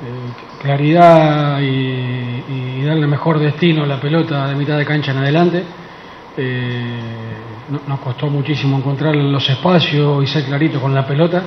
[0.04, 0.21] eh,
[0.62, 5.64] claridad y, darle mejor destino a la pelota de mitad de cancha en adelante.
[6.36, 7.00] Eh,
[7.70, 11.42] no- nos costó muchísimo encontrar los espacios y ser clarito con la pelota.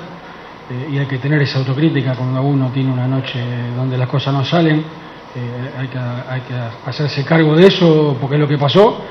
[0.71, 3.39] eh, y hay que tener esa autocrítica cuando uno tiene una noche
[3.77, 4.79] donde las cosas no salen.
[5.37, 6.55] eh, hay, que, hay que
[6.89, 9.05] hacerse cargo de eso porque es lo que pasó.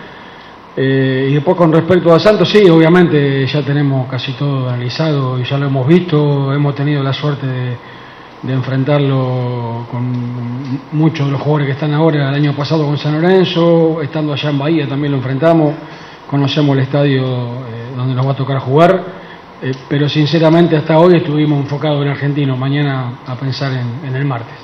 [0.76, 5.58] Y después con respecto a Santos, sí, obviamente ya tenemos casi todo analizado y ya
[5.60, 7.78] lo hemos visto, hemos tenido la suerte de,
[8.44, 13.14] de enfrentarlo con muchos de los jugadores que están ahora, el año pasado con San
[13.14, 15.74] Lorenzo, estando allá en Bahía también lo enfrentamos,
[16.30, 19.04] conocemos el estadio eh, donde nos va a tocar jugar,
[19.62, 24.26] eh, pero sinceramente hasta hoy estuvimos enfocados en Argentino, mañana a pensar en, en el
[24.26, 24.60] martes.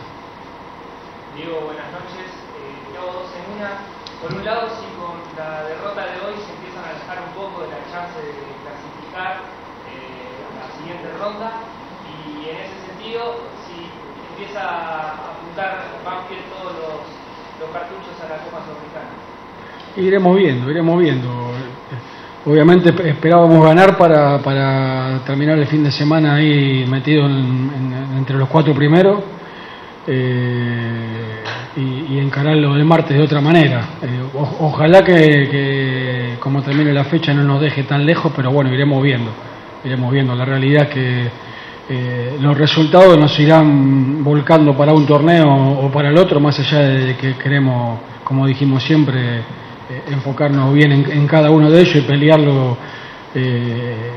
[1.37, 2.27] Diego, buenas noches.
[2.59, 3.79] Eh, te hago dos en una.
[4.19, 7.63] Por un lado, si con la derrota de hoy se empiezan a alejar un poco
[7.63, 9.39] de la chance de clasificar
[9.87, 11.63] eh, a la siguiente ronda,
[12.27, 13.87] y en ese sentido, si
[14.49, 19.09] empieza a apuntar Banfield todos los, cartuchos a la Copa Sudamericana.
[19.97, 21.51] Iremos viendo, iremos viendo.
[22.45, 27.33] Obviamente esp- esperábamos ganar para, para terminar el fin de semana ahí metido en-
[27.75, 29.21] en- entre los cuatro primeros
[30.07, 31.43] eh,
[31.75, 33.81] y, y encararlo el martes de otra manera.
[34.01, 34.21] Eh,
[34.59, 39.03] ojalá que, que como termine la fecha no nos deje tan lejos, pero bueno, iremos
[39.03, 39.31] viendo.
[39.83, 40.33] Iremos viendo.
[40.35, 41.29] La realidad que
[41.89, 46.79] eh, los resultados nos irán volcando para un torneo o para el otro, más allá
[46.79, 49.43] de que queremos, como dijimos siempre, eh,
[50.09, 52.77] enfocarnos bien en, cada uno de ellos y pelearlo
[53.33, 54.11] eh,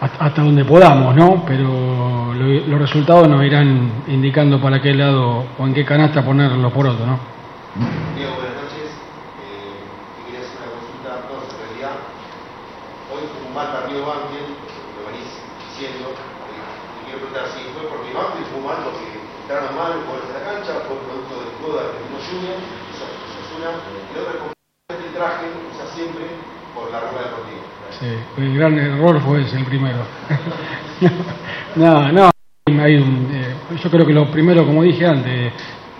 [0.00, 1.44] hasta, hasta donde podamos, ¿no?
[1.46, 6.52] Pero lo- los resultados nos irán indicando para qué lado o en qué canasta poner
[6.52, 7.18] los porotos, ¿no?
[8.16, 8.88] Diego, buenas noches.
[9.44, 9.76] Eh,
[10.16, 11.94] te quería hacer una consulta a todos en realidad.
[13.12, 14.56] Hoy fue un mal partido Banfield,
[14.96, 15.28] lo venís
[15.68, 16.16] diciendo.
[16.16, 20.28] Eh, te quiero preguntar si fue porque Banfield fue mal porque entraron mal los jugadores
[20.32, 22.58] de la cancha, fue producto del juego de Argentino Junior,
[22.92, 23.70] esa, esa es una.
[23.84, 26.24] Y la otra es que el traje usa siempre
[26.74, 27.68] por la ropa deportiva.
[28.00, 28.06] Sí,
[28.38, 29.98] el gran error fue ese, el primero.
[31.76, 32.30] no, no,
[32.82, 35.52] hay un, eh, yo creo que lo primero, como dije antes,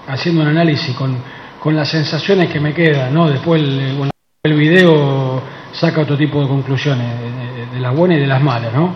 [0.09, 1.17] haciendo un análisis con,
[1.59, 3.29] con las sensaciones que me quedan, ¿no?
[3.29, 4.11] Después el, eh,
[4.45, 8.73] el video saca otro tipo de conclusiones, de, de- las buenas y de las malas,
[8.75, 8.95] ¿no?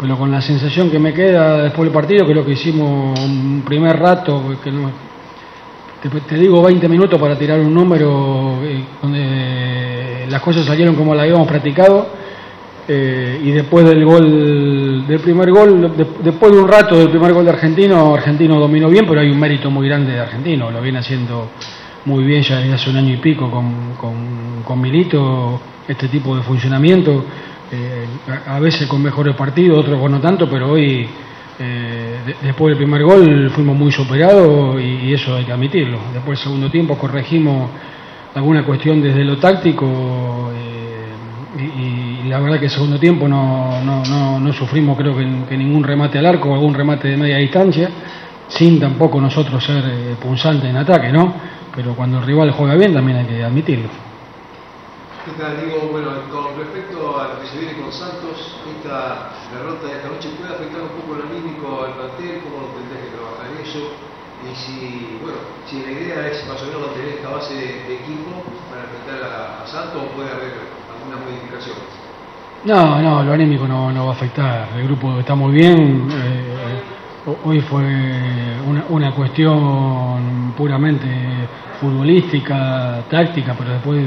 [0.00, 3.96] Pero con la sensación que me queda después del partido, creo que hicimos un primer
[3.98, 4.90] rato, que no,
[6.02, 11.14] te, te digo 20 minutos para tirar un número eh, donde las cosas salieron como
[11.14, 12.23] las habíamos practicado
[12.86, 15.92] eh, y después del gol del, primer gol,
[16.22, 19.40] después de un rato del primer gol de Argentino, Argentino dominó bien, pero hay un
[19.40, 21.48] mérito muy grande de Argentino, lo viene haciendo
[22.04, 23.94] muy bien ya desde hace un año y pico con,
[24.64, 27.24] con, Milito, este tipo de funcionamiento,
[27.72, 28.06] eh,
[28.46, 31.08] a, veces con mejores partidos, otros con no tanto, pero hoy,
[31.58, 35.98] eh, después del primer gol, fuimos muy superados y, eso hay que admitirlo.
[36.12, 37.70] Después del segundo tiempo corregimos
[38.34, 40.50] alguna cuestión desde lo táctico
[41.58, 46.18] y, la verdad que el segundo tiempo no, no, no, sufrimos creo que, ningún remate
[46.18, 47.90] al arco o algún remate de media distancia,
[48.48, 51.34] sin tampoco nosotros ser eh, punzantes en ataque, ¿no?
[51.74, 53.88] Pero cuando el rival juega bien también hay que admitirlo.
[55.24, 55.56] ¿Qué tal?
[55.64, 60.08] Digo, bueno, con respecto a lo que se viene con Santos, esta derrota de esta
[60.08, 63.80] noche puede afectar un poco lo anímico al plantel, ¿cómo tendrás que trabajar en eso?
[64.44, 68.44] Y si, bueno, si la idea es más o menos mantener esta base de, equipo
[68.68, 70.74] para enfrentar a, a Santos puede haber
[72.64, 74.68] no, no, lo anémico no, no va a afectar.
[74.76, 76.08] El grupo está muy bien.
[76.10, 77.84] Eh, hoy fue
[78.88, 81.06] una, cuestión puramente
[81.80, 84.02] futbolística, táctica, pero después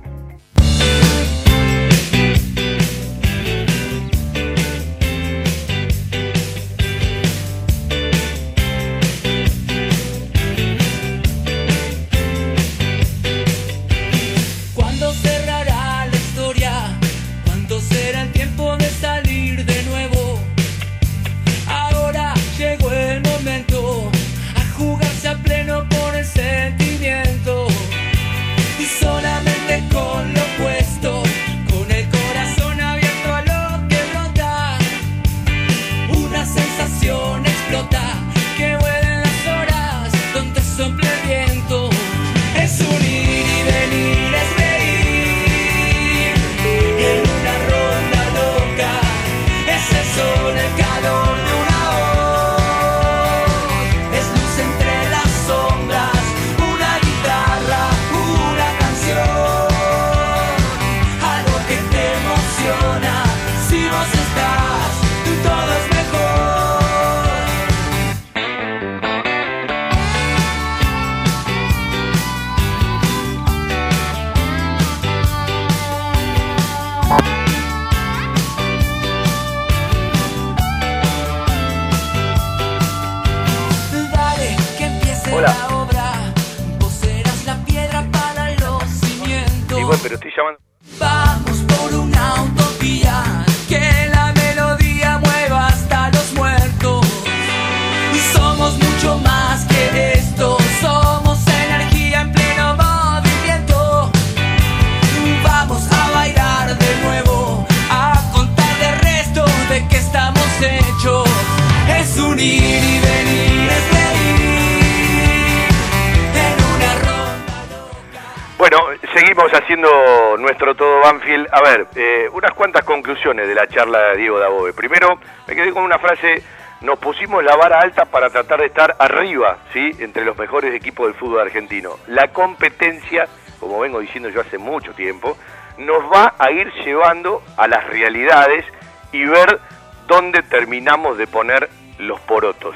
[123.34, 124.74] de la charla de Diego Dabove.
[124.74, 126.44] Primero, me quedé con una frase,
[126.82, 129.92] nos pusimos la vara alta para tratar de estar arriba, ¿sí?
[129.98, 131.98] Entre los mejores equipos del fútbol argentino.
[132.08, 133.28] La competencia,
[133.60, 135.36] como vengo diciendo yo hace mucho tiempo,
[135.80, 138.64] nos va a ir llevando a las realidades
[139.12, 139.60] y ver
[140.06, 142.76] dónde terminamos de poner los porotos.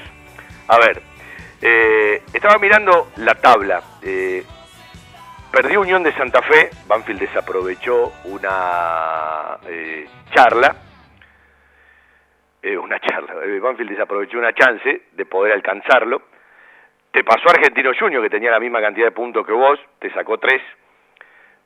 [0.68, 1.04] A ver,
[1.62, 3.84] eh, estaba mirando la tabla.
[4.02, 4.44] Eh,
[5.52, 10.76] Perdió Unión de Santa Fe, Banfield desaprovechó una eh, charla,
[12.62, 16.22] eh, una charla, eh, Banfield desaprovechó una chance de poder alcanzarlo.
[17.12, 20.38] Te pasó Argentino Junior, que tenía la misma cantidad de puntos que vos, te sacó
[20.38, 20.62] tres.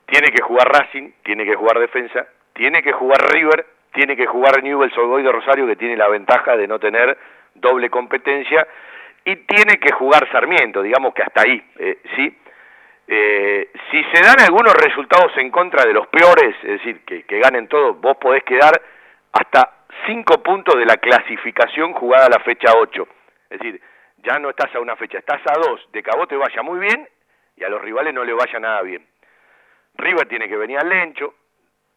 [0.06, 4.62] Tiene que jugar Racing, tiene que jugar Defensa, tiene que jugar River, tiene que jugar
[4.62, 7.18] Newell's Old de Rosario, que tiene la ventaja de no tener
[7.54, 8.66] doble competencia,
[9.26, 11.62] y tiene que jugar Sarmiento, digamos que hasta ahí,
[12.16, 12.34] ¿sí?
[13.06, 13.70] Eh,
[14.14, 18.16] se dan algunos resultados en contra de los peores, es decir, que, ganen todo, vos
[18.16, 18.80] podés quedar
[19.32, 23.08] hasta cinco puntos de la clasificación jugada a la fecha 8.
[23.50, 23.80] Es decir,
[24.18, 26.62] ya no estás a una fecha, estás a dos, de que a vos te vaya
[26.62, 27.08] muy bien
[27.56, 29.06] y a los rivales no le vaya nada bien.
[29.96, 31.34] River tiene que venir al Lencho,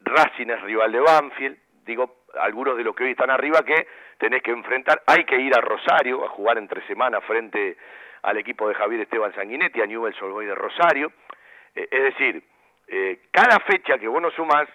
[0.02, 4.44] Racing es rival de Banfield, digo, algunos de los que hoy están arriba que tenés
[4.44, 7.78] que enfrentar, hay que ir a Rosario a jugar entre semanas frente
[8.28, 11.14] al equipo de Javier Esteban Sanguinetti, a Newell's Old de Rosario,
[11.74, 12.44] eh, es decir,
[12.88, 14.68] eh, cada fecha que vos no sumás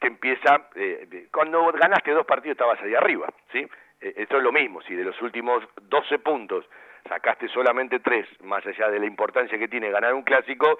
[0.00, 3.66] te empieza, eh, cuando ganaste dos partidos estabas ahí arriba, ¿sí?
[4.00, 6.66] esto es lo mismo, si de los últimos 12 puntos
[7.06, 10.78] sacaste solamente tres, más allá de la importancia que tiene ganar un clásico,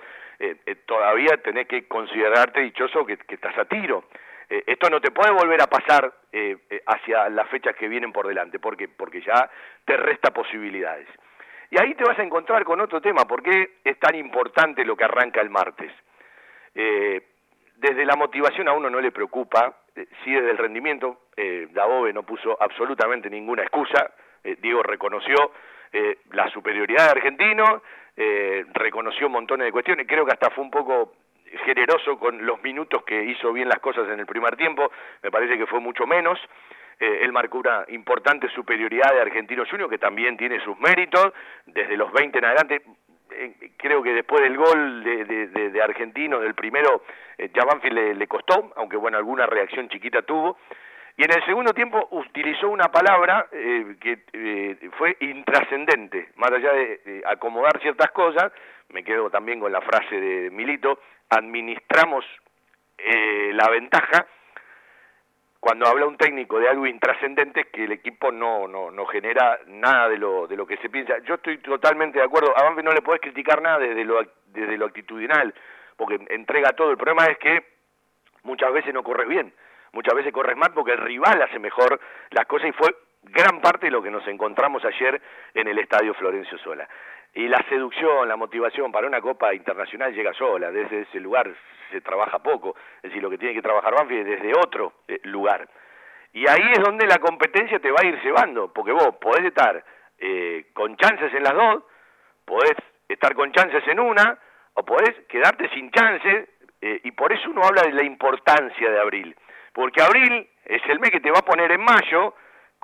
[0.87, 4.05] todavía tenés que considerarte dichoso que, estás a tiro.
[4.49, 6.13] esto no te puede volver a pasar
[6.87, 9.51] hacia las fechas que vienen por delante, porque porque ya
[9.87, 11.09] te resta posibilidades.
[11.75, 14.95] Y ahí te vas a encontrar con otro tema, ¿por qué es tan importante lo
[14.95, 15.91] que arranca el martes?
[16.73, 17.21] Eh,
[17.79, 22.13] desde la motivación a uno no le preocupa, eh, si desde el rendimiento, eh, Dabove
[22.13, 24.09] no puso absolutamente ninguna excusa,
[24.45, 25.51] eh, Diego reconoció
[26.33, 27.83] la superioridad de Argentino,
[28.73, 31.15] reconoció montones de cuestiones, creo que hasta fue un poco
[31.65, 34.91] generoso con los minutos que hizo bien las cosas en el primer tiempo,
[35.23, 36.37] me parece que fue mucho menos,
[37.01, 41.33] eh, él marcó una importante superioridad de Argentino Junior que también tiene sus méritos,
[41.67, 42.83] desde los 20 en adelante,
[43.37, 45.25] eh, creo que después del gol de,
[45.71, 47.03] de, Argentino, del primero,
[47.39, 50.59] eh, Banfield le, costó, aunque bueno, alguna reacción chiquita tuvo,
[51.17, 57.23] y en el segundo tiempo utilizó una palabra eh, que fue intrascendente, más allá de
[57.27, 58.53] acomodar ciertas cosas,
[58.91, 61.01] me quedo también con la frase de Milito,
[61.31, 62.25] administramos
[63.53, 64.27] la ventaja,
[65.65, 70.11] cuando habla un técnico de algo intrascendente que el equipo no, no, no genera nada
[70.11, 71.15] de lo, de lo que se piensa.
[71.25, 74.77] Yo estoy totalmente de acuerdo, a Banfield no le podés criticar nada desde lo, desde
[74.77, 75.55] lo actitudinal,
[75.97, 76.91] porque entrega todo.
[76.91, 77.65] El problema es que
[78.43, 79.55] muchas veces no corres bien,
[79.93, 82.95] muchas veces corres mal porque el rival hace mejor las cosas y fue
[83.31, 85.21] gran parte de lo que nos encontramos ayer
[85.55, 86.89] en el estadio Florencio Sola.
[87.35, 91.51] Y la seducción, la motivación para una Copa Internacional llega sola, desde ese lugar
[91.91, 95.19] se trabaja poco, es decir, lo que tiene que trabajar Banfield es desde otro eh,
[95.25, 95.69] lugar.
[96.33, 99.85] Y ahí es donde la competencia te va a ir cebando, porque vos podés estar
[100.19, 101.83] eh, con chances en las dos,
[102.45, 102.77] podés
[103.09, 104.39] estar con chances en una,
[104.75, 106.49] o podés quedarte sin chances,
[106.81, 109.37] eh, y por eso uno habla de la importancia de abril,
[109.73, 112.35] porque abril es el mes que te va a poner en mayo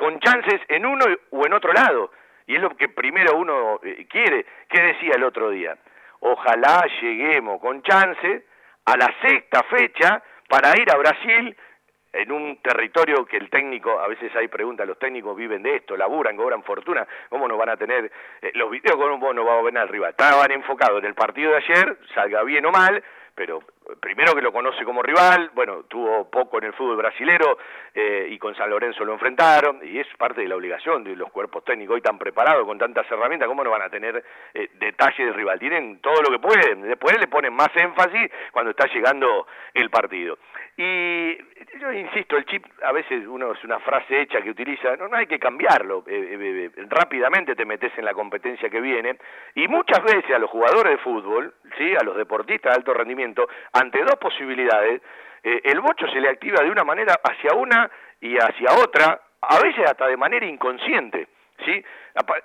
[0.00, 2.10] con chances en uno o en otro lado
[2.46, 4.46] y es lo que primero uno eh, quiere.
[4.66, 5.76] ¿Qué decía el otro día?
[6.20, 8.46] Ojalá lleguemos con chance
[8.86, 11.54] a la sexta fecha para ir a Brasil
[12.14, 15.98] en un territorio que el técnico, a veces hay preguntas, los técnicos viven de esto,
[15.98, 18.10] laburan, cobran fortuna, ¿cómo no van a tener
[18.40, 18.96] eh, los videos?
[18.96, 20.10] ¿Cómo no va a venir al rival?
[20.12, 23.04] Estaban enfocados en el partido de ayer, salga bien o mal,
[23.34, 23.62] pero
[23.98, 27.58] primero que lo conoce como rival, bueno, tuvo poco en el fútbol brasilero
[27.94, 31.30] eh, y con San Lorenzo lo enfrentaron, y es parte de la obligación de los
[31.30, 34.22] cuerpos técnicos hoy tan preparados, con tantas herramientas, ¿cómo no van a tener
[34.54, 35.58] eh, detalle del rival?
[35.58, 40.38] Tienen todo lo que pueden, después le ponen más énfasis cuando está llegando el partido.
[40.76, 41.36] Y
[41.78, 45.16] yo insisto, el chip a veces uno es una frase hecha que utiliza, no, no
[45.16, 49.16] hay que cambiarlo, eh, rápidamente te metes en la competencia que viene,
[49.54, 51.94] y muchas veces a los jugadores de fútbol, ¿sí?
[51.94, 53.48] a los deportistas de alto rendimiento,
[53.80, 55.00] ante dos posibilidades,
[55.42, 57.90] eh, el bocho se le activa de una manera hacia una
[58.20, 61.28] y hacia otra, a veces hasta de manera inconsciente.
[61.64, 61.72] ¿sí?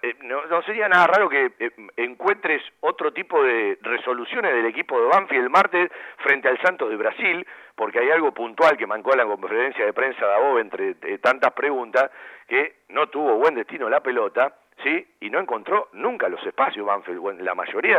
[0.02, 5.08] Eh, no, sería nada raro que eh, encuentres otro tipo de resoluciones del equipo de
[5.08, 7.46] Banfield el martes frente al Santos de Brasil,
[7.76, 12.12] porque hay algo puntual que mancó la conferencia de prensa de Abob entre tantas preguntas,
[12.48, 14.54] que no tuvo buen destino la pelota,
[14.84, 15.08] ¿sí?
[15.22, 17.98] y no encontró nunca los espacios Banfield, la mayoría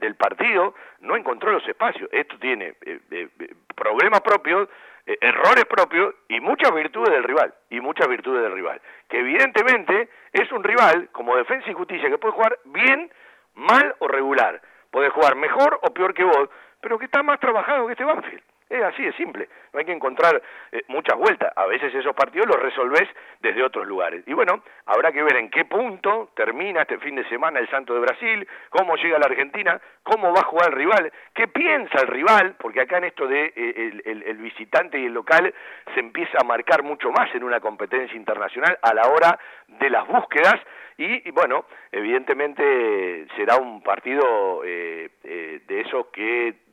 [0.00, 2.08] del partido no encontró los espacios.
[2.12, 4.68] Esto tiene eh, eh, eh, problemas propios,
[5.06, 10.52] errores propios y muchas virtudes del rival, y muchas virtudes del rival, que evidentemente es
[10.52, 13.10] un rival como Defensa y Justicia que puede jugar bien,
[13.54, 14.60] mal o regular,
[14.90, 16.48] puede jugar mejor o peor que vos,
[16.80, 18.42] pero que está más trabajado que este Banfield.
[18.70, 20.40] Es así de simple, no hay que encontrar
[20.70, 21.52] eh, muchas vueltas.
[21.56, 23.08] A veces esos partidos los resolvés
[23.40, 24.22] desde otros lugares.
[24.28, 27.94] Y bueno, habrá que ver en qué punto termina este fin de semana el Santo
[27.94, 32.06] de Brasil, cómo llega la Argentina, cómo va a jugar el rival, qué piensa el
[32.06, 35.52] rival, porque acá en esto de eh, el, visitante y el local
[35.92, 39.36] se empieza a marcar mucho más en una competencia internacional a la hora
[39.66, 40.60] de las búsquedas
[40.96, 46.69] y, bueno, evidentemente será un partido eh, de esos que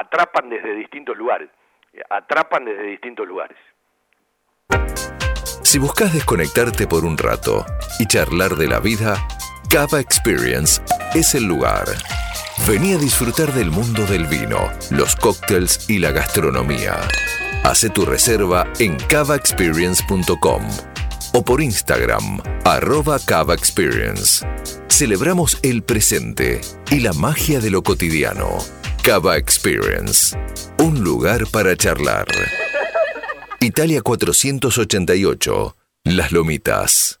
[0.00, 1.48] atrapan desde distintos lugares,
[2.10, 3.56] atrapan desde distintos lugares.
[5.62, 7.64] Si buscas desconectarte por un rato
[7.98, 9.16] y charlar de la vida,
[9.70, 10.80] Cava Experience
[11.14, 11.84] es el lugar.
[12.68, 14.58] Vení a disfrutar del mundo del vino,
[14.90, 16.96] los cócteles y la gastronomía.
[17.64, 20.62] Hace tu reserva en cavaexperience.com
[21.32, 24.46] o por Instagram, arroba Cava Experience.
[24.88, 26.60] Celebramos el presente
[26.90, 28.58] y la magia de lo cotidiano.
[29.06, 30.36] Cava Experience,
[30.80, 32.26] un lugar para charlar.
[33.60, 37.20] Italia 488, Las Lomitas.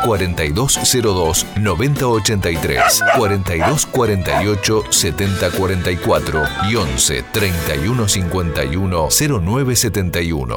[0.03, 10.55] 4202 9083, 4248 7044 y 11 3151 0971.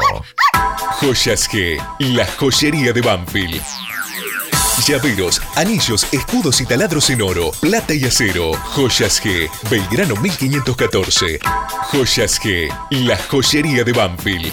[1.00, 3.60] Joyas G, la joyería de Banfield.
[4.86, 8.52] Llaveros, anillos, escudos y taladros en oro, plata y acero.
[8.74, 11.38] Joyas G, Belgrano 1514.
[11.90, 14.52] Joyas G, la joyería de Banfield.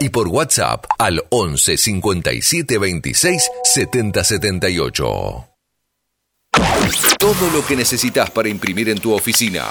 [0.00, 5.04] y por WhatsApp al 11 57 26 70 78.
[7.18, 9.66] Todo lo que necesitas para imprimir en tu oficina.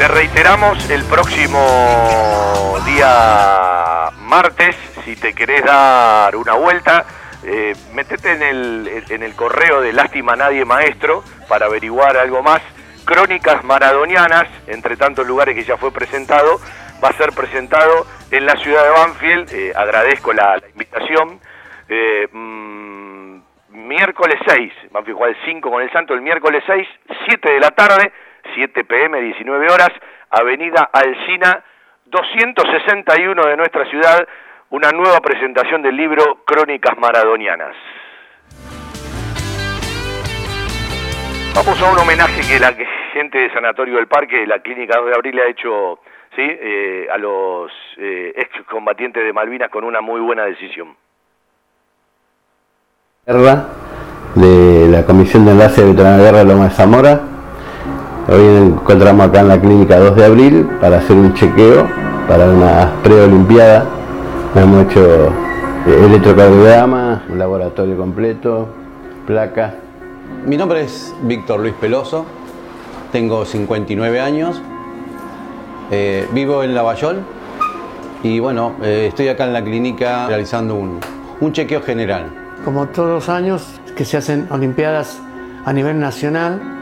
[0.00, 4.74] Te reiteramos el próximo día martes,
[5.04, 7.04] si te querés dar una vuelta,
[7.44, 12.62] eh, metete en el, en el correo de Lástima Nadie Maestro para averiguar algo más.
[13.04, 16.58] Crónicas Maradonianas, entre tantos lugares que ya fue presentado,
[17.04, 19.52] va a ser presentado en la ciudad de Banfield.
[19.52, 21.40] Eh, agradezco la, invitación.
[21.90, 26.88] Eh, mm, miércoles 6, Banfield juega el 5 con el Santo, el miércoles 6,
[27.26, 28.10] 7 de la tarde
[28.54, 29.90] 7 pm, 19 horas,
[30.30, 31.64] Avenida Alcina
[32.06, 34.26] 261 de nuestra ciudad,
[34.70, 37.76] una nueva presentación del libro Crónicas Maradonianas.
[41.54, 42.74] Vamos a un homenaje que la
[43.12, 46.00] gente de Sanatorio del Parque, la Clínica 2 de Abril, ha hecho
[46.34, 46.42] ¿sí?
[46.42, 50.96] Eh, a los eh, excombatientes de Malvinas con una muy buena decisión.
[54.34, 57.20] De la Comisión de Enlace de de Guerra Loma de Zamora.
[58.28, 61.88] Hoy encontramos acá en la Clínica 2 de Abril para hacer un chequeo
[62.28, 63.86] para una preolimpiada.
[64.54, 65.28] Hemos hecho
[65.86, 68.68] eh, electrocardiograma, un laboratorio completo,
[69.26, 69.72] placas
[70.46, 72.24] mi nombre es Víctor Luis Peloso,
[73.12, 74.60] tengo 59 años,
[75.90, 77.18] eh, vivo en Lavallol
[78.22, 80.98] y bueno, eh, estoy acá en la clínica realizando un,
[81.40, 82.30] un chequeo general.
[82.64, 85.20] Como todos los años que se hacen Olimpiadas
[85.64, 86.79] a nivel nacional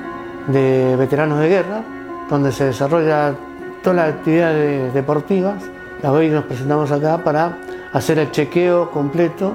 [0.48, 1.82] de veteranos de guerra,
[2.28, 3.34] donde se desarrolla
[3.82, 5.62] todas las actividades deportivas,
[6.02, 7.58] hoy nos presentamos acá para
[7.92, 9.52] hacer el chequeo completo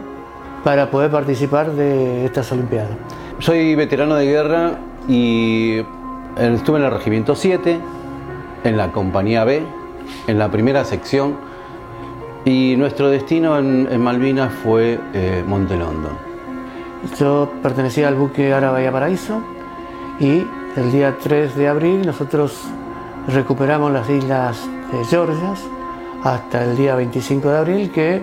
[0.64, 2.92] para poder participar de estas Olimpiadas.
[3.40, 4.72] Soy veterano de guerra
[5.08, 5.84] y
[6.38, 7.80] estuve en el Regimiento 7,
[8.64, 9.62] en la Compañía B,
[10.28, 11.36] en la primera sección
[12.46, 16.12] y nuestro destino en, Malvinas fue eh, Montelondon.
[17.18, 19.42] Yo pertenecía al buque Ara Bahía Paraíso
[20.20, 20.46] y
[20.76, 22.64] el día 3 de abril nosotros
[23.28, 25.64] recuperamos las islas de Georgias
[26.24, 28.22] hasta el día 25 de abril que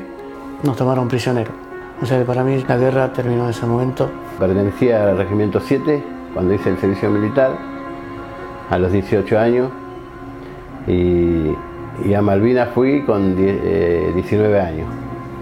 [0.63, 1.55] nos tomaron prisioneros.
[2.03, 4.11] O sea que para mí la guerra terminó en ese momento.
[4.39, 6.03] Pertenecía al Regimiento 7
[6.33, 7.57] cuando hice el servicio militar
[8.71, 9.71] a los 18 años
[10.87, 11.55] y,
[12.15, 14.15] a Malvinas fui con 19
[14.57, 14.89] eh, años.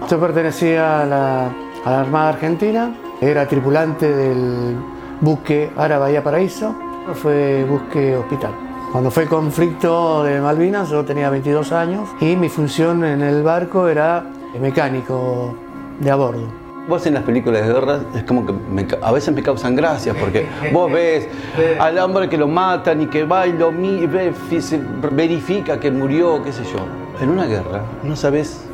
[0.09, 1.51] Yo pertenecía a la,
[1.85, 4.75] Armada Argentina, era tripulante del
[5.21, 6.75] buque Ara Bahía Paraíso,
[7.13, 8.51] fue buque hospital.
[8.91, 13.43] Cuando fue el conflicto de Malvinas yo tenía 22 años y mi función en el
[13.43, 14.23] barco era
[14.59, 15.55] mecánico
[15.99, 16.47] de a bordo.
[16.87, 20.47] Vos en las películas de guerra es como que a veces me causan gracias porque
[20.73, 21.27] vos ves
[21.79, 24.33] al hombre que lo matan y que va y lo ve,
[25.11, 26.79] verifica que murió, qué sé yo.
[27.21, 28.65] En una guerra no sabes,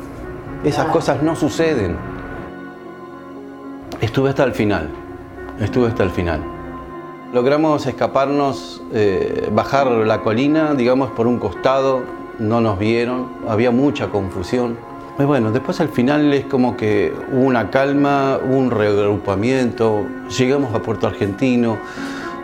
[0.64, 1.96] esas cosas no suceden.
[4.00, 4.88] Estuve hasta el final,
[5.60, 6.55] estuve hasta el final.
[7.32, 12.02] Logramos escaparnos, eh, bajar la colina, digamos, por un costado,
[12.38, 14.76] no nos vieron, había mucha confusión.
[15.18, 20.06] Bueno, después al final es como que hubo una calma, un reagrupamiento,
[20.38, 21.78] llegamos a Puerto Argentino,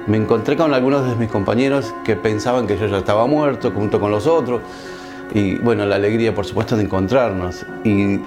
[0.06, 4.00] me encontré con algunos de mis compañeros que pensaban que yo ya estaba muerto junto
[4.00, 4.62] con los otros.
[5.34, 7.64] Y bueno, la alegría por supuesto de encontrarnos.
[7.84, 8.20] Y,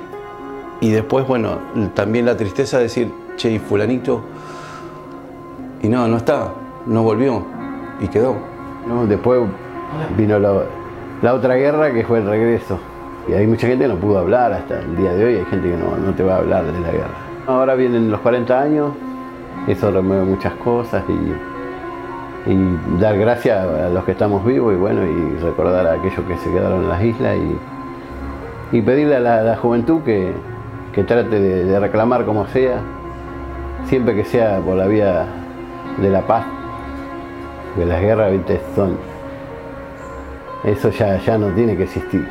[0.82, 1.60] después bueno,
[1.94, 4.23] también la tristeza de decir, che, y fulanito,
[5.86, 6.48] y no, no está,
[6.88, 7.44] no volvió
[7.99, 8.36] y quedó.
[9.07, 9.41] después
[10.18, 12.80] vino la otra guerra que fue el regreso.
[13.28, 15.70] Y hay mucha gente que no pudo hablar hasta el día de hoy, hay gente
[15.70, 17.16] que no, te va a hablar de la guerra.
[17.45, 18.94] Ahora vienen los 40 años,
[19.68, 25.06] eso remueve muchas cosas y, y dar gracias a los que estamos vivos y bueno,
[25.06, 27.38] y recordar a aquellos que se quedaron en las islas
[28.72, 30.34] y, pedirle a la, juventud que,
[31.03, 32.80] trate de, reclamar como sea,
[33.86, 35.44] siempre que sea por la vía
[35.98, 36.45] de la paz,
[37.76, 38.34] de las guerras,
[38.76, 38.98] son,
[40.64, 42.26] eso ya, ya no tiene que existir.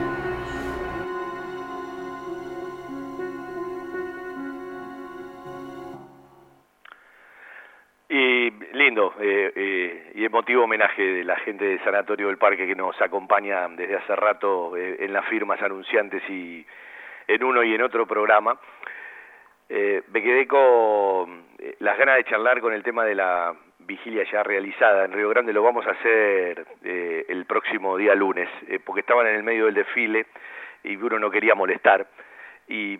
[10.34, 14.76] emotivo homenaje de la gente de Sanatorio del Parque que nos acompaña desde hace rato
[14.76, 16.66] eh, en las firmas anunciantes y
[17.28, 18.58] en uno y en otro programa.
[19.68, 24.24] Eh, me quedé con eh, las ganas de charlar con el tema de la vigilia
[24.30, 25.52] ya realizada en Río Grande.
[25.52, 28.48] Lo vamos a hacer el próximo día lunes,
[28.84, 30.26] porque estaban en el medio del desfile
[30.82, 32.06] y uno no quería molestar.
[32.68, 32.98] Y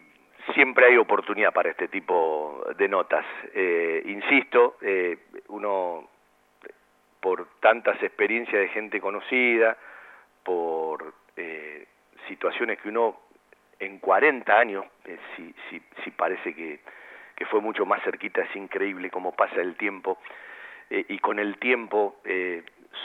[0.52, 3.24] siempre hay oportunidad para este tipo de notas.
[4.04, 4.76] insisto,
[5.48, 6.06] uno
[7.24, 9.78] por tantas experiencias de gente conocida,
[10.42, 11.86] por eh,
[12.28, 13.18] situaciones que uno
[13.78, 15.54] en 40 años, eh, si,
[16.04, 16.80] si, parece que,
[17.36, 20.18] que, fue mucho más cerquita, es increíble cómo pasa el tiempo,
[20.90, 22.16] eh, y con el tiempo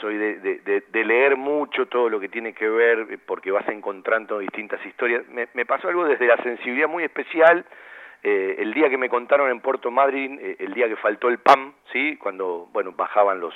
[0.00, 4.38] soy de, de, de, leer mucho todo lo que tiene que ver, porque vas encontrando
[4.38, 5.24] distintas historias.
[5.28, 7.64] Me, pasó algo desde la sensibilidad muy especial,
[8.22, 12.16] el día que me contaron en Puerto Madryn, el día que faltó el PAM, ¿sí?
[12.18, 13.54] cuando bueno bajaban los,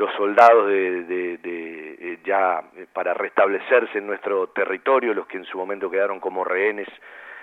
[0.00, 5.58] los soldados de, eh, ya eh, para restablecerse en nuestro territorio, los que en su
[5.58, 6.88] momento quedaron como rehenes.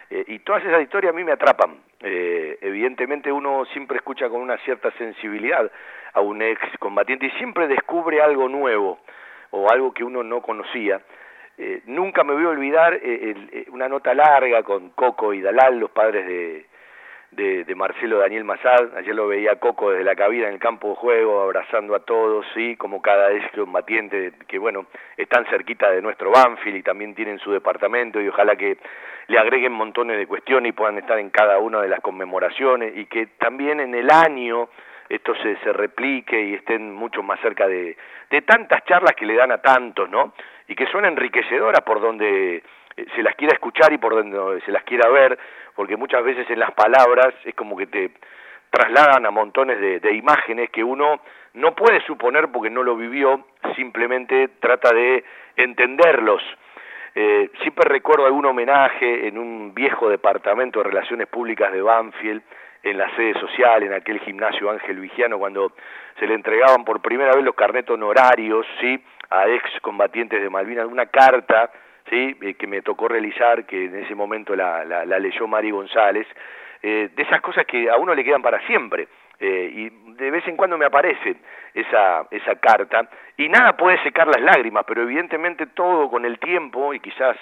[0.10, 1.78] Eh, y todas esas historias a mí me atrapan.
[2.00, 5.70] evidentemente uno siempre escucha con una cierta sensibilidad
[6.14, 9.00] a un ex combatiente y siempre descubre algo nuevo
[9.52, 11.02] o algo que uno no conocía.
[11.86, 13.00] nunca me voy a olvidar
[13.72, 16.66] una nota larga con Coco y Dalal, los padres de,
[17.32, 20.90] de, de, Marcelo Daniel Mazad, ayer lo veía Coco desde la cabina en el campo
[20.90, 24.86] de juego, abrazando a todos, sí, como cada ex combatiente que bueno,
[25.18, 28.78] están cerquita de nuestro Banfield y también tienen su departamento y ojalá que
[29.28, 33.06] le agreguen montones de cuestiones y puedan estar en cada una de las conmemoraciones y
[33.06, 34.70] que también en el año
[35.10, 37.98] esto se, se replique y estén mucho más cerca de,
[38.30, 40.34] de tantas charlas que le dan a tantos, ¿no?
[40.68, 42.64] Y que son enriquecedoras por donde
[43.16, 45.38] se las quiera escuchar y por donde se las quiera ver,
[45.76, 48.12] porque muchas veces en las palabras es como que te
[48.70, 51.22] trasladan a montones de, de imágenes que uno
[51.54, 53.46] no puede suponer porque no lo vivió,
[53.76, 55.24] simplemente trata de
[55.56, 56.42] entenderlos.
[57.16, 62.44] Eh, siempre recuerdo algún homenaje en un viejo departamento de relaciones públicas de Banfield,
[62.84, 65.72] en la sede social, en aquel gimnasio Ángel Vigiano, cuando
[66.20, 69.04] se le entregaban por primera vez los carnetos honorarios, ¿sí?
[69.30, 71.72] a ex combatientes de Malvinas, una carta
[72.10, 72.36] ¿sí?
[72.42, 76.28] Eh, que me tocó realizar, que en ese momento la, la, la leyó Mari González,
[76.82, 79.08] eh, de esas cosas que a uno le quedan para siempre.
[79.40, 81.36] Eh, y de vez en cuando me aparece
[81.74, 83.08] esa, esa carta,
[83.38, 87.38] y nada puede secar las lágrimas, pero evidentemente todo con el tiempo, y quizás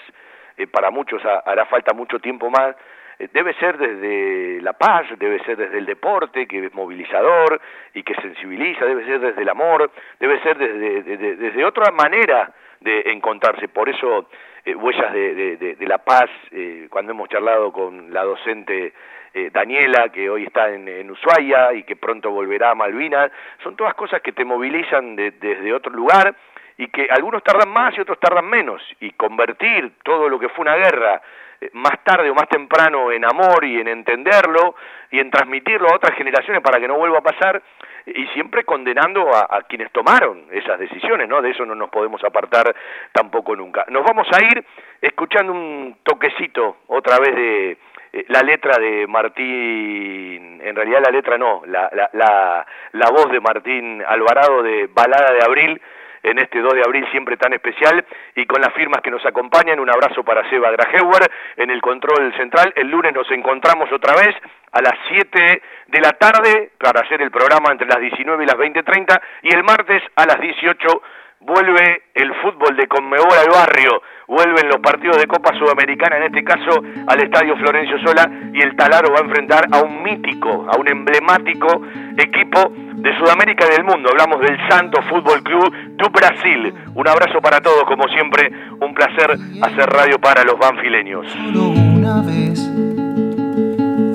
[0.57, 2.75] eh, para muchos hará falta mucho tiempo más,
[3.17, 7.61] eh, debe ser desde la paz, debe ser desde el deporte, que es movilizador
[7.93, 9.89] y que sensibiliza, debe ser desde el amor,
[10.19, 12.51] debe ser desde, desde, desde otra manera
[12.81, 13.69] de encontrarse.
[13.69, 14.29] Por eso,
[14.65, 18.93] eh, Huellas de, de, la Paz, eh, cuando hemos charlado con la docente
[19.33, 23.31] eh, Daniela, que hoy está en, en, Ushuaia y que pronto volverá a Malvinas,
[23.61, 26.33] son todas cosas que te movilizan de, desde otro lugar
[26.77, 28.81] y que algunos tardan más y otros tardan menos.
[29.01, 31.21] Y convertir todo lo que fue una guerra
[31.61, 34.75] eh, más tarde o más temprano en amor y en entenderlo
[35.11, 37.61] y en transmitirlo a otras generaciones para que no vuelva a pasar
[38.05, 41.41] y siempre condenando a, a, quienes tomaron esas decisiones, ¿no?
[41.41, 42.75] De eso no nos podemos apartar
[43.11, 43.85] tampoco nunca.
[43.89, 44.63] Nos vamos a ir
[45.01, 47.77] escuchando un toquecito otra vez de
[48.13, 53.29] eh, la letra de Martín, en realidad la letra no, la, la, la, la voz
[53.31, 55.81] de Martín Alvarado de Balada de Abril,
[56.25, 58.03] en este 2 de abril siempre tan especial
[58.35, 59.79] y con las firmas que nos acompañan.
[59.79, 62.73] Un abrazo para Seba Grajeuer en el control central.
[62.75, 64.35] El lunes nos encontramos otra vez
[64.71, 68.57] a las 7 de la tarde para hacer el programa entre las 19 y las
[68.57, 71.01] 20.30 y el martes a las 18
[71.39, 76.43] vuelve el fútbol de Conmebol al barrio, vuelven los partidos de Copa Sudamericana, en este
[76.43, 80.77] caso al Estadio Florencio Sola, y el Talaro va a enfrentar a un mítico, a
[80.77, 81.81] un emblemático
[82.17, 84.09] equipo de Sudamérica y del mundo.
[84.09, 86.73] Hablamos del Santo Fútbol Club do Brasil.
[86.95, 91.27] Un abrazo para todos, como siempre, un placer hacer radio para los banfileños.
[91.27, 92.59] Solo una vez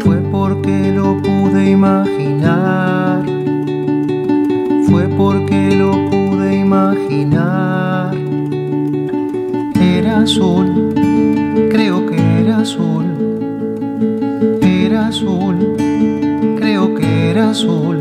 [0.03, 3.23] fue porque lo pude imaginar,
[4.89, 6.20] fue porque lo pude
[6.71, 8.15] imaginar.
[9.75, 10.95] Era azul,
[11.69, 13.07] creo que era azul,
[14.63, 15.57] era azul,
[16.61, 17.99] creo que era azul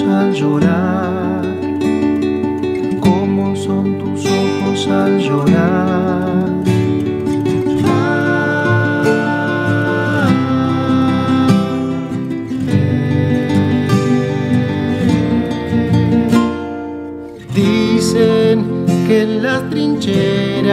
[0.00, 1.42] al llorar,
[3.00, 6.01] cómo son tus ojos al llorar.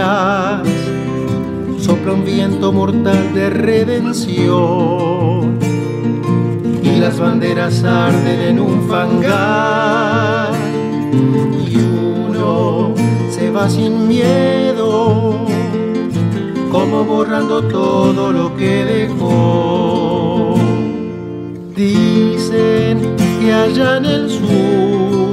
[0.09, 0.67] Trincheras
[1.79, 4.59] sopla un viento mortal de redención.
[6.99, 10.51] Las banderas arden en un fangar
[11.65, 12.93] y uno
[13.31, 15.45] se va sin miedo,
[16.71, 20.55] como borrando todo lo que dejó.
[21.73, 25.28] Dicen que allá en el sur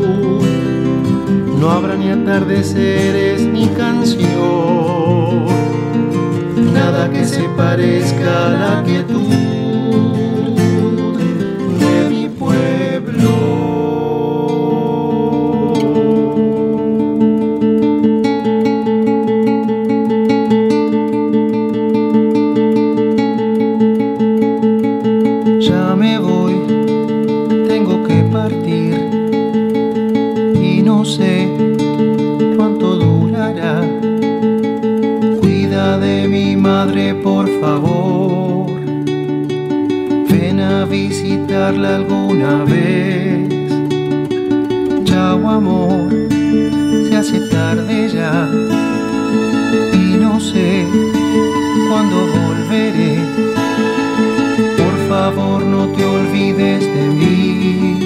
[1.66, 5.46] no habrá ni atardeceres ni canción,
[6.72, 8.84] nada que se parezca a la
[41.74, 43.48] alguna vez.
[45.04, 46.08] Chao amor,
[47.08, 48.48] se hace tarde ya
[49.92, 50.86] y no sé
[51.88, 53.18] cuándo volveré.
[54.76, 58.05] Por favor no te olvides de mí.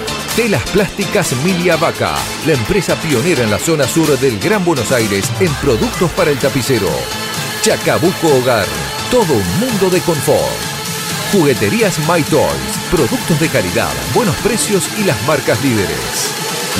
[0.35, 5.29] Telas Plásticas Milia Vaca, la empresa pionera en la zona sur del Gran Buenos Aires
[5.41, 6.87] en productos para el tapicero.
[7.61, 8.65] Chacabuco Hogar,
[9.11, 10.39] todo un mundo de confort.
[11.33, 16.33] Jugueterías My Toys, productos de calidad, buenos precios y las marcas líderes.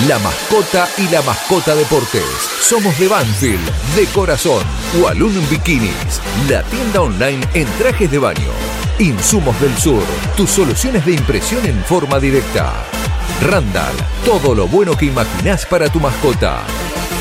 [0.07, 2.23] La mascota y la mascota deportes.
[2.61, 4.63] Somos de Banfield, de corazón.
[5.01, 8.51] Walloon Bikinis, la tienda online en trajes de baño.
[8.97, 10.03] Insumos del Sur,
[10.37, 13.00] tus soluciones de impresión en forma directa.
[13.41, 16.59] Randall, todo lo bueno que imaginás para tu mascota.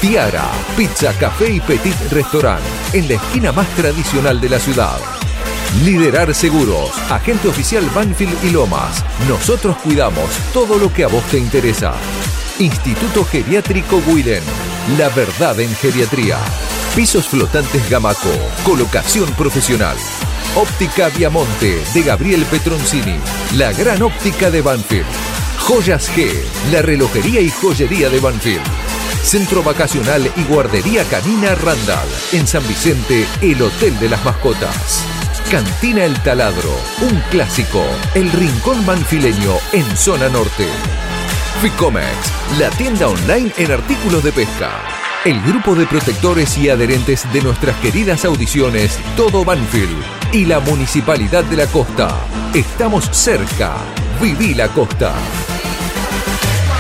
[0.03, 2.61] Tiara, pizza, café y petit restaurant,
[2.93, 4.99] en la esquina más tradicional de la ciudad.
[5.83, 9.03] Liderar Seguros, agente oficial Banfield y Lomas.
[9.29, 11.95] Nosotros cuidamos todo lo que a vos te interesa.
[12.59, 14.43] Instituto Geriátrico Guiden.
[14.99, 16.37] La verdad en geriatría.
[16.95, 18.29] Pisos flotantes Gamaco.
[18.65, 19.97] Colocación profesional.
[20.55, 23.19] Óptica Viamonte de Gabriel Petroncini.
[23.57, 25.40] La gran óptica de Banfield.
[25.71, 26.29] Joyas G.
[26.73, 28.67] La relojería y joyería de Banfield.
[29.23, 32.09] Centro Vacacional y Guardería Canina Randall.
[32.33, 35.05] En San Vicente, el Hotel de las Mascotas.
[35.49, 37.85] Cantina El Taladro, un clásico,
[38.17, 40.67] el rincón manfileño en zona norte.
[41.63, 44.73] Ficomex, la tienda online en artículos de pesca.
[45.25, 50.03] El grupo de protectores y adherentes de nuestras queridas audiciones Todo Banfield
[50.33, 52.19] y la Municipalidad de la Costa.
[52.55, 53.77] Estamos cerca.
[54.21, 55.15] Viví la costa.